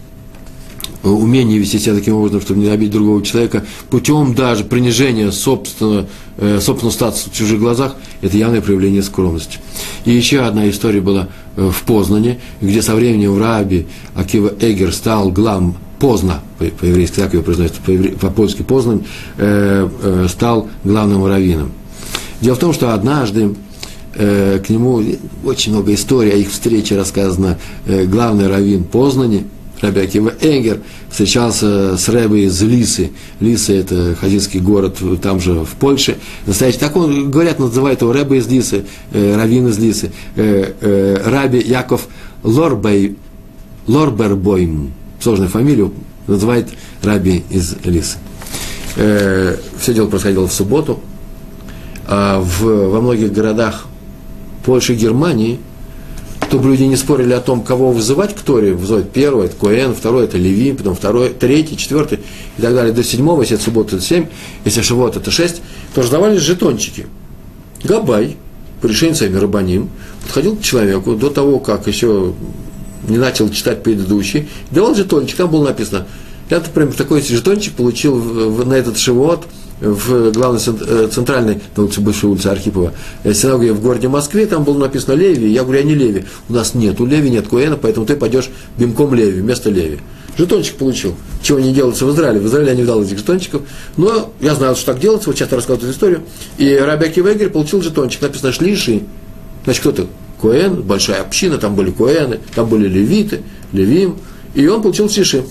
умение 1.03 1.59
вести 1.59 1.79
себя 1.79 1.95
таким 1.95 2.17
образом, 2.17 2.41
чтобы 2.41 2.61
не 2.61 2.69
обидеть 2.69 2.93
другого 2.93 3.23
человека, 3.23 3.65
путем 3.89 4.35
даже 4.35 4.65
принижения 4.65 5.31
собственного, 5.31 6.07
э, 6.37 6.61
собственного 6.61 6.93
статуса 6.93 7.31
в 7.31 7.33
чужих 7.33 7.59
глазах, 7.59 7.97
это 8.21 8.37
явное 8.37 8.61
проявление 8.61 9.03
скромности. 9.03 9.59
И 10.05 10.11
еще 10.11 10.41
одна 10.41 10.69
история 10.69 11.01
была 11.01 11.29
э, 11.57 11.71
в 11.71 11.83
Познане, 11.85 12.41
где 12.61 12.83
со 12.83 12.95
временем 12.95 13.39
Раби 13.39 13.87
Акива 14.15 14.53
Эгер 14.61 14.93
стал 14.93 15.31
главным 15.31 15.77
поздно, 15.99 16.41
по-еврейски 16.59 17.17
так 17.17 17.35
его 17.35 17.43
произносится, 17.43 17.81
по-польски 18.21 18.63
Познань, 18.63 19.05
э, 19.37 19.89
э, 20.03 20.27
стал 20.29 20.69
главным 20.83 21.27
раввином. 21.27 21.73
Дело 22.41 22.55
в 22.55 22.59
том, 22.59 22.73
что 22.73 22.95
однажды 22.95 23.55
э, 24.15 24.61
к 24.65 24.71
нему 24.71 25.03
очень 25.45 25.73
много 25.73 25.93
историй 25.93 26.33
о 26.33 26.37
их 26.37 26.51
встрече 26.51 26.97
рассказано. 26.97 27.59
Э, 27.87 28.07
главный 28.07 28.49
раввин 28.49 28.85
Познани, 28.85 29.45
Раби 29.81 30.01
Энгер, 30.01 30.81
встречался 31.11 31.97
с 31.97 32.09
Рэбой 32.09 32.43
из 32.43 32.61
Лисы. 32.63 33.11
Лиса– 33.41 33.73
это 33.75 34.15
хазинский 34.15 34.61
город 34.61 34.99
там 35.23 35.41
же, 35.41 35.65
в 35.65 35.71
Польше. 35.79 36.19
Настоящий, 36.47 36.79
так 36.79 36.97
он, 36.97 37.31
говорят, 37.31 37.59
называют 37.59 38.03
его 38.03 38.13
Рэба 38.13 38.37
из 38.37 38.47
Лисы, 38.47 38.85
э, 39.13 39.37
раввин 39.37 39.69
из 39.69 39.79
Лисы. 39.79 40.13
Э, 40.37 40.73
э, 40.81 41.23
Раби 41.25 41.61
Яков 41.61 42.09
Лорбей, 42.43 43.17
Лорбербойм 43.87 44.93
сложную 45.21 45.51
фамилию, 45.51 45.93
называет 46.27 46.69
раби 47.03 47.45
из 47.51 47.77
Лисы. 47.85 48.19
Э, 48.97 49.57
все 49.79 49.95
дело 49.95 50.09
происходило 50.09 50.49
в 50.49 50.53
субботу. 50.53 51.01
А 52.07 52.41
в, 52.41 52.63
во 52.63 53.01
многих 53.01 53.33
городах 53.33 53.87
Польши 54.65 54.95
и 54.95 54.97
Германии, 54.97 55.61
чтобы 56.51 56.71
люди 56.71 56.83
не 56.83 56.97
спорили 56.97 57.33
о 57.33 57.41
том, 57.41 57.63
кого 57.63 57.93
вызывать 57.93 58.35
к 58.35 58.41
Торе, 58.41 58.75
вызывать 58.75 59.13
первый, 59.13 59.47
это 59.47 59.55
Коэн, 59.55 59.95
второй, 59.95 60.25
это 60.25 60.37
Леви, 60.37 60.73
потом 60.73 60.97
второй, 60.97 61.29
третий, 61.29 61.77
четвертый 61.77 62.19
и 62.59 62.61
так 62.61 62.75
далее, 62.75 62.93
до 62.93 63.05
седьмого, 63.05 63.43
если 63.43 63.55
это 63.55 63.63
суббота, 63.63 63.95
это 63.95 64.05
семь, 64.05 64.27
если 64.65 64.83
шивот, 64.83 65.17
это 65.17 65.31
шесть, 65.31 65.63
то 65.95 66.03
раздавались 66.03 66.41
жетончики. 66.41 67.07
Габай, 67.85 68.37
по 68.81 68.89
решению 68.89 69.15
своими 69.15 69.37
рабаним, 69.37 69.91
подходил 70.25 70.57
к 70.57 70.63
человеку 70.63 71.15
до 71.15 71.31
того, 71.31 71.61
как 71.61 71.87
еще 71.87 72.35
не 73.07 73.19
начал 73.19 73.49
читать 73.51 73.85
предыдущий, 73.85 74.49
давал 74.73 74.97
жетончик, 74.97 75.37
там 75.37 75.51
было 75.51 75.67
написано, 75.67 76.09
я, 76.51 76.59
например, 76.59 76.93
такой 76.95 77.23
жетончик 77.23 77.75
получил 77.75 78.17
на 78.65 78.75
этот 78.75 78.99
шивот 78.99 79.47
в 79.81 80.33
главной 80.33 80.61
э, 80.61 81.09
центральной, 81.11 81.61
на 81.77 81.85
улице 81.85 82.01
Бывшей 82.01 82.29
улицы 82.29 82.49
Архипова, 82.49 82.93
э, 83.25 83.33
синагоге 83.33 83.73
в 83.73 83.81
городе 83.81 84.09
Москве, 84.09 84.47
там 84.47 84.65
было 84.65 84.79
написано 84.79 85.15
Леви, 85.15 85.51
я 85.51 85.63
говорю, 85.63 85.81
я 85.81 85.85
не 85.85 85.95
Леви, 85.95 86.25
у 86.49 86.53
нас 86.53 86.75
нет, 86.75 87.01
у 87.01 87.07
Леви 87.07 87.31
нет 87.31 87.49
Куэна, 87.49 87.77
поэтому 87.77 88.07
ты 88.07 88.17
пойдешь 88.17 88.51
бимком 88.77 89.15
Леви, 89.15 89.41
вместо 89.41 89.71
Леви. 89.71 89.99
Жетончик 90.39 90.77
получил. 90.77 91.17
Чего 91.43 91.59
не 91.59 91.75
делается 91.75 92.07
в 92.07 92.15
Израиле. 92.15 92.41
В 92.41 92.47
Израиле 92.47 92.71
я 92.71 92.75
не 92.75 92.83
видал 92.83 93.03
этих 93.03 93.19
жетончиков. 93.19 93.63
Но 93.97 94.33
я 94.41 94.55
знаю, 94.55 94.75
что 94.75 94.87
так 94.87 95.01
делается. 95.01 95.29
Вот 95.29 95.37
часто 95.37 95.57
рассказывают 95.57 95.83
эту 95.83 95.93
историю. 95.93 96.23
И 96.57 96.75
Раби 96.77 97.07
Акивегер 97.07 97.51
получил 97.51 97.83
жетончик. 97.83 98.23
Написано 98.23 98.53
Шлиши. 98.53 99.03
Значит, 99.65 99.81
кто 99.81 99.93
ты? 99.93 100.07
Коэн, 100.41 100.83
большая 100.83 101.21
община, 101.21 101.59
там 101.59 101.75
были 101.75 101.91
Коэны, 101.91 102.41
там 102.55 102.69
были 102.69 102.89
левиты, 102.89 103.43
левим, 103.73 104.17
и 104.55 104.67
он 104.67 104.83
получил 104.83 105.09
Сиши. 105.09 105.45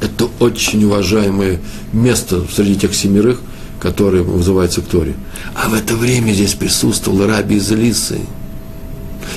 Это 0.00 0.28
очень 0.38 0.84
уважаемое 0.84 1.60
место 1.92 2.44
среди 2.52 2.76
тех 2.76 2.94
семерых, 2.94 3.40
которые 3.80 4.22
вызываются 4.22 4.80
к 4.80 4.86
Торе. 4.86 5.14
А 5.54 5.68
в 5.68 5.74
это 5.74 5.94
время 5.94 6.32
здесь 6.32 6.54
присутствовал 6.54 7.26
Раби 7.26 7.56
из 7.56 7.70
Лисы. 7.70 8.20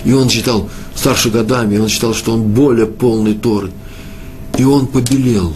И 0.06 0.14
он 0.14 0.28
читал 0.30 0.70
старше 0.96 1.30
годами, 1.30 1.78
он 1.78 1.90
считал, 1.90 2.14
что 2.14 2.34
он 2.34 2.44
более 2.44 2.86
полный 2.86 3.34
Торы. 3.34 3.72
И 4.58 4.64
он 4.64 4.88
побелел. 4.88 5.54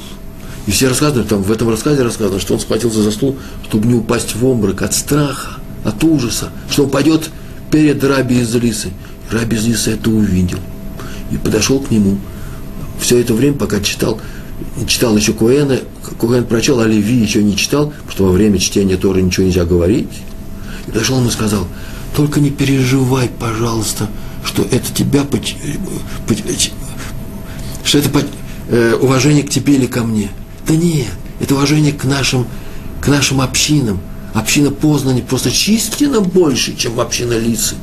И 0.66 0.72
все 0.72 0.90
рассказывают, 0.90 1.30
там 1.30 1.44
в 1.44 1.52
этом 1.52 1.70
рассказе 1.70 2.04
рассказано, 2.04 2.40
что 2.40 2.54
он 2.54 2.60
схватился 2.60 3.02
за 3.02 3.12
стул, 3.12 3.38
чтобы 3.68 3.88
не 3.88 3.94
упасть 3.94 4.36
в 4.36 4.46
обморок 4.46 4.82
от 4.82 4.94
страха, 4.94 5.60
от 5.86 6.04
ужаса, 6.04 6.52
что 6.70 6.86
упадет 6.86 7.30
перед 7.72 8.04
Раби 8.04 8.40
из 8.42 8.54
Лисы. 8.56 8.92
Раби 9.32 9.56
из 9.56 9.66
Лисы 9.66 9.92
это 9.92 10.10
увидел 10.10 10.60
и 11.32 11.38
подошел 11.38 11.80
к 11.80 11.92
нему. 11.92 12.18
Все 13.00 13.20
это 13.20 13.34
время, 13.34 13.56
пока 13.56 13.80
читал, 13.80 14.20
читал 14.86 15.16
еще 15.18 15.34
Коэна, 15.34 15.80
Коэн 16.20 16.46
прочел, 16.46 16.80
а 16.80 16.86
Леви 16.86 17.16
еще 17.16 17.44
не 17.44 17.56
читал, 17.56 17.88
потому 17.90 18.12
что 18.12 18.26
во 18.26 18.32
время 18.32 18.60
чтения 18.60 18.98
Торы 18.98 19.22
ничего 19.22 19.46
нельзя 19.46 19.66
говорить. 19.66 20.10
И 20.88 20.92
подошел 20.92 21.18
ему 21.18 21.30
и 21.30 21.32
сказал, 21.32 21.68
только 22.16 22.40
не 22.40 22.50
переживай, 22.50 23.30
пожалуйста, 23.30 24.10
что 24.46 24.64
это 24.64 24.92
тебя, 24.94 25.26
что 27.84 27.98
это 27.98 28.10
э, 28.70 28.96
уважение 28.96 29.44
к 29.44 29.50
тебе 29.50 29.76
или 29.76 29.86
ко 29.86 30.04
мне. 30.04 30.30
Да 30.68 30.76
нет, 30.76 31.08
это 31.40 31.56
уважение 31.56 31.94
к 31.94 32.04
нашим, 32.04 32.46
к 33.02 33.08
нашим 33.08 33.42
общинам. 33.42 34.00
Община 34.34 34.72
Познани 34.72 35.22
просто 35.22 35.52
численно 35.52 36.22
больше, 36.22 36.76
чем 36.76 37.00
община 37.00 37.38
Лицы. 37.38 37.76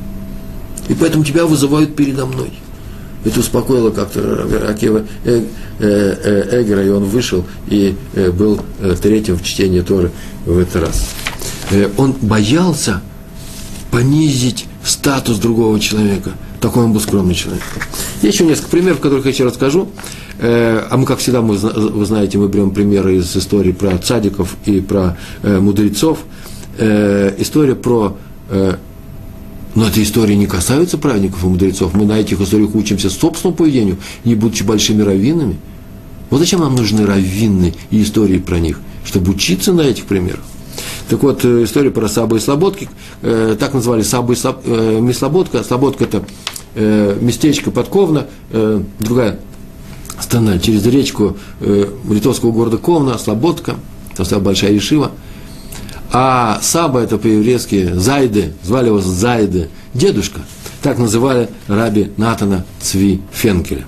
И 0.87 0.93
поэтому 0.93 1.25
тебя 1.25 1.45
вызывают 1.45 1.95
передо 1.95 2.25
мной. 2.25 2.51
Это 3.25 3.39
успокоило 3.39 3.89
как-то 3.89 4.47
Акива 4.69 5.03
э, 5.23 5.43
э, 5.79 6.61
Эгера, 6.61 6.85
и 6.85 6.89
он 6.89 7.05
вышел 7.05 7.43
и 7.67 7.95
был 8.33 8.59
третьим 9.01 9.37
в 9.37 9.43
чтении 9.43 9.81
Торы 9.81 10.11
в 10.45 10.57
этот 10.59 10.83
раз. 10.83 11.09
Он 11.97 12.13
боялся 12.21 13.01
понизить 13.89 14.67
статус 14.83 15.37
другого 15.39 15.79
человека. 15.79 16.31
Такой 16.61 16.83
он 16.85 16.93
был 16.93 17.01
скромный 17.01 17.33
человек. 17.33 17.63
Есть 18.21 18.35
еще 18.35 18.45
несколько 18.45 18.69
примеров, 18.69 18.99
которых 18.99 19.25
я 19.25 19.31
еще 19.31 19.45
расскажу. 19.45 19.89
А 20.39 20.95
мы, 20.95 21.05
как 21.05 21.19
всегда, 21.19 21.41
мы, 21.41 21.55
вы 21.55 22.05
знаете, 22.05 22.37
мы 22.37 22.47
берем 22.47 22.71
примеры 22.71 23.17
из 23.17 23.35
истории 23.35 23.71
про 23.71 23.97
цадиков 23.97 24.55
и 24.65 24.81
про 24.81 25.17
мудрецов. 25.43 26.19
История 26.77 27.75
про 27.75 28.15
но 29.75 29.89
эти 29.89 30.01
истории 30.01 30.33
не 30.33 30.47
касаются 30.47 30.97
праведников 30.97 31.43
и 31.43 31.47
мудрецов. 31.47 31.93
Мы 31.93 32.05
на 32.05 32.19
этих 32.19 32.39
историях 32.39 32.73
учимся 32.73 33.09
собственному 33.09 33.57
поведению, 33.57 33.97
не 34.23 34.33
будучи 34.33 34.63
большими 34.63 35.01
раввинами. 35.01 35.57
Вот 36.29 36.39
зачем 36.39 36.61
нам 36.61 36.75
нужны 36.75 37.05
раввины 37.05 37.75
и 37.91 38.01
истории 38.01 38.39
про 38.39 38.57
них? 38.57 38.79
Чтобы 39.03 39.33
учиться 39.33 39.73
на 39.73 39.81
этих 39.81 40.05
примерах. 40.05 40.43
Так 41.09 41.21
вот, 41.21 41.45
э, 41.45 41.63
история 41.63 41.91
про 41.91 42.07
Сабу 42.07 42.37
и 42.37 42.39
Слободки, 42.39 42.89
э, 43.21 43.55
так 43.59 43.73
назвали 43.73 44.01
Сабу 44.01 44.33
и 44.33 44.35
Слоб, 44.35 44.61
э, 44.65 44.99
не 44.99 45.13
Слободка, 45.13 45.63
Слободка 45.63 46.05
это 46.05 46.25
э, 46.73 47.17
местечко 47.21 47.69
подковно, 47.69 48.27
э, 48.51 48.81
другая 48.99 49.39
страна, 50.19 50.57
через 50.57 50.85
речку 50.87 51.37
э, 51.59 51.85
литовского 52.09 52.51
города 52.51 52.77
Ковна, 52.77 53.17
Слободка, 53.17 53.75
там 54.15 54.25
стояла 54.25 54.43
большая 54.43 54.71
Ешива– 54.71 55.11
а 56.17 56.59
Саба 56.61 57.01
это 57.01 57.17
по-еврейски 57.17 57.91
Зайды, 57.93 58.53
звали 58.63 58.87
его 58.87 59.01
Зайды, 59.01 59.67
дедушка. 59.93 60.39
Так 60.81 60.97
называли 60.97 61.49
раби 61.67 62.09
Натана 62.15 62.63
Цви 62.79 63.19
Фенкеля. 63.33 63.83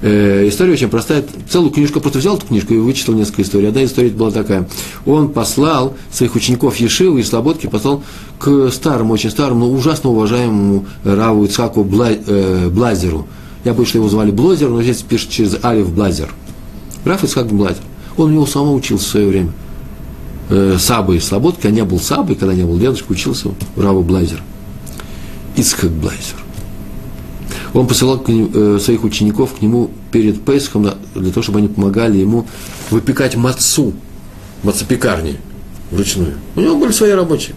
Э, 0.00 0.48
история 0.48 0.72
очень 0.72 0.88
простая. 0.88 1.24
Целую 1.48 1.70
книжку, 1.70 2.00
просто 2.00 2.18
взял 2.18 2.36
эту 2.36 2.48
книжку 2.48 2.74
и 2.74 2.78
вычитал 2.78 3.14
несколько 3.14 3.42
историй. 3.42 3.68
Одна 3.68 3.84
история 3.84 4.08
была 4.08 4.32
такая. 4.32 4.68
Он 5.06 5.28
послал 5.28 5.94
своих 6.10 6.34
учеников 6.34 6.78
Ешивы 6.78 7.20
и 7.20 7.22
Слободки, 7.22 7.68
послал 7.68 8.02
к 8.40 8.68
старому, 8.72 9.14
очень 9.14 9.30
старому, 9.30 9.66
но 9.66 9.72
ужасно 9.72 10.10
уважаемому 10.10 10.86
Раву 11.04 11.44
Ицхаку 11.44 11.84
Бла, 11.84 12.08
э, 12.10 12.70
Блазеру. 12.70 13.28
Я 13.64 13.72
боюсь, 13.72 13.90
что 13.90 13.98
его 13.98 14.08
звали 14.08 14.32
Блозер, 14.32 14.68
но 14.68 14.82
здесь 14.82 15.02
пишет 15.02 15.30
через 15.30 15.64
Алиф 15.64 15.92
Блазер. 15.92 16.34
Рав 17.04 17.22
Ицхак 17.22 17.46
Блазер. 17.46 17.84
Он 18.16 18.30
у 18.30 18.32
него 18.32 18.46
сам 18.46 18.74
учился 18.74 19.04
в 19.04 19.08
свое 19.08 19.28
время 19.28 19.52
э, 20.52 20.76
Сабы 20.78 21.16
и 21.16 21.20
Слободки, 21.20 21.66
а 21.66 21.70
не 21.70 21.84
был 21.84 21.98
Сабой, 21.98 22.36
когда 22.36 22.54
не 22.54 22.64
был 22.64 22.78
дедушка, 22.78 23.12
учился 23.12 23.48
у 23.48 23.80
Рава 23.80 24.02
Блайзер. 24.02 24.42
Ицхак 25.56 25.90
Блайзер. 25.90 26.36
Он 27.72 27.86
посылал 27.86 28.20
к 28.20 28.28
нему, 28.28 28.50
э, 28.52 28.78
своих 28.78 29.02
учеников 29.02 29.54
к 29.54 29.62
нему 29.62 29.90
перед 30.10 30.44
Песхом 30.44 30.90
для 31.14 31.30
того, 31.30 31.42
чтобы 31.42 31.58
они 31.58 31.68
помогали 31.68 32.18
ему 32.18 32.46
выпекать 32.90 33.34
мацу, 33.34 33.94
мацепекарни 34.62 35.38
вручную. 35.90 36.34
У 36.54 36.60
него 36.60 36.76
были 36.76 36.92
свои 36.92 37.12
рабочие. 37.12 37.54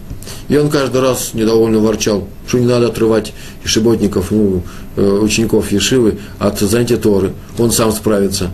И 0.48 0.56
он 0.56 0.70
каждый 0.70 1.02
раз 1.02 1.34
недовольно 1.34 1.80
ворчал, 1.80 2.26
что 2.46 2.58
не 2.58 2.66
надо 2.66 2.88
отрывать 2.88 3.32
ешеботников, 3.62 4.30
ну, 4.30 4.62
э, 4.96 5.18
учеников 5.22 5.70
Ешивы 5.70 6.18
от 6.38 6.58
занятия 6.60 6.96
Торы. 6.96 7.32
Он 7.58 7.70
сам 7.70 7.92
справится. 7.92 8.50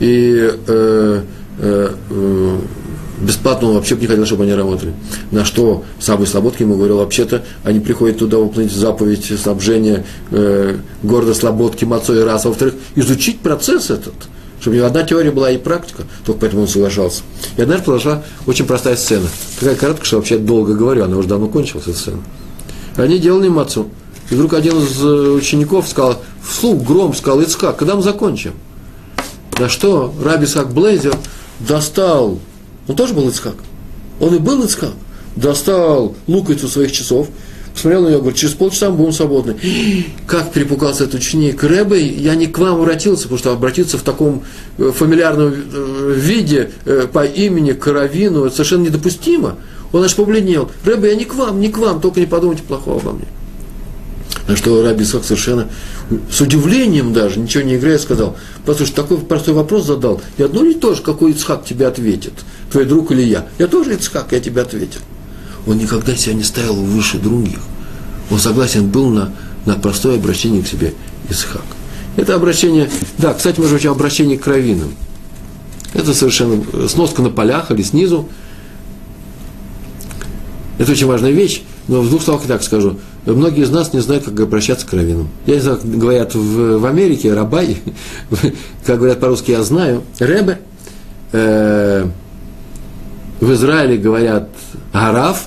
И 0.00 0.50
э, 0.66 1.22
э, 1.58 1.94
э, 2.10 2.58
бесплатно 3.18 3.68
он 3.68 3.74
вообще 3.74 3.94
бы 3.94 4.02
не 4.02 4.06
хотел, 4.06 4.26
чтобы 4.26 4.44
они 4.44 4.54
работали. 4.54 4.92
На 5.30 5.44
что 5.44 5.84
Сабы 6.00 6.26
Слободки 6.26 6.62
ему 6.62 6.76
говорил, 6.76 6.98
вообще-то 6.98 7.44
они 7.62 7.80
приходят 7.80 8.18
туда 8.18 8.38
выполнить 8.38 8.72
заповедь 8.72 9.32
снабжения 9.38 10.04
э, 10.30 10.76
города 11.02 11.34
Слободки 11.34 11.84
мацой 11.84 12.24
раз, 12.24 12.46
а 12.46 12.48
во-вторых, 12.48 12.74
изучить 12.94 13.40
процесс 13.40 13.90
этот, 13.90 14.14
чтобы 14.60 14.76
у 14.76 14.78
него 14.78 14.86
одна 14.86 15.02
теория 15.02 15.30
была 15.30 15.50
и 15.50 15.58
практика, 15.58 16.04
только 16.24 16.40
поэтому 16.40 16.62
он 16.62 16.68
соглашался. 16.68 17.22
И 17.56 17.62
однажды 17.62 17.84
произошла 17.84 18.22
очень 18.46 18.66
простая 18.66 18.96
сцена. 18.96 19.26
Такая 19.58 19.76
короткая, 19.76 20.06
что 20.06 20.16
вообще 20.16 20.38
долго 20.38 20.74
говорю, 20.74 21.04
она 21.04 21.16
уже 21.16 21.28
давно 21.28 21.48
кончилась, 21.48 21.86
эта 21.86 21.98
сцена. 21.98 22.22
Они 22.96 23.18
делали 23.18 23.48
мацу. 23.48 23.88
И 24.30 24.34
вдруг 24.34 24.54
один 24.54 24.78
из 24.78 25.02
э, 25.02 25.06
учеников 25.06 25.86
сказал, 25.88 26.22
вслух 26.42 26.82
гром 26.82 27.14
сказал, 27.14 27.40
Ицхак, 27.40 27.76
когда 27.76 27.94
мы 27.94 28.02
закончим? 28.02 28.54
На 29.58 29.68
что 29.68 30.12
Раби 30.22 30.46
Сак 30.46 30.72
Блейзер 30.72 31.14
достал 31.60 32.38
он 32.88 32.96
тоже 32.96 33.14
был 33.14 33.28
Ицхак. 33.28 33.56
Он 34.20 34.34
и 34.34 34.38
был 34.38 34.62
Ицхак. 34.64 34.92
Достал 35.36 36.14
луковицу 36.26 36.68
своих 36.68 36.92
часов, 36.92 37.28
посмотрел 37.72 38.02
на 38.02 38.08
нее, 38.08 38.18
говорит, 38.18 38.38
через 38.38 38.54
полчаса 38.54 38.90
мы 38.90 38.96
будем 38.96 39.12
свободны. 39.12 39.56
Как 40.26 40.52
перепугался 40.52 41.04
этот 41.04 41.20
ученик. 41.20 41.62
Рэбе, 41.62 42.00
я 42.06 42.34
не 42.36 42.46
к 42.46 42.58
вам 42.58 42.80
обратился, 42.80 43.24
потому 43.24 43.38
что 43.38 43.52
обратиться 43.52 43.98
в 43.98 44.02
таком 44.02 44.44
э, 44.78 44.92
фамильярном 44.94 45.52
э, 45.52 46.14
виде 46.16 46.70
э, 46.84 47.06
по 47.12 47.24
имени 47.24 47.72
Каравину 47.72 48.48
совершенно 48.50 48.84
недопустимо. 48.84 49.56
Он 49.92 50.04
аж 50.04 50.14
побледнел. 50.14 50.70
Рэбе, 50.84 51.10
я 51.10 51.16
не 51.16 51.24
к 51.24 51.34
вам, 51.34 51.60
не 51.60 51.68
к 51.68 51.78
вам, 51.78 52.00
только 52.00 52.20
не 52.20 52.26
подумайте 52.26 52.62
плохого 52.62 53.00
обо 53.00 53.12
мне. 53.12 53.26
На 54.46 54.56
что 54.56 54.82
Раби 54.82 55.04
Исхак 55.04 55.24
совершенно 55.24 55.68
с 56.30 56.40
удивлением 56.40 57.12
даже, 57.12 57.40
ничего 57.40 57.62
не 57.62 57.76
играя, 57.76 57.98
сказал, 57.98 58.36
послушай, 58.66 58.92
такой 58.92 59.18
простой 59.18 59.54
вопрос 59.54 59.86
задал, 59.86 60.20
и 60.36 60.42
одно 60.42 60.62
ли 60.62 60.74
тоже, 60.74 61.02
какой 61.02 61.32
Ицхак 61.32 61.64
тебе 61.64 61.86
ответит, 61.86 62.34
твой 62.74 62.86
друг 62.86 63.12
или 63.12 63.22
я? 63.22 63.46
Я 63.58 63.68
тоже 63.68 63.94
Ицхак, 63.94 64.32
я 64.32 64.40
тебе 64.40 64.60
ответил. 64.60 65.00
Он 65.64 65.78
никогда 65.78 66.16
себя 66.16 66.34
не 66.34 66.42
ставил 66.42 66.74
выше 66.74 67.18
других. 67.18 67.60
Он 68.30 68.40
согласен 68.40 68.88
был 68.88 69.10
на, 69.10 69.32
на 69.64 69.76
простое 69.76 70.16
обращение 70.16 70.62
к 70.62 70.66
себе 70.66 70.92
Ицхак. 71.30 71.62
Это 72.16 72.34
обращение, 72.34 72.90
да, 73.18 73.32
кстати, 73.32 73.60
может 73.60 73.74
быть, 73.76 73.86
обращение 73.86 74.36
к 74.38 74.46
раввинам. 74.46 74.92
Это 75.92 76.14
совершенно 76.14 76.88
сноска 76.88 77.22
на 77.22 77.30
полях 77.30 77.70
или 77.70 77.82
снизу. 77.82 78.28
Это 80.78 80.90
очень 80.90 81.06
важная 81.06 81.30
вещь, 81.30 81.62
но 81.86 82.00
в 82.00 82.08
двух 82.08 82.22
словах 82.22 82.42
так 82.42 82.64
скажу– 82.64 82.98
многие 83.32 83.62
из 83.62 83.70
нас 83.70 83.92
не 83.92 84.00
знают, 84.00 84.24
как 84.24 84.38
обращаться 84.40 84.86
к 84.86 84.92
раввинам. 84.92 85.28
Я 85.46 85.54
не 85.54 85.60
знаю, 85.60 85.78
как 85.78 85.90
говорят 85.96 86.34
в, 86.34 86.78
в 86.78 86.86
Америке, 86.86 87.32
рабай, 87.32 87.78
как 88.84 88.98
говорят 88.98 89.20
по-русски, 89.20 89.52
я 89.52 89.62
знаю, 89.62 90.02
ребе. 90.18 90.60
Э, 91.32 92.06
в 93.40 93.52
Израиле 93.52 93.96
говорят 93.96 94.48
Араф, 94.92 95.46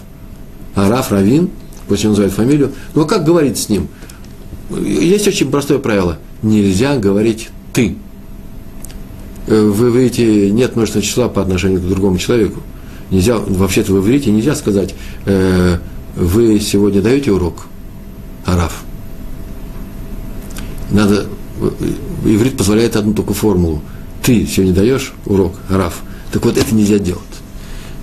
Араф, 0.75 1.11
Равин, 1.11 1.49
пусть 1.87 2.05
он 2.05 2.11
называет 2.11 2.33
фамилию. 2.33 2.73
Но 2.93 3.05
как 3.05 3.23
говорить 3.23 3.57
с 3.57 3.69
ним? 3.69 3.87
Есть 4.69 5.27
очень 5.27 5.49
простое 5.49 5.79
правило. 5.79 6.19
Нельзя 6.41 6.97
говорить 6.97 7.49
«ты». 7.73 7.95
Э, 9.47 9.61
вы 9.61 9.89
видите, 9.91 10.51
нет 10.51 10.75
множественного 10.75 11.07
числа 11.07 11.29
по 11.29 11.41
отношению 11.41 11.79
к 11.79 11.87
другому 11.87 12.17
человеку. 12.17 12.61
Нельзя, 13.09 13.37
вообще-то 13.37 13.93
в 13.93 13.99
иврите 13.99 14.29
нельзя 14.31 14.55
сказать 14.55 14.93
э, 15.25 15.77
вы 16.17 16.59
сегодня 16.59 17.01
даете 17.01 17.31
урок, 17.31 17.67
Араф? 18.45 18.83
Надо, 20.89 21.27
иврит 22.25 22.57
позволяет 22.57 22.95
одну 22.95 23.13
только 23.13 23.33
формулу. 23.33 23.81
Ты 24.23 24.45
сегодня 24.47 24.73
даешь 24.73 25.13
урок, 25.25 25.55
Араф. 25.69 26.01
Так 26.31 26.43
вот, 26.43 26.57
это 26.57 26.73
нельзя 26.73 26.97
делать. 26.97 27.21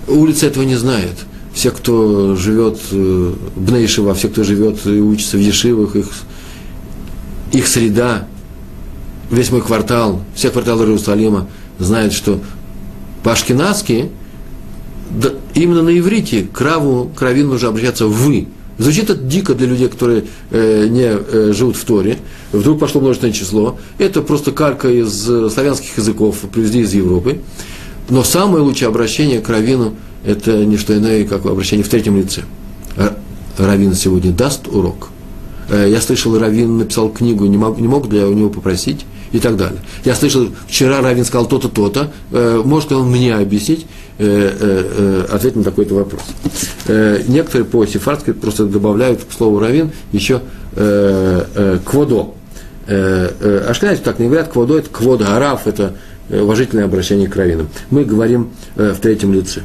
Улица 0.07 0.47
этого 0.47 0.63
не 0.63 0.75
знает. 0.75 1.15
Все, 1.53 1.71
кто 1.71 2.35
живет 2.35 2.77
в 2.91 2.93
э, 2.93 3.33
Бнейшева, 3.55 4.13
все, 4.13 4.27
кто 4.27 4.43
живет 4.43 4.85
и 4.85 4.99
учится 4.99 5.37
в 5.37 5.39
Ешивах, 5.39 5.95
их, 5.95 6.07
их 7.53 7.67
среда, 7.67 8.27
весь 9.31 9.51
мой 9.51 9.61
квартал, 9.61 10.21
все 10.35 10.49
кварталы 10.49 10.83
Иерусалима 10.83 11.47
знают, 11.79 12.13
что 12.13 12.41
по-ашкенадски– 13.23 14.09
да, 15.09 15.31
именно 15.53 15.81
на 15.83 15.97
иврите 15.97 16.47
к 16.51 16.59
раву, 16.61 17.11
к 17.15 17.21
нужно 17.21 17.69
обращаться 17.69 18.07
«вы». 18.07 18.47
Звучит 18.77 19.09
это 19.09 19.15
дико 19.15 19.53
для 19.53 19.67
людей, 19.67 19.87
которые 19.87 20.25
э, 20.51 20.87
не 20.89 21.07
э, 21.07 21.53
живут 21.53 21.77
в 21.77 21.85
Торе. 21.85 22.17
Вдруг 22.51 22.79
пошло 22.79 22.99
множественное 22.99 23.33
число. 23.33 23.77
Это 23.97 24.21
просто 24.21 24.51
калька 24.51 24.89
из 24.89 25.29
э, 25.29 25.49
славянских 25.49 25.97
языков, 25.97 26.39
привезли 26.53 26.81
из 26.81 26.93
Европы. 26.93 27.39
Но 28.09 28.23
самое 28.23 28.63
лучшее 28.63 28.89
обращение 28.89 29.39
к 29.41 29.49
раввину– 29.49 29.95
это 30.25 30.65
не 30.65 30.77
что 30.77 30.97
иное, 30.97 31.25
как 31.25 31.45
обращение 31.45 31.83
в 31.83 31.89
третьем 31.89 32.17
лице. 32.17 32.43
Равин 33.57 33.93
сегодня 33.93 34.31
даст 34.31 34.67
урок. 34.67 35.09
Э, 35.69 35.87
я 35.89 36.01
слышал, 36.01 36.37
Равин 36.37 36.77
написал 36.77 37.09
книгу, 37.09 37.45
не 37.45 37.57
мог, 37.57 37.79
не 37.79 37.87
мог 37.87 38.11
ли 38.11 38.19
я 38.19 38.27
у 38.27 38.33
него 38.33 38.49
попросить– 38.49 39.05
и 39.35 39.39
так 39.39 39.57
далее. 39.57 39.79
Я 40.05 40.15
слышал, 40.15 40.47
вчера 40.67 41.01
Равин 41.01 41.25
сказал 41.25 41.45
то-то, 41.47 41.67
то-то, 41.67 42.11
э, 42.31 42.61
может 42.63 42.91
он 42.93 43.09
мне 43.09 43.35
объяснить, 43.35 43.85
э, 44.17 45.25
ответить 45.29 45.57
на 45.57 45.63
такой-то 45.63 45.95
вопрос. 45.95 46.21
Некоторые 47.27 47.65
по 47.65 47.85
сефардски 47.85 48.31
просто 48.31 48.65
добавляют 48.65 49.23
к 49.23 49.33
слову 49.33 49.59
Равин 49.59 49.91
еще 50.13 50.41
кводо. 50.73 52.35
Ашкеназы 52.87 54.01
так 54.03 54.19
не 54.19 54.27
говорят, 54.27 54.49
кводо 54.49 54.77
это 54.77 54.89
квода, 54.89 55.35
араф 55.35 55.67
это 55.67 55.95
уважительное 56.29 56.85
обращение 56.85 57.27
к 57.27 57.35
раввинам. 57.35 57.67
Мы 57.89 58.03
говорим 58.03 58.49
э, 58.75 58.93
в 58.93 58.99
третьем 58.99 59.33
лице. 59.33 59.61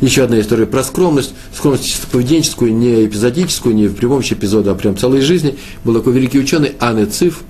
Еще 0.00 0.24
одна 0.24 0.40
история 0.40 0.66
про 0.66 0.82
скромность, 0.82 1.34
скромность 1.54 1.86
чисто 1.86 2.06
поведенческую, 2.08 2.74
не 2.74 3.06
эпизодическую, 3.06 3.74
не 3.74 3.88
при 3.88 4.06
помощи 4.06 4.34
эпизода, 4.34 4.72
а 4.72 4.74
прям 4.74 4.96
целой 4.96 5.20
жизни. 5.20 5.56
Был 5.84 5.94
такой 5.94 6.12
великий 6.14 6.38
ученый 6.38 6.72
Анне 6.80 7.06
Циф, 7.06 7.42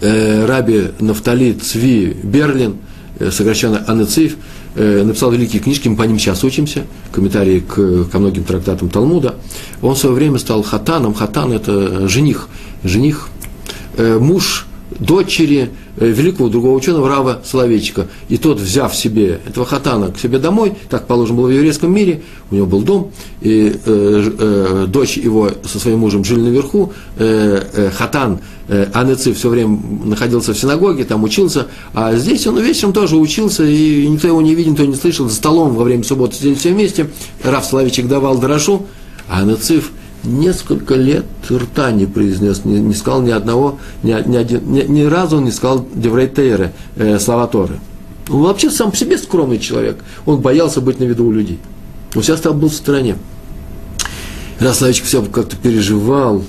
э, 0.00 0.44
Раби 0.44 0.88
Нафтали 0.98 1.52
Цви 1.52 2.16
Берлин, 2.22 2.76
э, 3.18 3.30
сокращенно 3.30 3.84
Анне 3.86 4.06
Циф, 4.06 4.36
э, 4.74 5.02
написал 5.04 5.30
великие 5.30 5.62
книжки, 5.62 5.88
мы 5.88 5.96
по 5.96 6.02
ним 6.02 6.18
сейчас 6.18 6.42
учимся, 6.42 6.84
комментарии 7.12 7.60
к, 7.60 8.04
ко 8.10 8.18
многим 8.18 8.44
трактатам 8.44 8.88
Талмуда. 8.88 9.36
Он 9.82 9.94
в 9.94 9.98
свое 9.98 10.14
время 10.14 10.38
стал 10.38 10.62
хатаном. 10.62 11.14
Хатан– 11.14 11.52
это 11.52 12.08
жених, 12.08 12.48
жених, 12.82 13.28
э, 13.96 14.18
муж 14.18 14.66
дочери 14.98 15.70
э, 15.96 16.08
великого 16.08 16.48
другого 16.48 16.76
ученого 16.76 17.08
Рава 17.08 17.42
Соловейчика. 17.44 18.08
И 18.28 18.36
тот, 18.36 18.58
взяв 18.58 18.94
себе 18.94 19.40
этого 19.46 19.64
хатана 19.64 20.10
к 20.10 20.18
себе 20.18 20.38
домой, 20.38 20.74
так 20.88 21.06
положено 21.06 21.38
было 21.38 21.46
в 21.46 21.50
еврейском 21.50 21.92
мире, 21.94 22.22
у 22.50 22.54
него 22.54 22.66
был 22.66 22.82
дом, 22.82 23.12
и 23.40 23.72
э, 23.84 24.30
э, 24.38 24.86
дочь 24.88 25.16
его 25.16 25.50
со 25.64 25.78
своим 25.78 26.00
мужем 26.00 26.24
жили 26.24 26.40
наверху, 26.40 26.92
э, 27.16 27.62
э, 27.72 27.90
хатан 27.90 28.40
э, 28.68 28.88
Анеци 28.92 29.32
все 29.32 29.48
время 29.48 29.78
находился 30.04 30.52
в 30.52 30.58
синагоге, 30.58 31.04
там 31.04 31.22
учился, 31.22 31.68
а 31.94 32.14
здесь 32.16 32.46
он 32.46 32.58
вечером 32.58 32.92
тоже 32.92 33.16
учился, 33.16 33.64
и 33.64 34.06
никто 34.06 34.28
его 34.28 34.42
не 34.42 34.54
видел, 34.54 34.72
никто 34.72 34.84
не 34.84 34.96
слышал, 34.96 35.28
за 35.28 35.34
столом 35.34 35.74
во 35.74 35.84
время 35.84 36.02
субботы 36.02 36.36
сидели 36.36 36.54
все 36.54 36.72
вместе, 36.72 37.10
Рав 37.44 37.64
Соловейчик 37.64 38.08
давал 38.08 38.38
дорошу, 38.38 38.86
а 39.28 39.40
Анецив– 39.40 39.92
несколько 40.24 40.94
лет 40.94 41.24
рта 41.50 41.92
не 41.92 42.06
произнес, 42.06 42.64
не, 42.64 42.80
не 42.80 42.94
сказал 42.94 43.22
ни 43.22 43.30
одного, 43.30 43.78
ни, 44.02 44.10
ни, 44.28 44.36
один, 44.36 44.72
ни, 44.72 44.82
ни 44.82 45.02
разу 45.02 45.38
он 45.38 45.44
не 45.44 45.50
сказал 45.50 45.86
Деврейтейры, 45.94 46.72
э, 46.96 47.18
слова 47.18 47.46
Торы. 47.46 47.78
Он 48.28 48.42
вообще 48.42 48.70
сам 48.70 48.90
по 48.90 48.96
себе 48.96 49.18
скромный 49.18 49.58
человек. 49.58 49.98
Он 50.26 50.40
боялся 50.40 50.80
быть 50.80 51.00
на 51.00 51.04
виду 51.04 51.26
у 51.26 51.32
людей. 51.32 51.58
Он 52.14 52.22
всегда 52.22 52.38
стал 52.38 52.54
был 52.54 52.68
в 52.68 52.74
стороне. 52.74 53.16
Раз 54.58 54.78
Славичек 54.78 55.06
все 55.06 55.22
как-то 55.22 55.56
переживал, 55.56 56.44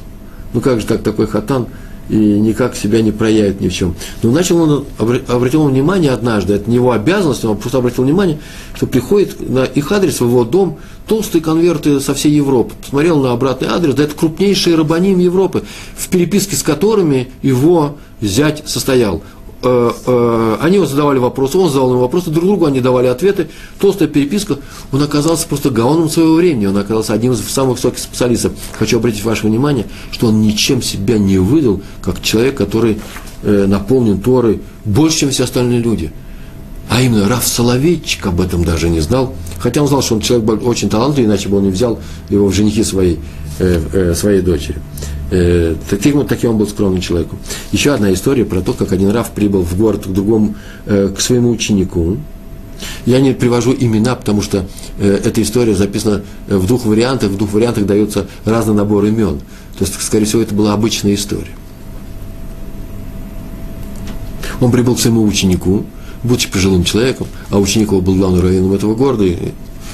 ну 0.53 0.61
как 0.61 0.79
же 0.79 0.85
так 0.85 1.01
такой 1.01 1.27
хатан– 1.27 1.67
и 2.11 2.15
никак 2.15 2.75
себя 2.75 3.01
не 3.01 3.11
проявит 3.11 3.61
ни 3.61 3.69
в 3.69 3.73
чем. 3.73 3.95
Но 4.21 4.31
начал 4.31 4.61
он, 4.61 4.85
обратил 5.27 5.63
внимание 5.63 6.11
однажды, 6.11 6.55
это 6.55 6.69
не 6.69 6.75
его 6.75 6.91
обязанность, 6.91 7.45
он 7.45 7.57
просто 7.57 7.77
обратил 7.77 8.03
внимание, 8.03 8.37
что 8.75 8.85
приходит 8.85 9.49
на 9.49 9.63
их 9.63 9.89
адрес, 9.93 10.19
в 10.19 10.25
его 10.25 10.43
дом, 10.43 10.77
толстые 11.11 11.41
конверты 11.41 11.99
со 11.99 12.13
всей 12.13 12.31
Европы. 12.31 12.73
Посмотрел 12.79 13.19
на 13.19 13.33
обратный 13.33 13.67
адрес, 13.67 13.95
да 13.95 14.03
это 14.03 14.15
крупнейшие 14.15 14.77
рабаним 14.77 15.19
Европы, 15.19 15.63
в 15.93 16.07
переписке 16.07 16.55
с 16.55 16.63
которыми 16.63 17.27
его 17.41 17.97
зять 18.21 18.63
состоял. 18.65 19.21
Э, 19.61 19.91
э, 20.05 20.57
они 20.61 20.77
его 20.77 20.85
задавали 20.85 21.19
вопросы, 21.19 21.57
он 21.57 21.67
задавал 21.67 21.95
им 21.95 21.99
вопросы, 21.99 22.29
друг 22.29 22.45
другу 22.45 22.65
они 22.65 22.79
давали 22.79 23.07
ответы. 23.07 23.49
Толстая 23.77 24.07
переписка, 24.07 24.59
он 24.93 25.03
оказался 25.03 25.49
просто 25.49 25.69
гаоном 25.69 26.09
своего 26.09 26.35
времени, 26.35 26.67
он 26.67 26.77
оказался 26.77 27.11
одним 27.11 27.33
из 27.33 27.41
самых 27.41 27.75
высоких 27.75 27.99
специалистов. 27.99 28.53
Хочу 28.79 28.99
обратить 28.99 29.25
ваше 29.25 29.47
внимание, 29.47 29.87
что 30.13 30.27
он 30.27 30.41
ничем 30.41 30.81
себя 30.81 31.17
не 31.17 31.39
выдал, 31.39 31.81
как 32.01 32.21
человек, 32.21 32.55
который 32.55 33.01
э, 33.43 33.65
наполнен 33.67 34.21
Торой 34.21 34.61
больше, 34.85 35.17
чем 35.17 35.31
все 35.31 35.43
остальные 35.43 35.79
люди. 35.79 36.13
А 36.89 37.01
именно 37.01 37.27
Раф 37.27 37.47
Соловейчик 37.47 38.25
об 38.27 38.41
этом 38.41 38.63
даже 38.63 38.89
не 38.89 38.99
знал. 38.99 39.33
Хотя 39.59 39.81
он 39.81 39.87
знал, 39.87 40.01
что 40.01 40.15
он 40.15 40.21
человек 40.21 40.63
очень 40.65 40.89
талантливый, 40.89 41.29
иначе 41.29 41.47
бы 41.47 41.57
он 41.57 41.63
не 41.63 41.71
взял 41.71 41.99
его 42.29 42.47
в 42.47 42.53
женихи 42.53 42.83
своей, 42.83 43.19
своей 44.13 44.41
дочери. 44.41 44.77
Э, 45.31 45.75
таким, 45.89 46.27
таким 46.27 46.51
он 46.51 46.57
был 46.57 46.67
скромным 46.67 46.99
человеком. 46.99 47.39
Еще 47.71 47.93
одна 47.93 48.11
история 48.11 48.43
про 48.43 48.61
то, 48.61 48.73
как 48.73 48.91
один 48.91 49.09
Раф 49.11 49.31
прибыл 49.31 49.61
в 49.61 49.77
город 49.77 50.05
к 50.05 50.09
другому, 50.09 50.55
э, 50.85 51.09
к 51.15 51.21
своему 51.21 51.51
ученику. 51.51 52.17
Я 53.05 53.21
не 53.21 53.33
привожу 53.33 53.73
имена, 53.73 54.15
потому 54.15 54.41
что 54.41 54.65
э, 54.99 55.21
эта 55.23 55.41
история 55.41 55.73
записана 55.73 56.23
в 56.47 56.67
двух 56.67 56.85
вариантах, 56.85 57.31
в 57.31 57.37
двух 57.37 57.53
вариантах 57.53 57.85
дается 57.85 58.27
разный 58.43 58.73
набор 58.73 59.05
имен. 59.05 59.39
То 59.77 59.85
есть, 59.85 60.01
скорее 60.01 60.25
всего, 60.25 60.41
это 60.41 60.53
была 60.53 60.73
обычная 60.73 61.13
история. 61.13 61.55
Он 64.59 64.69
прибыл 64.69 64.95
к 64.95 64.99
своему 64.99 65.23
ученику, 65.23 65.85
будучи 66.23 66.49
пожилым 66.49 66.83
человеком, 66.83 67.27
а 67.49 67.59
ученик 67.59 67.87
его 67.91 68.01
был 68.01 68.15
главным 68.15 68.41
раввином 68.41 68.73
этого 68.73 68.95
города. 68.95 69.23
И 69.23 69.37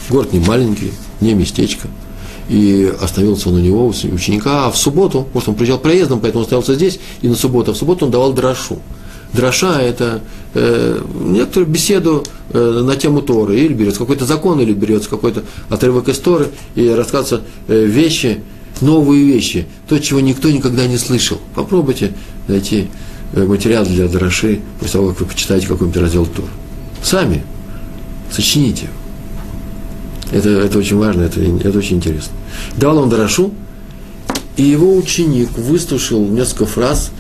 город 0.10 0.34
не 0.34 0.40
маленький, 0.40 0.92
не 1.22 1.34
местечко– 1.34 1.88
и 2.50 2.94
остановился 3.02 3.50
он 3.50 3.56
у 3.56 3.60
него, 3.60 3.86
у 3.86 3.90
ученика, 3.90 4.68
а 4.68 4.72
в 4.72 4.78
субботу, 4.78 5.28
может, 5.34 5.50
он 5.50 5.56
приезжал 5.56 5.80
проездом, 5.80 6.20
поэтому 6.20 6.42
он 6.42 6.44
оставался 6.46 6.76
здесь, 6.76 7.00
и 7.22 7.28
на 7.28 7.36
субботу, 7.36 7.72
а 7.72 7.74
в 7.74 7.78
субботу 7.78 8.06
он 8.06 8.12
давал 8.12 8.34
дрошу. 8.34 8.80
Дроша– 9.34 9.82
это 9.82 10.22
э, 10.54 11.02
некоторую 11.26 11.70
беседу 11.70 12.24
э, 12.52 12.82
на 12.84 12.96
тему 12.96 13.22
Торы, 13.22 13.60
или 13.60 13.74
берется 13.74 14.00
какой-то 14.00 14.26
закон, 14.26 14.62
или 14.62 14.74
берется 14.74 15.10
какой-то 15.10 15.44
отрывок 15.70 16.08
из 16.08 16.18
Торы, 16.20 16.48
и 16.76 16.88
рассказываются 16.88 17.42
э, 17.68 17.86
вещи, 17.86 18.42
новые 18.80 19.26
вещи, 19.26 19.68
то, 19.90 20.00
чего 20.00 20.22
никто 20.22 20.50
никогда 20.50 20.88
не 20.88 20.98
слышал. 20.98 21.40
Попробуйте 21.56 22.14
найти 22.48 22.88
материал 23.34 23.86
для 23.86 24.08
дроши, 24.08 24.62
после 24.80 24.94
того, 24.94 25.10
как 25.10 25.22
вы 25.22 25.26
почитаете 25.28 25.68
какой-нибудь 25.68 26.02
раздел 26.02 26.26
Торы. 26.26 26.48
Сами 27.04 27.44
сочините. 28.32 28.90
Это, 30.32 30.50
это 30.50 30.78
очень 30.78 30.98
важно, 30.98 31.24
это, 31.24 31.42
это 31.42 31.78
очень 31.78 31.98
интересно. 31.98 32.34
Дал 32.76 32.98
он 32.98 33.10
Дарашу, 33.10 33.54
и 34.58 34.64
его 34.64 34.96
ученик 34.96 35.50
выслушал 35.58 36.26
несколько 36.28 36.66
фраз, 36.66 37.12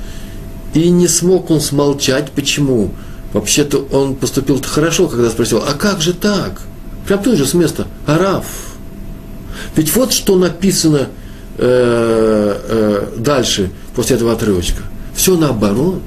и 0.73 0.89
не 0.89 1.07
смог 1.07 1.49
он 1.49 1.61
смолчать. 1.61 2.31
Почему? 2.31 2.91
Вообще-то 3.33 3.87
он 3.91 4.15
поступил 4.15 4.61
хорошо, 4.61 5.07
когда 5.07 5.29
спросил, 5.29 5.63
а 5.65 5.73
как 5.73 6.01
же 6.01 6.13
так? 6.13 6.61
Прям 7.05 7.23
тут 7.23 7.37
же 7.37 7.45
с 7.45 7.53
места, 7.53 7.87
Араф. 8.05 8.45
Ведь 9.75 9.95
вот 9.95 10.11
что 10.11 10.37
написано 10.37 11.07
э, 11.57 12.61
э, 12.69 13.17
дальше, 13.17 13.71
после 13.95 14.17
этого 14.17 14.33
отрывочка. 14.33 14.83
Все 15.18 15.36
наоборот. 15.36 16.03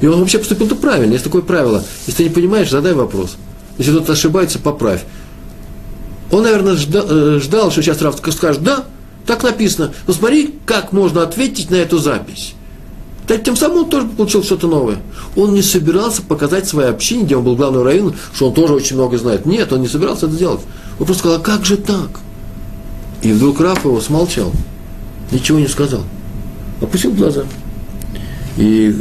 И 0.00 0.06
он 0.06 0.20
вообще 0.20 0.38
поступил-то 0.38 0.74
правильно. 0.74 1.12
Есть 1.12 1.24
такое 1.24 1.40
правило. 1.40 1.82
Если 2.06 2.18
ты 2.18 2.28
не 2.28 2.34
понимаешь, 2.34 2.68
задай 2.68 2.94
вопрос. 2.94 3.36
Если 3.78 3.92
кто-то 3.92 4.12
ошибается, 4.12 4.58
поправь. 4.58 5.04
Он, 6.32 6.42
наверное, 6.42 6.74
ждал, 6.74 7.06
э, 7.08 7.40
ждал, 7.40 7.70
что 7.70 7.80
сейчас 7.82 8.02
Раф 8.02 8.16
скажет, 8.32 8.64
да, 8.64 8.84
так 9.24 9.44
написано. 9.44 9.92
Но 10.08 10.12
смотри, 10.12 10.56
как 10.66 10.92
можно 10.92 11.22
ответить 11.22 11.70
на 11.70 11.76
эту 11.76 11.98
запись. 11.98 12.54
Так, 13.28 13.44
тем 13.44 13.56
самым 13.56 13.84
он 13.84 13.88
тоже 13.88 14.08
получил 14.08 14.42
что-то 14.42 14.66
новое. 14.66 14.98
Он 15.36 15.54
не 15.54 15.62
собирался 15.62 16.22
показать 16.22 16.66
своей 16.66 16.90
общине, 16.90 17.22
где 17.22 17.36
он 17.36 17.44
был 17.44 17.54
главным 17.54 17.84
раввином, 17.84 18.16
что 18.34 18.48
он 18.48 18.54
тоже 18.54 18.74
очень 18.74 18.96
много 18.96 19.16
знает. 19.16 19.46
Нет, 19.46 19.72
он 19.72 19.80
не 19.80 19.88
собирался 19.88 20.26
это 20.26 20.36
делать. 20.36 20.60
Он 20.98 21.06
просто 21.06 21.20
сказал, 21.20 21.38
а 21.38 21.42
как 21.42 21.64
же 21.64 21.76
так? 21.76 22.20
И 23.22 23.30
вдруг 23.32 23.60
Раф 23.60 23.84
его 23.84 24.00
смолчал, 24.00 24.52
ничего 25.30 25.60
не 25.60 25.68
сказал. 25.68 26.02
Опустил 26.80 27.12
глаза. 27.12 27.44
И 28.56 28.94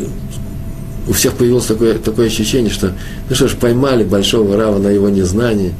у 1.07 1.13
всех 1.13 1.33
появилось 1.33 1.65
такое, 1.65 1.97
такое 1.97 2.27
ощущение, 2.27 2.71
что, 2.71 2.93
ну 3.29 3.35
что 3.35 3.47
ж, 3.47 3.55
поймали 3.55 4.03
большого 4.03 4.57
Рава 4.57 4.79
на 4.79 4.87
его 4.87 5.09
незнание. 5.09 5.73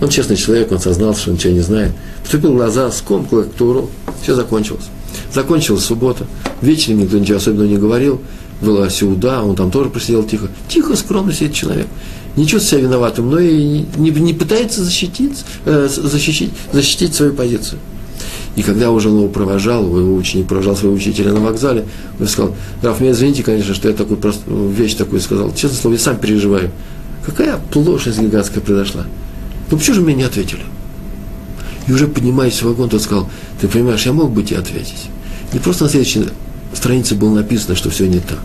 Он 0.00 0.08
честный 0.08 0.36
человек, 0.36 0.72
он 0.72 0.80
сознался, 0.80 1.20
что 1.20 1.30
он 1.30 1.36
ничего 1.36 1.52
не 1.52 1.60
знает. 1.60 1.92
Вступил 2.24 2.54
глаза, 2.54 2.90
скомкал 2.90 3.44
как 3.44 3.60
урок, 3.60 3.90
все 4.22 4.34
закончилось. 4.34 4.86
Закончилась 5.32 5.84
суббота, 5.84 6.26
вечером 6.60 7.00
никто 7.00 7.18
ничего 7.18 7.36
особенного 7.36 7.68
не 7.68 7.76
говорил, 7.76 8.20
была 8.60 8.88
сюда, 8.90 9.42
он 9.42 9.54
там 9.54 9.70
тоже 9.70 9.90
просидел 9.90 10.24
тихо. 10.24 10.48
Тихо, 10.68 10.96
скромно 10.96 11.32
сидит 11.32 11.54
человек. 11.54 11.86
Не 12.36 12.46
чувствует 12.46 12.82
себя 12.82 12.88
виноватым, 12.88 13.30
но 13.30 13.38
и 13.38 13.84
не, 13.96 14.10
не 14.10 14.32
пытается 14.32 14.82
защитить, 14.82 15.44
э, 15.66 15.88
защитить, 15.88 16.52
защитить 16.72 17.14
свою 17.14 17.34
позицию. 17.34 17.78
И 18.54 18.62
когда 18.62 18.90
уже 18.90 19.08
он 19.08 19.18
его 19.18 19.28
провожал, 19.28 19.84
его 19.84 20.14
ученик 20.14 20.46
провожал 20.46 20.76
своего 20.76 20.94
учителя 20.94 21.32
на 21.32 21.40
вокзале, 21.40 21.86
он 22.20 22.26
сказал, 22.26 22.54
Раф, 22.82 23.00
меня 23.00 23.12
извините, 23.12 23.42
конечно, 23.42 23.74
что 23.74 23.88
я 23.88 23.94
такую 23.94 24.18
прост... 24.18 24.42
вещь 24.46 24.94
такую 24.94 25.20
сказал. 25.20 25.54
Честно 25.54 25.78
слово, 25.78 25.94
я 25.94 26.00
сам 26.00 26.18
переживаю. 26.18 26.70
Какая 27.24 27.56
плошность 27.70 28.20
гигантская 28.20 28.62
произошла. 28.62 29.04
Ну 29.70 29.78
почему 29.78 29.96
же 29.96 30.02
мне 30.02 30.14
не 30.14 30.22
ответили? 30.24 30.62
И 31.88 31.92
уже 31.92 32.06
поднимаясь 32.08 32.60
в 32.60 32.64
вагон, 32.64 32.90
тот 32.90 33.00
сказал, 33.00 33.28
ты 33.60 33.68
понимаешь, 33.68 34.04
я 34.04 34.12
мог 34.12 34.30
бы 34.30 34.42
тебе 34.42 34.58
ответить. 34.58 35.08
Не 35.52 35.58
просто 35.58 35.84
на 35.84 35.90
следующей 35.90 36.26
странице 36.74 37.14
было 37.14 37.34
написано, 37.34 37.74
что 37.74 37.88
все 37.88 38.06
не 38.06 38.20
так. 38.20 38.42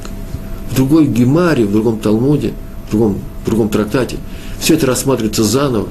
В 0.71 0.75
другой 0.75 1.07
гемаре, 1.07 1.65
в 1.65 1.71
другом 1.71 1.99
Талмуде, 1.99 2.53
в 2.87 2.91
другом, 2.91 3.19
в 3.43 3.45
другом 3.45 3.69
трактате, 3.69 4.17
все 4.59 4.75
это 4.75 4.85
рассматривается 4.85 5.43
заново. 5.43 5.87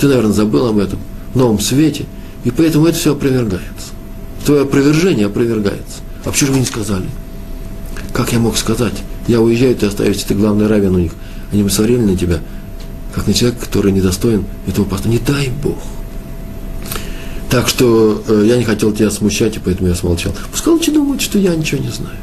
Ты, 0.00 0.08
наверное, 0.08 0.32
забыл 0.32 0.66
об 0.66 0.78
этом. 0.78 0.98
В 1.34 1.38
новом 1.38 1.60
свете– 1.60 2.06
и 2.44 2.50
поэтому 2.50 2.86
это 2.86 2.98
все 2.98 3.12
опровергается. 3.12 3.88
Твое 4.44 4.62
опровержение 4.62 5.26
опровергается. 5.26 5.98
А 6.24 6.30
почему 6.30 6.48
же 6.48 6.52
вы 6.54 6.60
не 6.60 6.66
сказали? 6.66 7.06
Как 8.12 8.32
я 8.32 8.38
мог 8.38 8.56
сказать? 8.56 8.94
Я 9.28 9.40
уезжаю, 9.40 9.76
ты 9.76 9.86
оставишь, 9.86 10.22
ты 10.22 10.34
главный 10.34 10.66
равен 10.66 10.94
у 10.94 10.98
них. 10.98 11.12
Они 11.52 11.62
бы 11.62 11.70
на 11.70 12.16
тебя, 12.16 12.40
как 13.14 13.26
на 13.26 13.34
человека, 13.34 13.64
который 13.64 13.92
недостоин 13.92 14.44
этого 14.66 14.84
поста. 14.84 15.08
Не 15.08 15.18
дай 15.18 15.50
Бог. 15.62 15.78
Так 17.50 17.68
что 17.68 18.22
э, 18.28 18.44
я 18.46 18.56
не 18.56 18.64
хотел 18.64 18.92
тебя 18.92 19.10
смущать, 19.10 19.56
и 19.56 19.60
поэтому 19.60 19.88
я 19.88 19.94
смолчал. 19.96 20.32
Пускай 20.52 20.72
лучше 20.72 20.92
думают, 20.92 21.20
что 21.20 21.38
я 21.38 21.54
ничего 21.56 21.82
не 21.82 21.90
знаю. 21.90 22.16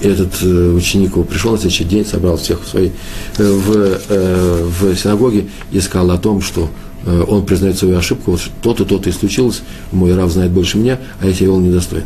И 0.00 0.08
этот 0.08 0.42
э, 0.42 0.72
ученик 0.72 1.12
его 1.12 1.24
пришел 1.24 1.52
на 1.52 1.58
следующий 1.58 1.84
день, 1.84 2.06
собрал 2.06 2.38
всех 2.38 2.62
в 2.62 2.68
своей, 2.68 2.92
э, 3.36 3.52
в, 3.52 3.98
э, 4.08 4.64
в 4.64 4.96
синагоге 4.96 5.48
и 5.72 5.80
сказал 5.80 6.10
о 6.10 6.18
том, 6.18 6.40
что 6.40 6.70
он 7.06 7.46
признает 7.46 7.78
свою 7.78 7.96
ошибку, 7.96 8.32
вот 8.32 8.40
то-то, 8.62 8.84
то-то 8.84 9.08
и 9.08 9.12
случилось, 9.12 9.62
мой 9.92 10.14
рав 10.14 10.30
знает 10.30 10.50
больше 10.50 10.78
меня, 10.78 10.98
а 11.20 11.26
я 11.26 11.32
себя 11.32 11.46
вел 11.46 11.60
недостоин. 11.60 12.04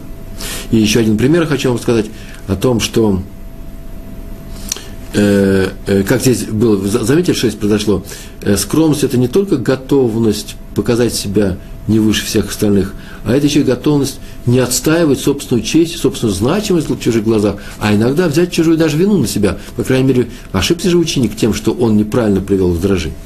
И 0.71 0.77
еще 0.77 1.01
один 1.01 1.17
пример 1.17 1.47
хочу 1.47 1.71
вам 1.71 1.79
сказать 1.79 2.07
о 2.47 2.57
том, 2.57 2.81
что 2.81 3.23
э, 5.15 5.69
э, 5.87 6.03
как 6.03 6.21
здесь 6.21 6.45
было, 6.45 6.87
заметьте, 6.87 7.35
что 7.35 7.49
здесь 7.49 7.59
произошло, 7.59 8.05
э, 8.43 8.57
скромность– 8.57 9.05
это 9.05 9.19
не 9.19 9.29
только 9.29 9.57
готовность 9.57 10.57
показать 10.75 11.15
себя 11.15 11.57
не 11.89 11.99
выше 11.99 12.25
всех 12.25 12.51
остальных, 12.51 12.95
а 13.25 13.35
это 13.35 13.47
еще 13.47 13.61
и 13.61 13.65
готовность 13.65 14.21
не 14.47 14.61
отстаивать 14.61 15.19
собственную 15.19 15.65
честь, 15.65 15.99
собственную 15.99 16.35
значимость 16.35 16.89
в 16.89 17.01
чужих 17.01 17.25
глазах, 17.25 17.57
а 17.79 17.95
иногда 17.95 18.29
взять 18.29 18.53
чужую 18.53 18.77
даже 18.77 18.97
вину 18.97 19.19
на 19.19 19.27
себя. 19.27 19.59
По 19.77 19.83
крайней 19.83 20.07
мере, 20.07 20.29
ошибся 20.53 20.89
же 20.89 20.99
ученик 20.99 21.37
тем, 21.37 21.53
что 21.53 21.73
он 21.73 21.97
неправильно 21.97 22.41
привел 22.41 22.73
возражение. 22.73 23.17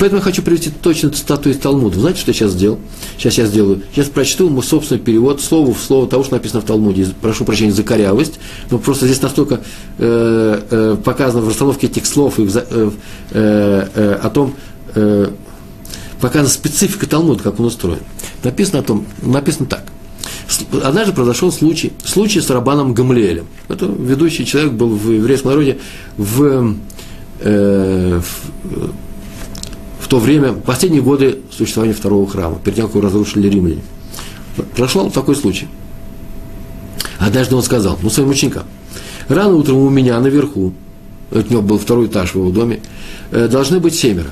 Поэтому 0.00 0.20
я 0.20 0.24
хочу 0.24 0.40
привести 0.42 0.70
точно 0.70 1.10
цитату 1.10 1.50
из 1.50 1.58
Талмуда. 1.58 2.00
Знаете, 2.00 2.20
что 2.20 2.30
я 2.30 2.34
сейчас 2.34 2.52
сделал? 2.52 2.78
Сейчас 3.18 3.36
я 3.36 3.44
сделаю. 3.44 3.82
Сейчас 3.92 4.08
прочту 4.08 4.48
мой 4.48 4.62
собственный 4.62 4.98
перевод 4.98 5.42
слово 5.42 5.74
в 5.74 5.78
слово 5.78 6.08
того, 6.08 6.24
что 6.24 6.36
написано 6.36 6.62
в 6.62 6.64
Талмуде. 6.64 7.06
Прошу 7.20 7.44
прощения 7.44 7.72
за 7.72 7.82
корявость, 7.82 8.40
но 8.70 8.78
просто 8.78 9.04
здесь 9.04 9.20
настолько 9.20 9.60
э, 9.98 10.62
э, 10.70 10.96
показано 11.04 11.42
в 11.42 11.48
расстановке 11.48 11.86
этих 11.86 12.06
слов 12.06 12.38
и 12.38 12.44
в, 12.44 12.56
э, 12.56 12.62
э, 13.32 13.88
э, 13.94 14.12
о 14.22 14.30
том, 14.30 14.54
э, 14.94 15.30
показана 16.18 16.48
специфика 16.48 17.06
Талмуда, 17.06 17.42
как 17.42 17.60
он 17.60 17.66
устроен. 17.66 18.00
Написано 18.42 18.78
о 18.78 18.82
том, 18.82 19.04
написано 19.20 19.66
так. 19.66 19.84
Однажды 20.82 21.12
произошел 21.12 21.52
случай, 21.52 21.92
случай 22.02 22.40
с 22.40 22.48
Рабаном 22.48 22.94
Гамлиэлем. 22.94 23.44
Это 23.68 23.84
ведущий 23.84 24.46
человек 24.46 24.72
был 24.72 24.88
в 24.88 25.10
еврейском 25.10 25.50
народе 25.50 25.76
в, 26.16 26.74
э, 27.40 28.20
в 28.22 28.90
то 30.10 30.18
время, 30.18 30.52
последние 30.52 31.02
годы 31.02 31.38
существования 31.52 31.94
второго 31.94 32.28
храма, 32.28 32.58
перед 32.62 32.76
тем, 32.76 32.86
как 32.86 32.96
его 32.96 33.06
разрушили 33.06 33.48
римляне. 33.48 33.82
Прошел 34.74 35.08
такой 35.08 35.36
случай. 35.36 35.68
Однажды 37.20 37.54
он 37.54 37.62
сказал, 37.62 37.96
ну, 38.02 38.10
своим 38.10 38.30
ученикам, 38.30 38.64
рано 39.28 39.54
утром 39.54 39.76
у 39.76 39.88
меня 39.88 40.18
наверху, 40.18 40.72
у 41.30 41.38
него 41.38 41.62
был 41.62 41.78
второй 41.78 42.06
этаж 42.06 42.32
в 42.32 42.34
его 42.34 42.50
доме, 42.50 42.80
э, 43.30 43.46
должны 43.46 43.78
быть 43.78 43.94
семеро. 43.94 44.30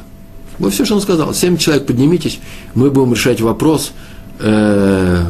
Вот 0.58 0.72
все, 0.72 0.84
что 0.84 0.96
он 0.96 1.00
сказал. 1.00 1.32
Семь 1.32 1.56
человек 1.56 1.86
поднимитесь, 1.86 2.40
мы 2.74 2.90
будем 2.90 3.12
решать 3.12 3.40
вопрос, 3.40 3.92
э, 4.40 5.26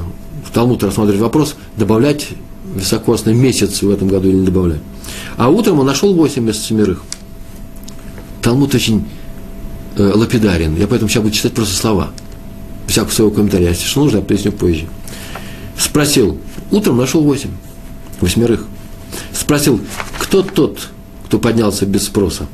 в 0.46 0.50
Талмуд 0.50 0.82
рассматривать 0.82 1.20
вопрос, 1.20 1.56
добавлять 1.76 2.28
високосный 2.74 3.34
месяц 3.34 3.82
в 3.82 3.90
этом 3.90 4.08
году 4.08 4.28
или 4.30 4.36
не 4.36 4.46
добавлять. 4.46 4.80
А 5.36 5.50
утром 5.50 5.80
он 5.80 5.86
нашел 5.86 6.14
восемь 6.14 6.44
вместо 6.44 6.62
семерых. 6.62 7.02
Талмуд 8.40 8.74
очень 8.74 9.04
э, 9.98 10.12
лапидарен. 10.14 10.76
Я 10.76 10.86
поэтому 10.86 11.08
сейчас 11.08 11.22
буду 11.22 11.34
читать 11.34 11.52
просто 11.52 11.74
слова. 11.74 12.10
Всякого 12.86 13.12
своего 13.12 13.30
комментария. 13.32 13.68
Если 13.68 13.84
что 13.84 14.00
нужно, 14.00 14.18
я 14.18 14.22
поясню 14.22 14.52
позже. 14.52 14.86
Спросил, 15.76 16.38
утром 16.70 16.96
нашел 16.96 17.22
восемь, 17.22 17.50
восьмерых. 18.20 18.66
Спросил, 19.32 19.80
кто 20.18 20.42
тот, 20.42 20.88
кто 21.26 21.38
поднялся 21.38 21.86
без 21.86 22.04
спроса? 22.04 22.46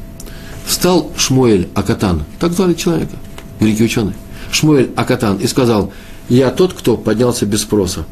Встал 0.66 1.10
Шмуэль 1.16 1.68
Акатан, 1.74 2.24
так 2.40 2.52
звали 2.52 2.74
человека, 2.74 3.16
великий 3.60 3.84
ученый. 3.84 4.14
Шмуэль 4.50 4.90
Акатан 4.96 5.36
и 5.38 5.46
сказал, 5.46 5.92
я 6.28 6.50
тот, 6.50 6.72
кто 6.72 6.96
поднялся 6.96 7.46
без 7.46 7.62
спроса. 7.62 8.06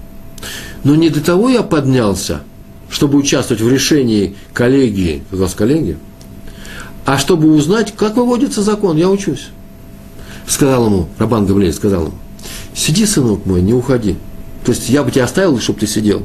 Но 0.85 0.95
не 0.95 1.09
для 1.09 1.23
того 1.23 1.49
я 1.49 1.63
поднялся, 1.63 2.43
чтобы 2.91 3.19
участвовать 3.19 3.63
в 3.63 3.69
решении 3.69 4.37
коллегии, 4.53 5.23
как 5.31 5.41
раз 5.41 5.55
коллегии, 5.55 5.97
а 7.05 7.19
чтобы 7.19 7.53
узнать, 7.55 7.95
как 7.97 8.17
выводится 8.17 8.63
закон, 8.63 8.97
я 8.97 9.09
учусь. 9.09 9.49
Сказал 10.47 10.87
ему, 10.87 11.09
Рабан 11.19 11.47
Гавлей 11.47 11.73
сказал 11.73 12.07
ему, 12.07 12.15
сиди, 12.75 13.07
сынок 13.07 13.47
мой, 13.47 13.63
не 13.63 13.75
уходи. 13.75 14.17
То 14.65 14.73
есть 14.73 14.89
я 14.89 15.03
бы 15.03 15.11
тебя 15.11 15.25
оставил, 15.25 15.59
чтобы 15.59 15.81
ты 15.81 15.87
сидел. 15.87 16.23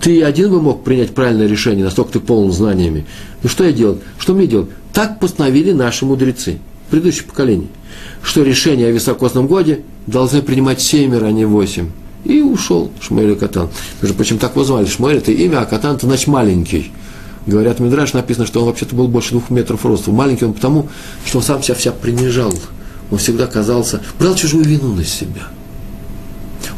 Ты 0.00 0.22
один 0.22 0.50
бы 0.50 0.60
мог 0.60 0.84
принять 0.84 1.14
правильное 1.14 1.46
решение, 1.46 1.84
настолько 1.84 2.14
ты 2.14 2.20
полон 2.20 2.52
знаниями. 2.52 3.06
Ну 3.42 3.48
что 3.48 3.64
я 3.64 3.72
делал? 3.72 3.98
Что 4.18 4.34
мне 4.34 4.46
делать? 4.46 4.68
Так 4.92 5.18
постановили 5.18 5.72
наши 5.72 6.04
мудрецы, 6.04 6.58
предыдущее 6.90 7.24
поколение, 7.24 7.68
что 8.22 8.42
решение 8.42 8.88
о 8.88 8.92
високосном 8.92 9.46
годе 9.46 9.80
должны 10.06 10.42
принимать 10.42 10.80
семеро, 10.80 11.26
а 11.26 11.32
не 11.32 11.44
восемь. 11.44 11.88
И 12.24 12.40
ушел 12.40 12.90
Шмуэль 13.00 13.36
Катан. 13.36 13.68
Между 14.00 14.38
так 14.38 14.52
его 14.52 14.64
звали. 14.64 14.86
Шмуэль– 14.86 15.16
это 15.18 15.32
имя, 15.32 15.60
а 15.60 15.64
Катан– 15.66 15.96
это 15.96 16.06
значит 16.06 16.26
маленький. 16.26 16.92
Говорят, 17.46 17.78
Мидраш 17.78 18.14
написано, 18.14 18.46
что 18.46 18.60
он 18.60 18.66
вообще-то 18.66 18.94
был 18.94 19.08
больше 19.08 19.32
двух 19.32 19.50
метров 19.50 19.84
роста. 19.84 20.10
Маленький 20.10 20.46
он 20.46 20.54
потому, 20.54 20.88
что 21.26 21.38
он 21.38 21.44
сам 21.44 21.62
себя 21.62 21.74
вся 21.74 21.92
принижал. 21.92 22.54
Он 23.10 23.18
всегда 23.18 23.46
казался, 23.46 24.00
брал 24.18 24.34
чужую 24.34 24.64
вину 24.64 24.94
на 24.94 25.04
себя. 25.04 25.48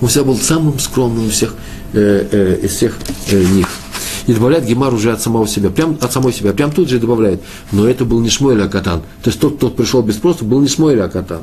Он 0.01 0.09
всегда 0.09 0.27
был 0.27 0.37
самым 0.37 0.79
скромным 0.79 1.29
из 1.29 1.33
всех, 1.33 1.55
э, 1.93 2.27
э, 2.31 2.61
из 2.65 2.73
всех 2.73 2.97
э, 3.31 3.45
них. 3.45 3.69
И 4.27 4.33
добавляет 4.33 4.65
Гемар 4.65 4.93
уже 4.93 5.13
от 5.13 5.23
самого 5.23 5.47
себя, 5.47 5.71
прям 5.71 5.97
от 6.01 6.13
самой 6.13 6.33
себя, 6.33 6.53
прям 6.53 6.73
тут 6.73 6.89
же 6.89 6.99
добавляет. 6.99 7.43
Но 7.71 7.89
это 7.89 8.05
был 8.05 8.21
не 8.21 8.29
Шмуэль 8.29 8.61
Акатан. 8.63 9.03
То 9.23 9.31
есть 9.31 9.39
тот, 9.39 9.57
кто 9.57 9.71
пришел 9.71 10.03
без 10.03 10.17
спроса, 10.17 10.45
был 10.45 10.61
не 10.61 10.67
Шмуэль 10.67 11.01
Акатан, 11.01 11.43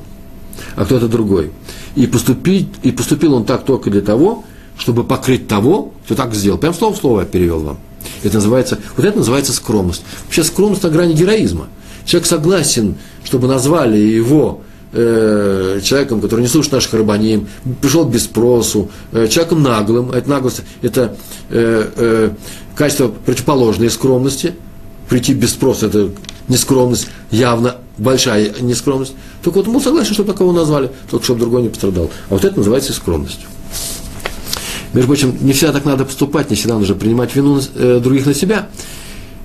а 0.76 0.84
кто-то 0.84 1.08
другой. 1.08 1.52
И, 1.96 2.08
поступить, 2.08 2.68
и 2.84 2.92
поступил 2.92 3.36
он 3.36 3.46
так 3.46 3.64
только 3.64 3.90
для 3.90 4.02
того, 4.02 4.44
чтобы 4.78 5.06
покрыть 5.06 5.48
того, 5.48 5.94
кто 6.04 6.16
так 6.16 6.36
сделал. 6.36 6.58
Прям 6.58 6.74
слово 6.74 6.94
в 6.94 6.98
слово 6.98 7.20
я 7.22 7.26
перевел 7.26 7.62
вам. 7.62 7.78
Это 8.24 8.36
называется, 8.36 8.80
вот 8.96 9.06
это 9.06 9.18
называется 9.18 9.54
скромность. 9.54 10.04
Вообще 10.26 10.44
скромность 10.44 10.84
на 10.84 10.90
грани 10.90 11.14
героизма. 11.14 11.68
Человек 12.06 12.28
согласен, 12.28 12.96
чтобы 13.24 13.48
назвали 13.48 13.98
его 13.98 14.62
э, 14.94 15.80
человеком, 15.84 16.22
который 16.22 16.42
не 16.42 16.48
слушает 16.48 16.74
наших 16.74 16.94
рабаним, 16.94 17.48
пришел 17.82 18.06
без 18.06 18.24
спросу, 18.26 18.90
э, 19.12 19.28
человеком 19.28 19.64
наглым, 19.64 20.12
это 20.12 20.30
наглость, 20.30 20.62
это 20.82 21.16
э, 21.50 21.90
э, 21.96 22.30
качество 22.76 23.08
противоположное 23.08 23.90
скромности, 23.90 24.54
прийти 25.10 25.34
без 25.34 25.52
спроса, 25.52 25.88
это 25.88 26.12
нескромность, 26.48 27.08
явно 27.32 27.78
большая 27.98 28.54
нескромность. 28.62 29.14
Только 29.44 29.58
вот 29.58 29.68
ему 29.68 29.80
согласен, 29.80 30.14
чтобы 30.14 30.32
такого 30.32 30.52
назвали, 30.52 30.92
только 31.10 31.26
чтобы 31.26 31.42
другой 31.42 31.64
не 31.64 31.70
пострадал. 31.70 32.10
А 32.30 32.34
вот 32.34 32.44
это 32.44 32.58
называется 32.58 32.94
скромностью. 32.94 33.48
Между 34.94 35.08
прочим, 35.08 35.36
не 35.41 35.54
всегда 35.54 35.74
так 35.74 35.86
надо 35.86 36.06
поступать, 36.06 36.50
не 36.50 36.56
всегда 36.56 36.78
нужно 36.78 36.94
принимать 36.94 37.36
вину 37.36 37.60
э, 37.76 38.00
других 38.02 38.26
на 38.28 38.34
себя. 38.34 38.70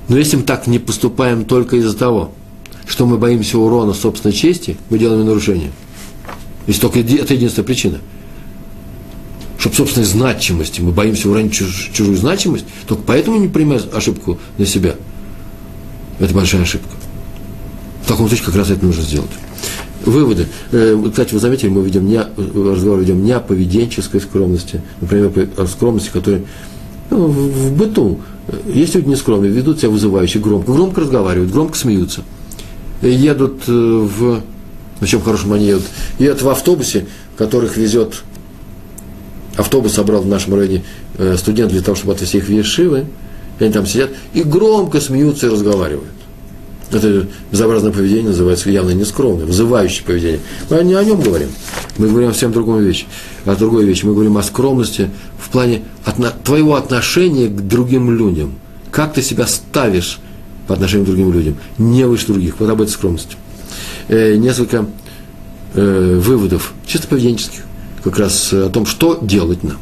Но 0.08 0.18
если 0.18 0.36
мы 0.36 0.42
так 0.42 0.66
не 0.66 0.78
поступаем 0.78 1.44
только 1.44 1.76
из-за 1.76 1.96
того, 1.96 2.32
что 2.86 3.06
мы 3.06 3.18
боимся 3.18 3.58
урона 3.58 3.94
собственной 3.94 4.34
чести, 4.34 4.76
мы 4.90 4.98
делаем 4.98 5.24
нарушение. 5.24 5.70
Если 6.66 6.82
только 6.82 7.00
это 7.00 7.34
единственная 7.34 7.66
причина. 7.66 7.98
Чтобы 9.58 9.74
собственной 9.74 10.06
значимости, 10.06 10.80
мы 10.80 10.92
боимся 10.92 11.28
уронить 11.28 11.52
чуж, 11.52 11.90
чужую 11.92 12.16
значимость, 12.16 12.64
только 12.86 13.02
поэтому 13.06 13.38
не 13.38 13.48
принимаем 13.48 13.82
ошибку 13.92 14.38
на 14.58 14.66
себя. 14.66 14.94
Это 16.18 16.34
большая 16.34 16.62
ошибка. 16.62 16.94
В 18.04 18.08
таком 18.08 18.28
случае 18.28 18.46
как 18.46 18.54
раз 18.54 18.70
это 18.70 18.84
нужно 18.84 19.02
сделать. 19.02 19.30
Выводы. 20.08 20.46
Э, 20.72 21.00
кстати, 21.10 21.34
вы 21.34 21.40
заметили, 21.40 21.68
мы 21.68 21.82
ведем 21.82 22.06
не, 22.06 22.20
разговор 22.20 23.00
ведем 23.00 23.22
не 23.22 23.32
о 23.32 23.40
поведенческой 23.40 24.20
скромности, 24.20 24.80
например, 25.00 25.50
о 25.56 25.66
скромности, 25.66 26.10
которая 26.10 26.42
ну, 27.10 27.26
в, 27.26 27.72
быту. 27.76 28.20
Есть 28.66 28.94
люди 28.94 29.08
нескромные, 29.08 29.52
ведут 29.52 29.80
себя 29.80 29.90
вызывающе, 29.90 30.38
громко, 30.38 30.72
громко 30.72 31.02
разговаривают, 31.02 31.52
громко 31.52 31.76
смеются. 31.76 32.22
Едут 33.02 33.62
э, 33.68 33.72
в... 33.72 34.40
На 35.00 35.06
чем 35.06 35.20
хорошем 35.20 35.52
они 35.52 35.66
едут? 35.66 35.84
Едут 36.18 36.42
в 36.42 36.48
автобусе, 36.48 37.06
которых 37.36 37.76
везет... 37.76 38.22
Автобус 39.56 39.92
собрал 39.92 40.22
в 40.22 40.26
нашем 40.26 40.54
районе 40.54 40.84
э, 41.18 41.36
студентов 41.36 41.74
для 41.74 41.82
того, 41.82 41.96
чтобы 41.96 42.14
отвезти 42.14 42.38
их 42.38 42.44
в 42.44 42.50
Ешивы. 42.50 43.06
И 43.58 43.64
они 43.64 43.72
там 43.72 43.84
сидят 43.84 44.10
и 44.32 44.42
громко 44.42 45.00
смеются 45.00 45.48
и 45.48 45.50
разговаривают. 45.50 46.17
Это 46.90 47.26
безобразное 47.52 47.92
поведение 47.92 48.28
называется 48.28 48.70
явно 48.70 48.90
нескромное, 48.90 49.44
вызывающее 49.44 50.04
поведение. 50.04 50.40
Мы 50.70 50.82
не 50.84 50.94
о 50.94 51.04
нем 51.04 51.20
говорим. 51.20 51.48
Мы 51.98 52.08
говорим 52.08 52.30
о 52.30 52.32
всем 52.32 52.52
другом 52.52 52.82
вещи. 52.82 53.06
О 53.44 53.54
другой 53.56 53.84
вещи. 53.84 54.06
Мы 54.06 54.14
говорим 54.14 54.38
о 54.38 54.42
скромности 54.42 55.10
в 55.38 55.50
плане 55.50 55.82
отно, 56.04 56.30
твоего 56.30 56.76
отношения 56.76 57.48
к 57.48 57.60
другим 57.66 58.10
людям. 58.16 58.54
Как 58.90 59.12
ты 59.12 59.22
себя 59.22 59.46
ставишь 59.46 60.18
по 60.66 60.74
отношению 60.74 61.04
к 61.04 61.08
другим 61.08 61.32
людям. 61.32 61.56
Не 61.76 62.04
выше 62.04 62.28
других. 62.28 62.58
Вот 62.58 62.70
об 62.70 62.80
этой 62.80 62.90
скромности. 62.90 63.36
Э, 64.08 64.36
несколько 64.36 64.86
э, 65.74 66.18
выводов, 66.22 66.72
чисто 66.86 67.08
поведенческих, 67.08 67.64
как 68.02 68.18
раз 68.18 68.52
о 68.52 68.70
том, 68.70 68.86
что 68.86 69.18
делать 69.20 69.62
нам. 69.62 69.76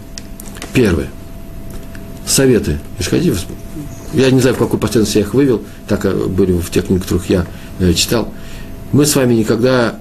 Первое. 0.73 1.09
Советы. 2.27 2.81
Исходи 2.99 3.31
я 4.13 4.31
не 4.31 4.41
знаю, 4.41 4.57
в 4.57 4.59
какой 4.59 4.79
последовательности 4.79 5.19
я 5.19 5.25
их 5.25 5.35
вывел, 5.35 5.63
так 5.89 6.05
были 6.29 6.53
в 6.53 6.71
тех 6.71 6.87
книгах, 6.87 7.05
которых 7.05 7.29
я 7.31 7.47
э, 7.79 7.93
читал. 7.93 8.33
Мы 8.93 9.05
с 9.07 9.15
вами 9.17 9.35
никогда, 9.35 9.97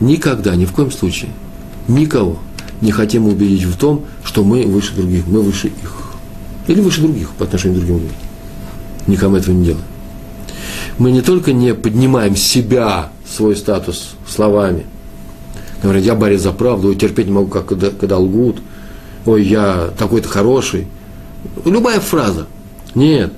никогда, 0.00 0.54
ни 0.56 0.64
в 0.64 0.72
коем 0.72 0.90
случае, 0.90 1.30
никого 1.88 2.38
не 2.80 2.92
хотим 2.92 3.26
убедить 3.26 3.64
в 3.64 3.76
том, 3.76 4.04
что 4.24 4.44
мы 4.44 4.62
выше 4.66 4.94
других, 4.94 5.26
мы 5.26 5.40
выше 5.40 5.68
их. 5.68 6.02
Или 6.66 6.80
выше 6.80 7.00
других 7.00 7.30
по 7.30 7.44
отношению 7.44 7.80
к 7.80 7.84
другим 7.84 8.02
людям. 8.02 8.16
Никому 9.06 9.36
этого 9.36 9.54
не 9.54 9.64
делаем. 9.64 9.84
Мы 10.98 11.12
не 11.12 11.22
только 11.22 11.52
не 11.52 11.74
поднимаем 11.74 12.36
себя, 12.36 13.10
свой 13.28 13.56
статус 13.56 14.14
словами. 14.28 14.86
Говорят, 15.82 16.04
я 16.04 16.14
борец 16.14 16.42
за 16.42 16.52
правду, 16.52 16.94
терпеть 16.94 17.26
не 17.26 17.32
могу, 17.32 17.48
когда, 17.48 17.90
когда 17.90 18.18
лгут. 18.18 18.58
Ой, 19.26 19.44
я 19.44 19.90
такой-то 19.98 20.28
хороший. 20.28 20.86
Любая 21.64 22.00
фраза. 22.00 22.46
Нет. 22.96 23.32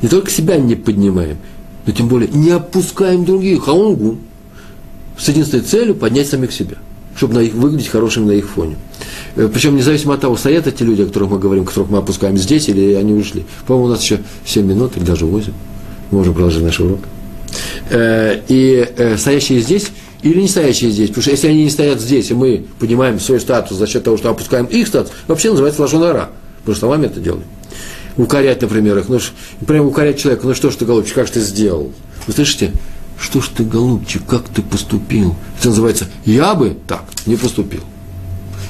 Не 0.00 0.08
только 0.08 0.30
себя 0.30 0.56
не 0.56 0.74
поднимаем, 0.74 1.36
но 1.84 1.92
тем 1.92 2.08
более 2.08 2.28
не 2.30 2.50
опускаем 2.50 3.26
других, 3.26 3.68
а 3.68 3.72
он 3.72 3.92
лгун. 3.92 4.18
С 5.18 5.28
единственной 5.28 5.62
целью 5.62 5.94
поднять 5.94 6.28
самих 6.28 6.52
себя 6.52 6.76
чтобы 7.16 7.34
на 7.34 7.38
их, 7.40 7.54
выглядеть 7.54 7.88
хорошими 7.88 8.26
на 8.26 8.32
их 8.32 8.48
фоне. 8.48 8.76
Э, 9.34 9.48
Причем 9.52 9.76
независимо 9.76 10.14
от 10.14 10.20
того, 10.20 10.36
стоят 10.36 10.66
эти 10.66 10.82
люди, 10.82 11.02
о 11.02 11.06
которых 11.06 11.30
мы 11.30 11.38
говорим, 11.38 11.64
которых 11.64 11.90
мы 11.90 11.98
опускаем 11.98 12.36
здесь, 12.36 12.68
или 12.68 12.94
они 12.94 13.14
ушли. 13.14 13.44
По-моему, 13.66 13.88
у 13.88 13.90
нас 13.90 14.02
еще 14.02 14.20
7 14.44 14.66
минут 14.66 14.96
или 14.96 15.04
даже 15.04 15.26
8. 15.26 15.52
Мы 16.10 16.18
можем 16.18 16.34
продолжить 16.34 16.62
наш 16.62 16.78
урок. 16.78 17.00
Э, 17.90 18.40
и 18.48 18.86
э, 18.96 19.16
стоящие 19.16 19.60
здесь 19.60 19.88
или 20.22 20.40
не 20.40 20.48
стоящие 20.48 20.90
здесь. 20.90 21.08
Потому 21.08 21.22
что 21.22 21.30
если 21.30 21.48
они 21.48 21.64
не 21.64 21.70
стоят 21.70 22.00
здесь, 22.00 22.30
и 22.30 22.34
мы 22.34 22.64
поднимаем 22.78 23.18
свой 23.18 23.40
статус 23.40 23.78
за 23.78 23.86
счет 23.86 24.04
того, 24.04 24.16
что 24.16 24.30
опускаем 24.30 24.66
их 24.66 24.86
статус, 24.86 25.12
вообще 25.26 25.50
называется 25.50 25.82
ложонара. 25.82 26.30
Потому 26.60 26.74
что 26.74 26.86
словами 26.86 27.06
это 27.06 27.20
делаем. 27.20 27.44
Укорять, 28.16 28.62
например, 28.62 28.98
их. 28.98 29.08
Ну, 29.08 29.18
прямо 29.66 29.88
укорять 29.88 30.18
человека, 30.18 30.46
ну 30.46 30.54
что 30.54 30.70
ж 30.70 30.76
ты, 30.76 30.84
голубчик, 30.84 31.14
как 31.14 31.30
ты 31.30 31.40
сделал? 31.40 31.92
Вы 32.26 32.32
слышите? 32.32 32.72
что 33.18 33.40
ж 33.40 33.48
ты, 33.48 33.64
голубчик, 33.64 34.22
как 34.26 34.44
ты 34.48 34.62
поступил? 34.62 35.34
Это 35.58 35.68
называется 35.68 36.06
«я 36.24 36.54
бы 36.54 36.76
так 36.86 37.04
не 37.26 37.36
поступил». 37.36 37.80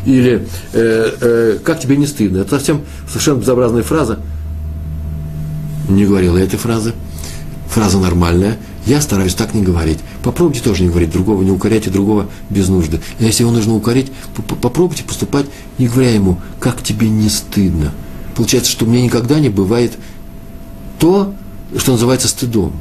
Или 0.05 0.47
э, 0.72 1.12
э, 1.20 1.59
«как 1.64 1.80
тебе 1.80 1.97
не 1.97 2.07
стыдно?» 2.07 2.38
Это 2.38 2.51
совсем 2.51 2.82
совершенно 3.09 3.38
безобразная 3.38 3.82
фраза. 3.82 4.20
Не 5.88 6.07
говорила 6.07 6.36
этой 6.38 6.59
фразы. 6.59 6.92
Фраза 7.68 7.99
нормальная. 7.99 8.57
Я 8.86 9.01
стараюсь 9.01 9.34
так 9.34 9.53
не 9.53 9.62
говорить. 9.62 9.99
Попробуйте 10.22 10.62
тоже 10.62 10.84
не 10.84 10.90
говорить 10.90 11.11
другого, 11.11 11.42
не 11.42 11.51
укоряйте 11.51 11.90
другого 11.90 12.28
без 12.51 12.68
нужды. 12.68 13.01
И 13.18 13.24
если 13.24 13.42
его 13.42 13.53
нужно 13.53 13.74
укорить, 13.74 14.12
попробуйте 14.62 15.03
поступать, 15.03 15.47
не 15.78 15.88
говоря 15.88 16.12
ему, 16.12 16.40
как 16.61 16.82
тебе 16.82 17.09
не 17.09 17.28
стыдно. 17.28 17.92
Получается, 18.37 18.70
что 18.70 18.84
мне 18.84 19.03
никогда 19.03 19.41
не 19.41 19.49
бывает 19.49 19.93
то, 20.99 21.34
что 21.76 21.93
называется 21.93 22.28
стыдом 22.28 22.72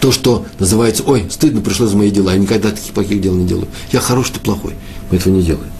то, 0.00 0.12
что 0.12 0.46
называется, 0.58 1.02
ой, 1.04 1.26
стыдно 1.30 1.60
пришло 1.60 1.86
за 1.86 1.96
мои 1.96 2.10
дела, 2.10 2.32
я 2.32 2.38
никогда 2.38 2.70
таких 2.70 2.92
плохих 2.92 3.20
дел 3.20 3.34
не 3.34 3.46
делаю. 3.46 3.68
Я 3.92 4.00
хороший, 4.00 4.34
ты 4.34 4.40
плохой. 4.40 4.74
Мы 5.10 5.16
этого 5.18 5.34
не 5.34 5.42
делаем. 5.42 5.70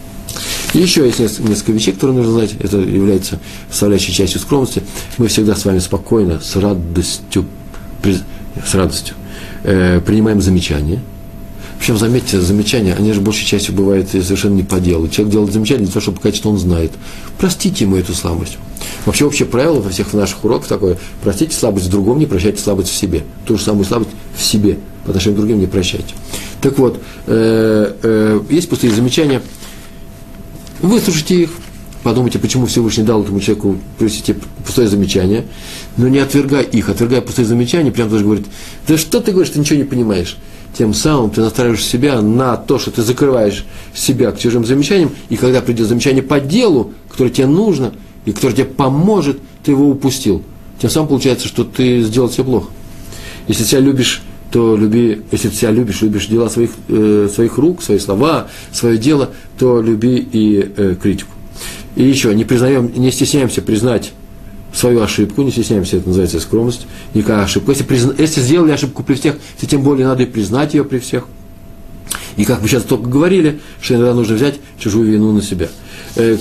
И 0.74 0.78
еще 0.78 1.06
есть 1.06 1.18
несколько 1.38 1.72
вещей, 1.72 1.92
которые 1.92 2.16
нужно 2.18 2.32
знать. 2.32 2.54
Это 2.58 2.78
является 2.78 3.38
составляющей 3.70 4.12
частью 4.12 4.40
скромности. 4.40 4.82
Мы 5.18 5.28
всегда 5.28 5.54
с 5.54 5.64
вами 5.64 5.78
спокойно, 5.78 6.40
с 6.40 6.56
радостью, 6.56 7.46
с 8.04 8.74
радостью 8.74 9.14
э, 9.62 10.00
принимаем 10.04 10.42
замечания. 10.42 11.00
Причем, 11.78 11.98
заметьте, 11.98 12.40
замечания, 12.40 12.94
они 12.94 13.12
же 13.12 13.20
большей 13.20 13.44
частью 13.44 13.74
бывают 13.74 14.08
совершенно 14.08 14.54
не 14.54 14.62
по 14.62 14.80
делу. 14.80 15.08
Человек 15.08 15.32
делает 15.32 15.52
замечание 15.52 15.84
для 15.84 15.92
того, 15.92 16.00
чтобы 16.00 16.16
показать, 16.16 16.36
что 16.36 16.50
он 16.50 16.58
знает. 16.58 16.92
Простите 17.38 17.84
ему 17.84 17.96
эту 17.96 18.14
слабость. 18.14 18.58
Вообще 19.04 19.24
общее 19.24 19.46
правило 19.46 19.80
во 19.80 19.90
всех 19.90 20.12
наших 20.12 20.44
уроках 20.44 20.68
такое, 20.68 20.98
простите 21.22 21.54
слабость 21.54 21.86
в 21.86 21.90
другом, 21.90 22.18
не 22.18 22.26
прощайте 22.26 22.60
слабость 22.60 22.90
в 22.90 22.96
себе. 22.96 23.22
Ту 23.46 23.56
же 23.56 23.62
самую 23.62 23.84
слабость 23.84 24.10
в 24.36 24.42
себе, 24.42 24.78
по 25.04 25.10
отношению 25.10 25.36
к 25.36 25.40
другим 25.40 25.60
не 25.60 25.66
прощайте. 25.66 26.14
Так 26.60 26.78
вот, 26.78 27.00
э, 27.26 27.94
э, 28.02 28.40
есть 28.50 28.68
пустые 28.68 28.92
замечания, 28.92 29.42
выслушайте 30.80 31.42
их, 31.42 31.50
подумайте, 32.02 32.38
почему 32.38 32.66
Всевышний 32.66 33.04
дал 33.04 33.22
этому 33.22 33.40
человеку 33.40 33.78
привести 33.98 34.34
пустое 34.64 34.88
замечание, 34.88 35.44
но 35.96 36.08
не 36.08 36.18
отвергай 36.18 36.64
их, 36.64 36.88
отвергай 36.88 37.20
пустые 37.20 37.46
замечания, 37.46 37.92
прям 37.92 38.10
тоже 38.10 38.24
говорит, 38.24 38.46
да 38.88 38.96
что 38.96 39.20
ты 39.20 39.32
говоришь, 39.32 39.52
ты 39.52 39.60
ничего 39.60 39.78
не 39.78 39.84
понимаешь. 39.84 40.36
Тем 40.76 40.92
самым 40.94 41.30
ты 41.30 41.40
настраиваешь 41.40 41.84
себя 41.84 42.20
на 42.20 42.56
то, 42.56 42.78
что 42.78 42.90
ты 42.90 43.02
закрываешь 43.02 43.64
себя 43.94 44.30
к 44.30 44.38
чужим 44.38 44.64
замечаниям, 44.64 45.10
и 45.30 45.36
когда 45.36 45.60
придет 45.60 45.88
замечание 45.88 46.22
по 46.22 46.40
делу, 46.40 46.92
которое 47.08 47.30
тебе 47.30 47.46
нужно– 47.46 47.92
и 48.26 48.32
который 48.32 48.52
тебе 48.52 48.66
поможет, 48.66 49.38
ты 49.64 49.70
его 49.70 49.88
упустил. 49.88 50.42
Тем 50.78 50.90
самым 50.90 51.08
получается, 51.08 51.48
что 51.48 51.64
ты 51.64 52.02
сделал 52.02 52.28
себе 52.28 52.44
плохо. 52.44 52.70
Если 53.48 53.62
себя 53.62 53.80
любишь, 53.80 54.22
то 54.50 54.76
люби, 54.76 55.22
если 55.32 55.48
ты 55.48 55.54
себя 55.56 55.70
любишь, 55.70 56.02
любишь 56.02 56.26
дела 56.26 56.50
своих, 56.50 56.70
э, 56.88 57.28
своих 57.32 57.56
рук, 57.56 57.82
свои 57.82 57.98
слова, 57.98 58.48
свое 58.72 58.98
дело, 58.98 59.30
то 59.58 59.80
люби 59.80 60.16
и 60.16 60.72
э, 60.76 60.96
критику. 61.00 61.30
И 61.94 62.02
еще, 62.02 62.34
не 62.34 62.44
признаем, 62.44 62.92
не 62.94 63.10
стесняемся 63.10 63.62
признать 63.62 64.12
свою 64.76 65.00
ошибку, 65.00 65.42
не 65.42 65.50
стесняемся, 65.50 65.96
это 65.96 66.08
называется 66.08 66.40
скромность, 66.40 66.86
никакая 67.14 67.44
ошибка. 67.44 67.72
Если, 67.72 67.84
призна, 67.84 68.14
если 68.18 68.40
сделали 68.40 68.72
ошибку 68.72 69.02
при 69.02 69.14
всех, 69.14 69.36
то 69.58 69.66
тем 69.66 69.82
более 69.82 70.06
надо 70.06 70.22
и 70.22 70.26
признать 70.26 70.74
ее 70.74 70.84
при 70.84 70.98
всех. 70.98 71.26
И 72.36 72.44
как 72.44 72.60
мы 72.60 72.68
сейчас 72.68 72.82
только 72.82 73.08
говорили, 73.08 73.60
что 73.80 73.94
иногда 73.94 74.14
нужно 74.14 74.34
взять 74.36 74.56
чужую 74.78 75.10
вину 75.10 75.32
на 75.32 75.42
себя– 75.42 75.68
Э, 76.16 76.38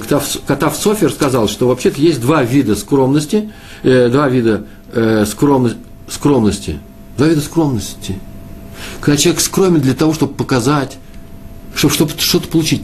Катав 0.47 0.75
Софер 0.77 1.11
сказал, 1.11 1.49
что 1.49 1.67
вообще-то 1.67 1.99
есть 1.99 2.21
два 2.21 2.43
вида 2.43 2.75
скромности, 2.75 3.51
э, 3.83 4.07
два 4.09 4.29
вида 4.29 4.65
э, 4.93 5.25
скромности, 5.27 5.77
скромности, 6.09 6.79
два 7.17 7.27
вида 7.27 7.41
скромности. 7.41 8.17
Когда 9.01 9.17
человек 9.17 9.41
скромен 9.41 9.81
для 9.81 9.93
того, 9.93 10.13
чтобы 10.13 10.33
показать, 10.33 10.97
чтобы, 11.75 11.93
чтобы 11.93 12.11
что-то 12.17 12.47
получить. 12.47 12.83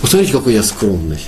Посмотрите, 0.00 0.32
какой 0.32 0.54
я 0.54 0.62
скромный. 0.62 1.20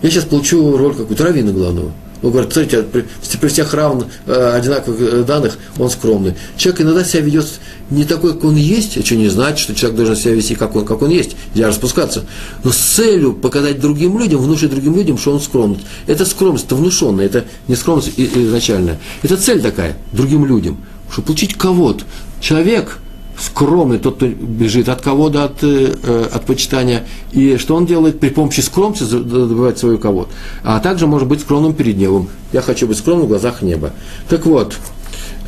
Я 0.00 0.10
сейчас 0.10 0.24
получу 0.24 0.78
роль 0.78 0.94
какую-то 0.94 1.24
раввина 1.24 1.52
главного. 1.52 1.92
Он 2.22 2.30
говорит, 2.30 2.52
смотрите, 2.52 2.82
при, 2.82 3.04
при 3.40 3.48
всех 3.48 3.74
равных, 3.74 4.06
э, 4.26 4.52
одинаковых 4.54 5.00
э, 5.00 5.24
данных 5.24 5.58
он 5.78 5.90
скромный. 5.90 6.34
Человек 6.56 6.82
иногда 6.82 7.04
себя 7.04 7.22
ведет 7.22 7.46
не 7.90 8.04
такой, 8.04 8.34
как 8.34 8.44
он 8.44 8.56
есть, 8.56 8.96
это 8.96 9.04
что 9.04 9.16
не 9.16 9.28
значит, 9.28 9.58
что 9.58 9.74
человек 9.74 9.96
должен 9.96 10.16
себя 10.16 10.34
вести, 10.34 10.54
как 10.54 10.76
он, 10.76 10.86
как 10.86 11.02
он 11.02 11.10
есть, 11.10 11.36
нельзя 11.54 11.68
распускаться, 11.68 12.24
но 12.62 12.70
с 12.70 12.76
целью 12.76 13.32
показать 13.32 13.80
другим 13.80 14.18
людям, 14.18 14.40
внушить 14.40 14.70
другим 14.70 14.94
людям, 14.96 15.18
что 15.18 15.32
он 15.32 15.40
скромный. 15.40 15.80
Это 16.06 16.24
скромность, 16.24 16.66
это 16.66 16.76
внушенная, 16.76 17.26
это 17.26 17.44
не 17.68 17.74
скромность 17.74 18.12
изначальная. 18.16 18.98
Это 19.22 19.36
цель 19.36 19.60
такая, 19.60 19.96
другим 20.12 20.46
людям, 20.46 20.78
чтобы 21.10 21.26
получить 21.26 21.54
кого-то. 21.54 22.04
Человек– 22.40 22.98
скромный, 23.38 23.98
тот, 23.98 24.16
кто 24.16 24.26
бежит 24.26 24.88
от 24.88 25.00
кого-то, 25.00 25.44
от, 25.44 25.62
э, 25.62 26.28
от 26.32 26.44
почитания, 26.44 27.06
и 27.32 27.56
что 27.56 27.74
он 27.74 27.86
делает 27.86 28.20
при 28.20 28.28
помощи 28.28 28.60
скромности 28.60 29.04
добывает 29.04 29.78
свою 29.78 29.98
кого-то. 29.98 30.30
А 30.62 30.80
также 30.80 31.06
может 31.06 31.28
быть 31.28 31.40
скромным 31.40 31.74
перед 31.74 31.96
небом. 31.96 32.28
Я 32.52 32.60
хочу 32.60 32.86
быть 32.86 32.98
скромным 32.98 33.26
в 33.26 33.28
глазах 33.28 33.62
неба. 33.62 33.92
Так 34.28 34.46
вот, 34.46 34.76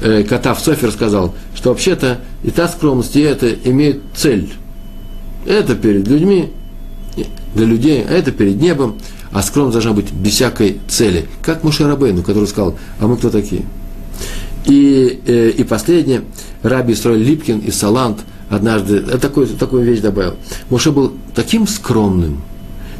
э, 0.00 0.24
Катав 0.24 0.60
Софер 0.60 0.90
сказал, 0.90 1.34
что 1.54 1.70
вообще-то 1.70 2.20
и 2.42 2.50
та 2.50 2.68
скромность, 2.68 3.16
и 3.16 3.20
это 3.20 3.52
имеют 3.52 4.02
цель. 4.14 4.52
Это 5.46 5.74
перед 5.74 6.08
людьми, 6.08 6.50
для 7.54 7.66
людей, 7.66 8.04
а 8.06 8.12
это 8.12 8.32
перед 8.32 8.60
небом, 8.60 8.98
а 9.30 9.42
скромность 9.42 9.74
должна 9.74 9.92
быть 9.92 10.12
без 10.12 10.32
всякой 10.32 10.80
цели. 10.88 11.26
Как 11.42 11.64
Муше 11.64 11.86
Рабейну, 11.86 12.22
который 12.22 12.46
сказал, 12.46 12.76
а 12.98 13.06
мы 13.06 13.16
кто 13.16 13.30
такие? 13.30 13.62
И, 14.66 15.20
э, 15.26 15.50
и 15.50 15.64
последнее, 15.64 16.22
Раби 16.62 16.94
Исраиль 16.94 17.22
Липкин 17.22 17.58
и 17.58 17.70
Салант 17.70 18.20
однажды 18.48 19.00
такую, 19.18 19.46
такую 19.48 19.84
вещь 19.84 20.00
добавил. 20.00 20.34
Моше 20.70 20.90
был 20.90 21.12
таким 21.34 21.66
скромным, 21.66 22.42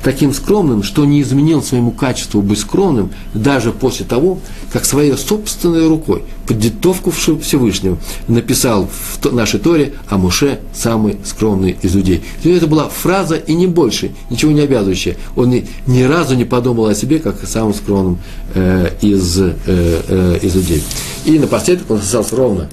таким 0.04 0.34
скромным, 0.34 0.82
что 0.82 1.04
не 1.06 1.22
изменил 1.22 1.62
своему 1.62 1.90
качеству 1.90 2.42
быть 2.42 2.58
скромным 2.58 3.10
даже 3.32 3.72
после 3.72 4.04
того, 4.04 4.38
как 4.70 4.84
своей 4.84 5.16
собственной 5.16 5.88
рукой 5.88 6.22
под 6.46 6.58
диктовку 6.58 7.10
Всевышнего 7.10 7.96
написал 8.28 8.86
в 8.86 9.32
нашей 9.32 9.58
Торе 9.58 9.94
о 10.08 10.18
Муше 10.18 10.60
самый 10.74 11.16
скромный 11.24 11.76
из 11.80 11.94
людей. 11.94 12.22
И 12.42 12.50
это 12.50 12.66
была 12.66 12.88
фраза 12.88 13.36
и 13.36 13.54
не 13.54 13.66
больше, 13.66 14.12
ничего 14.28 14.52
не 14.52 14.60
обязывающая. 14.60 15.16
Он 15.36 15.50
ни, 15.50 15.66
ни 15.86 16.02
разу 16.02 16.34
не 16.34 16.44
подумал 16.44 16.86
о 16.86 16.94
себе 16.94 17.18
как 17.18 17.42
о 17.42 17.46
самом 17.46 17.72
скромном 17.72 18.18
э, 18.54 18.90
из, 19.00 19.40
э, 19.40 19.54
э, 19.66 20.38
из 20.42 20.54
людей. 20.54 20.84
И 21.24 21.38
напоследок 21.38 21.90
он 21.90 21.98
остался 21.98 22.36
ровно 22.36 22.68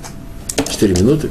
4 0.70 0.96
минуты. 0.96 1.30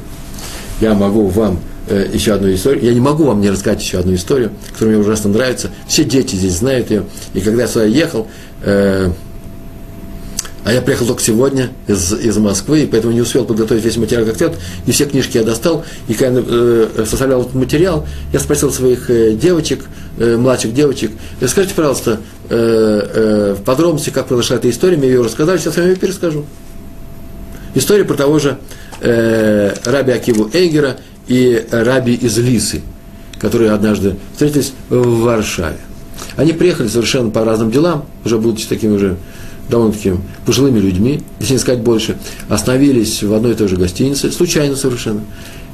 Я 0.79 0.95
могу 0.95 1.27
вам 1.27 1.59
э, 1.91 2.07
еще 2.13 2.33
одну 2.33 2.53
историю. 2.53 2.83
Я 2.83 2.93
не 2.93 2.99
могу 3.01 3.25
вам 3.25 3.41
не 3.41 3.49
рассказать 3.49 3.81
еще 3.81 3.99
одну 3.99 4.13
историю, 4.15 4.51
которая 4.73 4.95
мне 4.95 5.05
ужасно 5.05 5.29
нравится. 5.29 5.69
Все 5.87 6.03
дети 6.03 6.35
здесь 6.35 6.53
знают 6.53 6.89
ее. 6.89 7.03
И 7.33 7.41
когда 7.41 7.63
я 7.63 7.67
сюда 7.67 7.85
ехал, 7.85 8.27
э, 8.63 9.11
А 10.63 10.71
я 10.71 10.81
приехал 10.83 11.07
только 11.07 11.23
сегодня 11.23 11.69
из, 11.87 12.13
из 12.13 12.37
Москвы, 12.37 12.81
и 12.81 12.85
поэтому 12.85 13.11
не 13.13 13.21
успел 13.21 13.45
подготовить 13.45 13.83
весь 13.83 13.97
материал 13.97 14.25
как 14.25 14.37
следует. 14.37 14.59
И 14.85 14.91
все 14.91 15.05
книжки 15.05 15.37
я 15.37 15.43
достал. 15.43 15.83
И 16.07 16.13
когда 16.13 16.39
э, 16.45 17.05
составлял 17.09 17.41
этот 17.41 17.55
материал, 17.55 18.05
я 18.31 18.39
спросил 18.39 18.71
своих 18.71 19.09
э, 19.09 19.33
девочек, 19.33 19.85
э, 20.19 20.37
младших 20.37 20.73
девочек, 20.73 21.11
«Э, 21.39 21.47
скажите, 21.47 21.73
пожалуйста, 21.73 22.19
э, 22.49 22.55
э, 22.55 23.55
в 23.59 23.63
подробности, 23.63 24.11
как 24.11 24.27
произошла 24.27 24.57
эта 24.57 24.69
история, 24.69 24.97
мне 24.97 25.07
ее 25.07 25.23
рассказали, 25.23 25.57
сейчас 25.57 25.77
я 25.77 25.83
ее 25.83 25.95
перескажу. 25.95 26.45
История 27.73 28.03
про 28.03 28.15
того 28.15 28.37
же 28.37 28.57
э, 29.01 29.73
Раби 29.85 30.11
Акиву 30.11 30.49
Эйгера 30.53 30.97
и 31.27 31.65
Раби 31.71 32.13
из 32.13 32.37
Лисы, 32.37 32.81
которые 33.39 33.71
однажды 33.71 34.15
встретились 34.33 34.73
в 34.89 35.21
Варшаве. 35.21 35.77
Они 36.35 36.53
приехали 36.53 36.87
совершенно 36.87 37.29
по 37.29 37.43
разным 37.43 37.71
делам, 37.71 38.05
уже 38.23 38.37
будучи 38.37 38.67
такими 38.67 38.93
уже 38.93 39.17
довольно-таки 39.69 40.13
пожилыми 40.45 40.79
людьми, 40.79 41.21
если 41.39 41.53
не 41.53 41.59
сказать 41.59 41.81
больше, 41.81 42.17
остановились 42.49 43.23
в 43.23 43.33
одной 43.33 43.53
и 43.53 43.55
той 43.55 43.67
же 43.67 43.77
гостинице, 43.77 44.31
случайно 44.31 44.75
совершенно. 44.75 45.21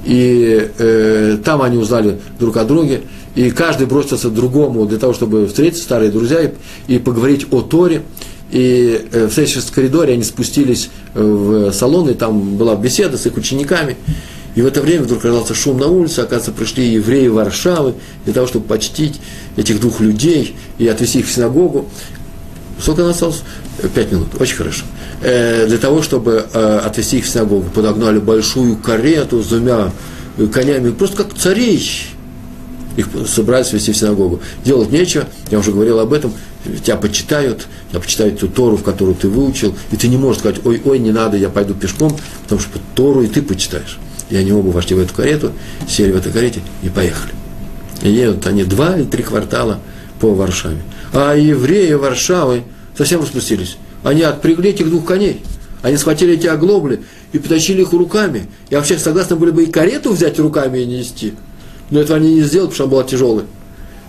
И 0.06 0.70
э, 0.78 1.38
там 1.44 1.62
они 1.62 1.78
узнали 1.78 2.20
друг 2.40 2.58
о 2.58 2.64
друге, 2.64 3.02
и 3.36 3.50
каждый 3.50 3.88
бросился 3.88 4.30
к 4.30 4.34
другому 4.34 4.86
для 4.86 4.98
того, 4.98 5.14
чтобы 5.14 5.48
встретиться, 5.48 5.84
старые 5.84 6.12
друзья, 6.12 6.44
и, 6.44 6.52
и 6.88 7.00
поговорить 7.00 7.48
о 7.52 7.62
Торе. 7.62 8.04
И 8.52 9.08
э, 9.12 9.28
в 9.28 9.72
коридоре, 9.72 10.14
они 10.14 10.24
спустились 10.24 10.90
в 11.14 11.72
салон, 11.74 12.10
и 12.10 12.14
там 12.14 12.56
была 12.56 12.76
беседа 12.76 13.18
с 13.18 13.26
их 13.26 13.36
учениками. 13.36 13.98
И 14.58 14.62
в 14.62 14.66
это 14.66 14.82
время 14.82 15.04
вдруг 15.04 15.24
раздался 15.24 15.54
шум 15.54 15.78
на 15.78 15.86
улице, 15.86 16.22
оказывается, 16.22 16.52
пришли 16.52 16.90
евреи 16.90 17.28
Варшавы 17.28 17.94
для 18.26 18.34
того, 18.34 18.48
чтобы 18.48 18.66
почтить 18.66 19.22
этих 19.56 19.80
двух 19.80 20.00
людей 20.00 20.56
и 20.80 20.88
отвезти 20.88 21.20
их 21.20 21.28
в 21.28 21.32
синагогу. 21.32 21.88
Сколько 22.82 23.04
нам 23.04 23.12
осталось? 23.12 23.44
Пять 23.94 24.12
минут, 24.12 24.30
очень 24.40 24.56
хорошо. 24.56 24.86
Э, 25.22 25.68
для 25.68 25.78
того, 25.78 26.02
чтобы 26.02 26.48
э, 26.52 26.80
отвезти 26.84 27.20
их 27.20 27.26
в 27.26 27.30
синагогу, 27.30 27.70
подогнали 27.70 28.18
большую 28.18 28.78
карету 28.78 29.44
с 29.44 29.50
двумя 29.50 29.92
конями, 30.52 30.90
просто 30.90 31.18
как 31.18 31.36
царей. 31.36 31.88
Их 32.96 33.10
собрались 33.28 33.72
вести 33.74 33.92
в 33.92 33.98
синагогу. 33.98 34.40
Делать 34.66 34.92
нечего, 34.92 35.26
я 35.52 35.60
уже 35.60 35.72
говорил 35.72 36.00
об 36.00 36.14
этом, 36.14 36.34
тебя 36.84 36.96
почитают, 36.96 37.68
тебя 37.92 38.00
почитают 38.00 38.40
ту 38.40 38.48
Тору, 38.48 38.76
в 38.76 38.82
которую 38.82 39.14
ты 39.14 39.30
выучил, 39.30 39.76
и 39.92 39.98
ты 39.98 40.08
не 40.08 40.18
можешь 40.18 40.40
сказать, 40.40 40.62
ой, 40.66 40.82
ой, 40.84 40.98
не 40.98 41.12
надо, 41.12 41.38
я 41.38 41.50
пойду 41.50 41.76
пешком, 41.76 42.18
потому 42.42 42.60
что 42.60 42.80
Тору 42.96 43.22
и 43.22 43.28
ты 43.28 43.44
почитаешь. 43.44 44.00
И 44.30 44.36
они 44.36 44.52
оба 44.52 44.70
вошли 44.70 44.96
в 44.96 45.00
эту 45.00 45.14
карету, 45.14 45.54
сели 45.88 46.12
в 46.12 46.18
этой 46.18 46.32
карете 46.32 46.62
и 46.84 46.90
поехали. 46.90 47.34
И 48.02 48.10
едут 48.10 48.46
они 48.46 48.64
два 48.64 48.98
или 48.98 49.06
три 49.06 49.24
квартала 49.24 49.80
по 50.20 50.34
Варшаве. 50.34 50.82
А 51.14 51.36
евреи 51.36 51.94
Варшавы 51.94 52.64
совсем 52.98 53.22
распустились. 53.22 53.78
Они 54.04 54.22
отпрягли 54.24 54.72
этих 54.72 54.90
двух 54.90 55.06
коней. 55.06 55.44
Они 55.82 55.98
схватили 55.98 56.34
эти 56.34 56.48
оглобли 56.48 57.02
и 57.32 57.40
потащили 57.40 57.82
их 57.82 57.94
руками. 57.94 58.48
И 58.70 58.76
вообще 58.76 58.98
согласны 58.98 59.36
были 59.36 59.52
бы 59.52 59.64
и 59.64 59.68
карету 59.68 60.12
взять 60.12 60.40
руками 60.40 60.80
и 60.80 60.86
нести. 60.86 61.34
Но 61.90 62.00
этого 62.00 62.18
они 62.18 62.36
не 62.36 62.42
сделали, 62.42 62.70
потому 62.70 62.76
что 62.76 62.84
она 62.84 62.92
была 62.92 63.04
тяжелая. 63.04 63.46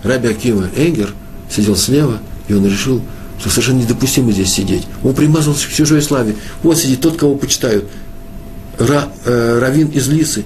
Раби 0.02 0.28
Акива 0.28 0.68
Энгер 0.76 1.14
сидел 1.50 1.76
слева, 1.76 2.18
и 2.48 2.54
он 2.54 2.66
решил, 2.66 3.02
что 3.38 3.50
совершенно 3.50 3.82
недопустимо 3.82 4.32
здесь 4.32 4.52
сидеть. 4.52 4.86
Он 5.04 5.14
примазался 5.14 5.68
к 5.68 5.72
чужой 5.72 6.02
славе. 6.02 6.34
Вот 6.62 6.78
сидит 6.78 7.00
тот, 7.00 7.16
кого 7.16 7.36
почитают. 7.36 7.84
Ра, 8.78 9.08
э, 9.24 9.58
Равин 9.60 9.88
из 9.88 10.08
Лисы. 10.08 10.44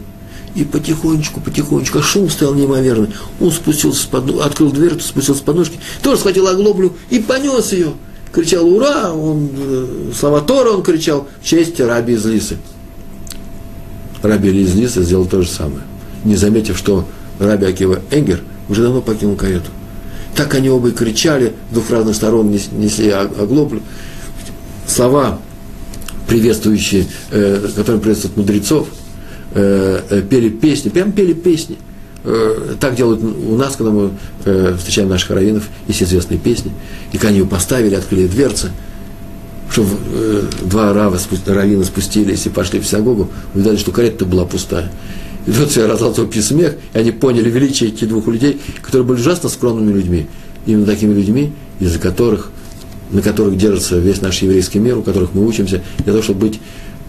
И 0.55 0.65
потихонечку, 0.65 1.41
потихонечку, 1.41 1.99
а 1.99 2.03
шум 2.03 2.29
стоял 2.29 2.55
неимоверный. 2.55 3.09
Он 3.41 3.51
спустился 3.51 4.03
с 4.03 4.05
под, 4.05 4.29
открыл 4.41 4.71
дверь, 4.71 5.01
спустился 5.01 5.41
с 5.41 5.43
подножки, 5.43 5.79
тоже 6.03 6.19
схватил 6.19 6.47
оглоблю 6.47 6.95
и 7.09 7.21
понес 7.21 7.73
ее. 7.73 7.93
Кричал 8.33 8.67
«Ура!» 8.67 9.13
он, 9.13 9.49
э, 9.57 10.11
Слова 10.19 10.41
Тора 10.41 10.71
он 10.71 10.83
кричал 10.83 11.29
в 11.41 11.47
честь 11.47 11.81
Раби 11.81 12.15
из 12.15 12.25
Лисы. 12.27 12.59
Раби 14.23 14.51
из 14.51 14.75
Лисы 14.75 15.03
сделал 15.03 15.27
то 15.27 15.43
же 15.43 15.49
самое. 15.49 15.83
Не 16.25 16.37
заметив, 16.37 16.79
что 16.79 17.07
Раби 17.39 17.67
Акива 17.67 18.01
Энгер 18.11 18.43
уже 18.69 18.83
давно 18.83 19.01
покинул 19.01 19.37
карету. 19.37 19.71
Так 20.37 20.55
они 20.55 20.71
оба 20.71 20.89
и 20.89 20.93
кричали, 20.93 21.53
с 21.71 21.75
двух 21.75 21.91
разных 21.91 22.17
сторон 22.17 22.51
несли 22.51 23.11
оглоблю. 23.11 23.83
Слова 24.87 25.39
приветствующие, 26.29 27.07
э, 27.31 27.69
которые 27.75 28.01
приветствуют 28.01 28.37
мудрецов, 28.37 28.89
э, 29.55 30.01
э, 30.11 30.23
пели 30.23 30.49
песни, 30.49 30.89
прям 30.89 31.13
пели 31.13 31.33
песни. 31.33 31.77
Э, 32.25 32.75
так 32.79 32.95
делают 32.95 33.23
у 33.23 33.57
нас, 33.57 33.77
когда 33.77 33.93
мы 33.93 34.11
э, 34.45 34.77
встречаем 34.79 35.09
наших 35.09 35.31
раввинов, 35.31 35.69
есть 35.89 36.03
известные 36.03 36.39
песни. 36.39 36.73
И 37.13 37.17
когда 37.17 37.29
они 37.29 37.39
ее 37.39 37.47
поставили, 37.47 37.95
открыли 37.95 38.27
дверцы, 38.27 38.71
чтобы 39.71 39.91
э, 40.13 40.43
два 40.63 40.93
рава, 40.93 41.19
раввина 41.47 41.85
спустились 41.85 42.47
и 42.47 42.51
пошли 42.51 42.79
в 42.79 42.87
синагогу, 42.87 43.31
увидали, 43.55 43.77
что 43.77 43.91
карета 43.91 44.25
была 44.25 44.45
пустая. 44.45 44.91
И 45.47 45.51
вот 45.51 45.71
все 45.71 45.87
раздался 45.87 46.23
общий 46.23 46.43
смех, 46.43 46.77
и 46.95 46.99
они 46.99 47.11
поняли 47.11 47.51
величие 47.51 47.91
этих 47.91 48.09
двух 48.09 48.29
людей, 48.29 48.61
которые 48.83 49.05
были 49.05 49.19
ужасно 49.19 49.49
скромными 49.49 49.93
людьми. 49.93 50.27
Именно 50.67 50.87
такими 50.87 51.13
людьми, 51.13 51.53
из-за 51.81 51.99
которых 51.99 52.51
на 53.13 53.23
которых 53.23 53.57
держится 53.57 53.99
весь 53.99 54.21
наш 54.21 54.43
еврейский 54.43 54.79
мир, 54.79 54.99
у 54.99 55.03
которых 55.03 55.35
мы 55.35 55.47
учимся, 55.47 55.83
для 55.99 56.13
того, 56.13 56.23
чтобы 56.23 56.49
быть 56.49 56.61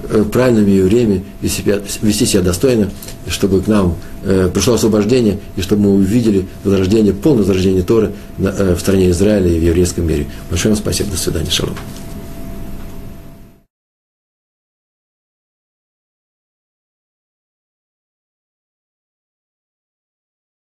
э, 0.10 0.24
правильными 0.32 0.72
евреями, 0.72 1.24
вести 1.42 2.26
себя 2.26 2.42
достойно, 2.42 2.90
чтобы 3.28 3.62
к 3.62 3.68
нам 3.68 3.96
э, 4.24 4.50
пришло 4.54 4.76
освобождение, 4.76 5.40
и 5.56 5.62
чтобы 5.62 5.84
мы 5.84 5.94
увидели 5.96 6.46
возрождение, 6.64 7.14
полное 7.14 7.44
возрождение 7.44 7.84
Торы 7.84 8.12
э, 8.38 8.76
в 8.78 8.80
стране 8.80 9.10
Израиля 9.10 9.50
и 9.50 9.60
в 9.60 9.64
еврейском 9.64 10.06
мире. 10.06 10.28
Большое 10.50 10.74
вам 10.74 10.82
спасибо, 10.82 11.12
до 11.12 11.18
свидания, 11.18 11.50
шалом. 11.50 11.76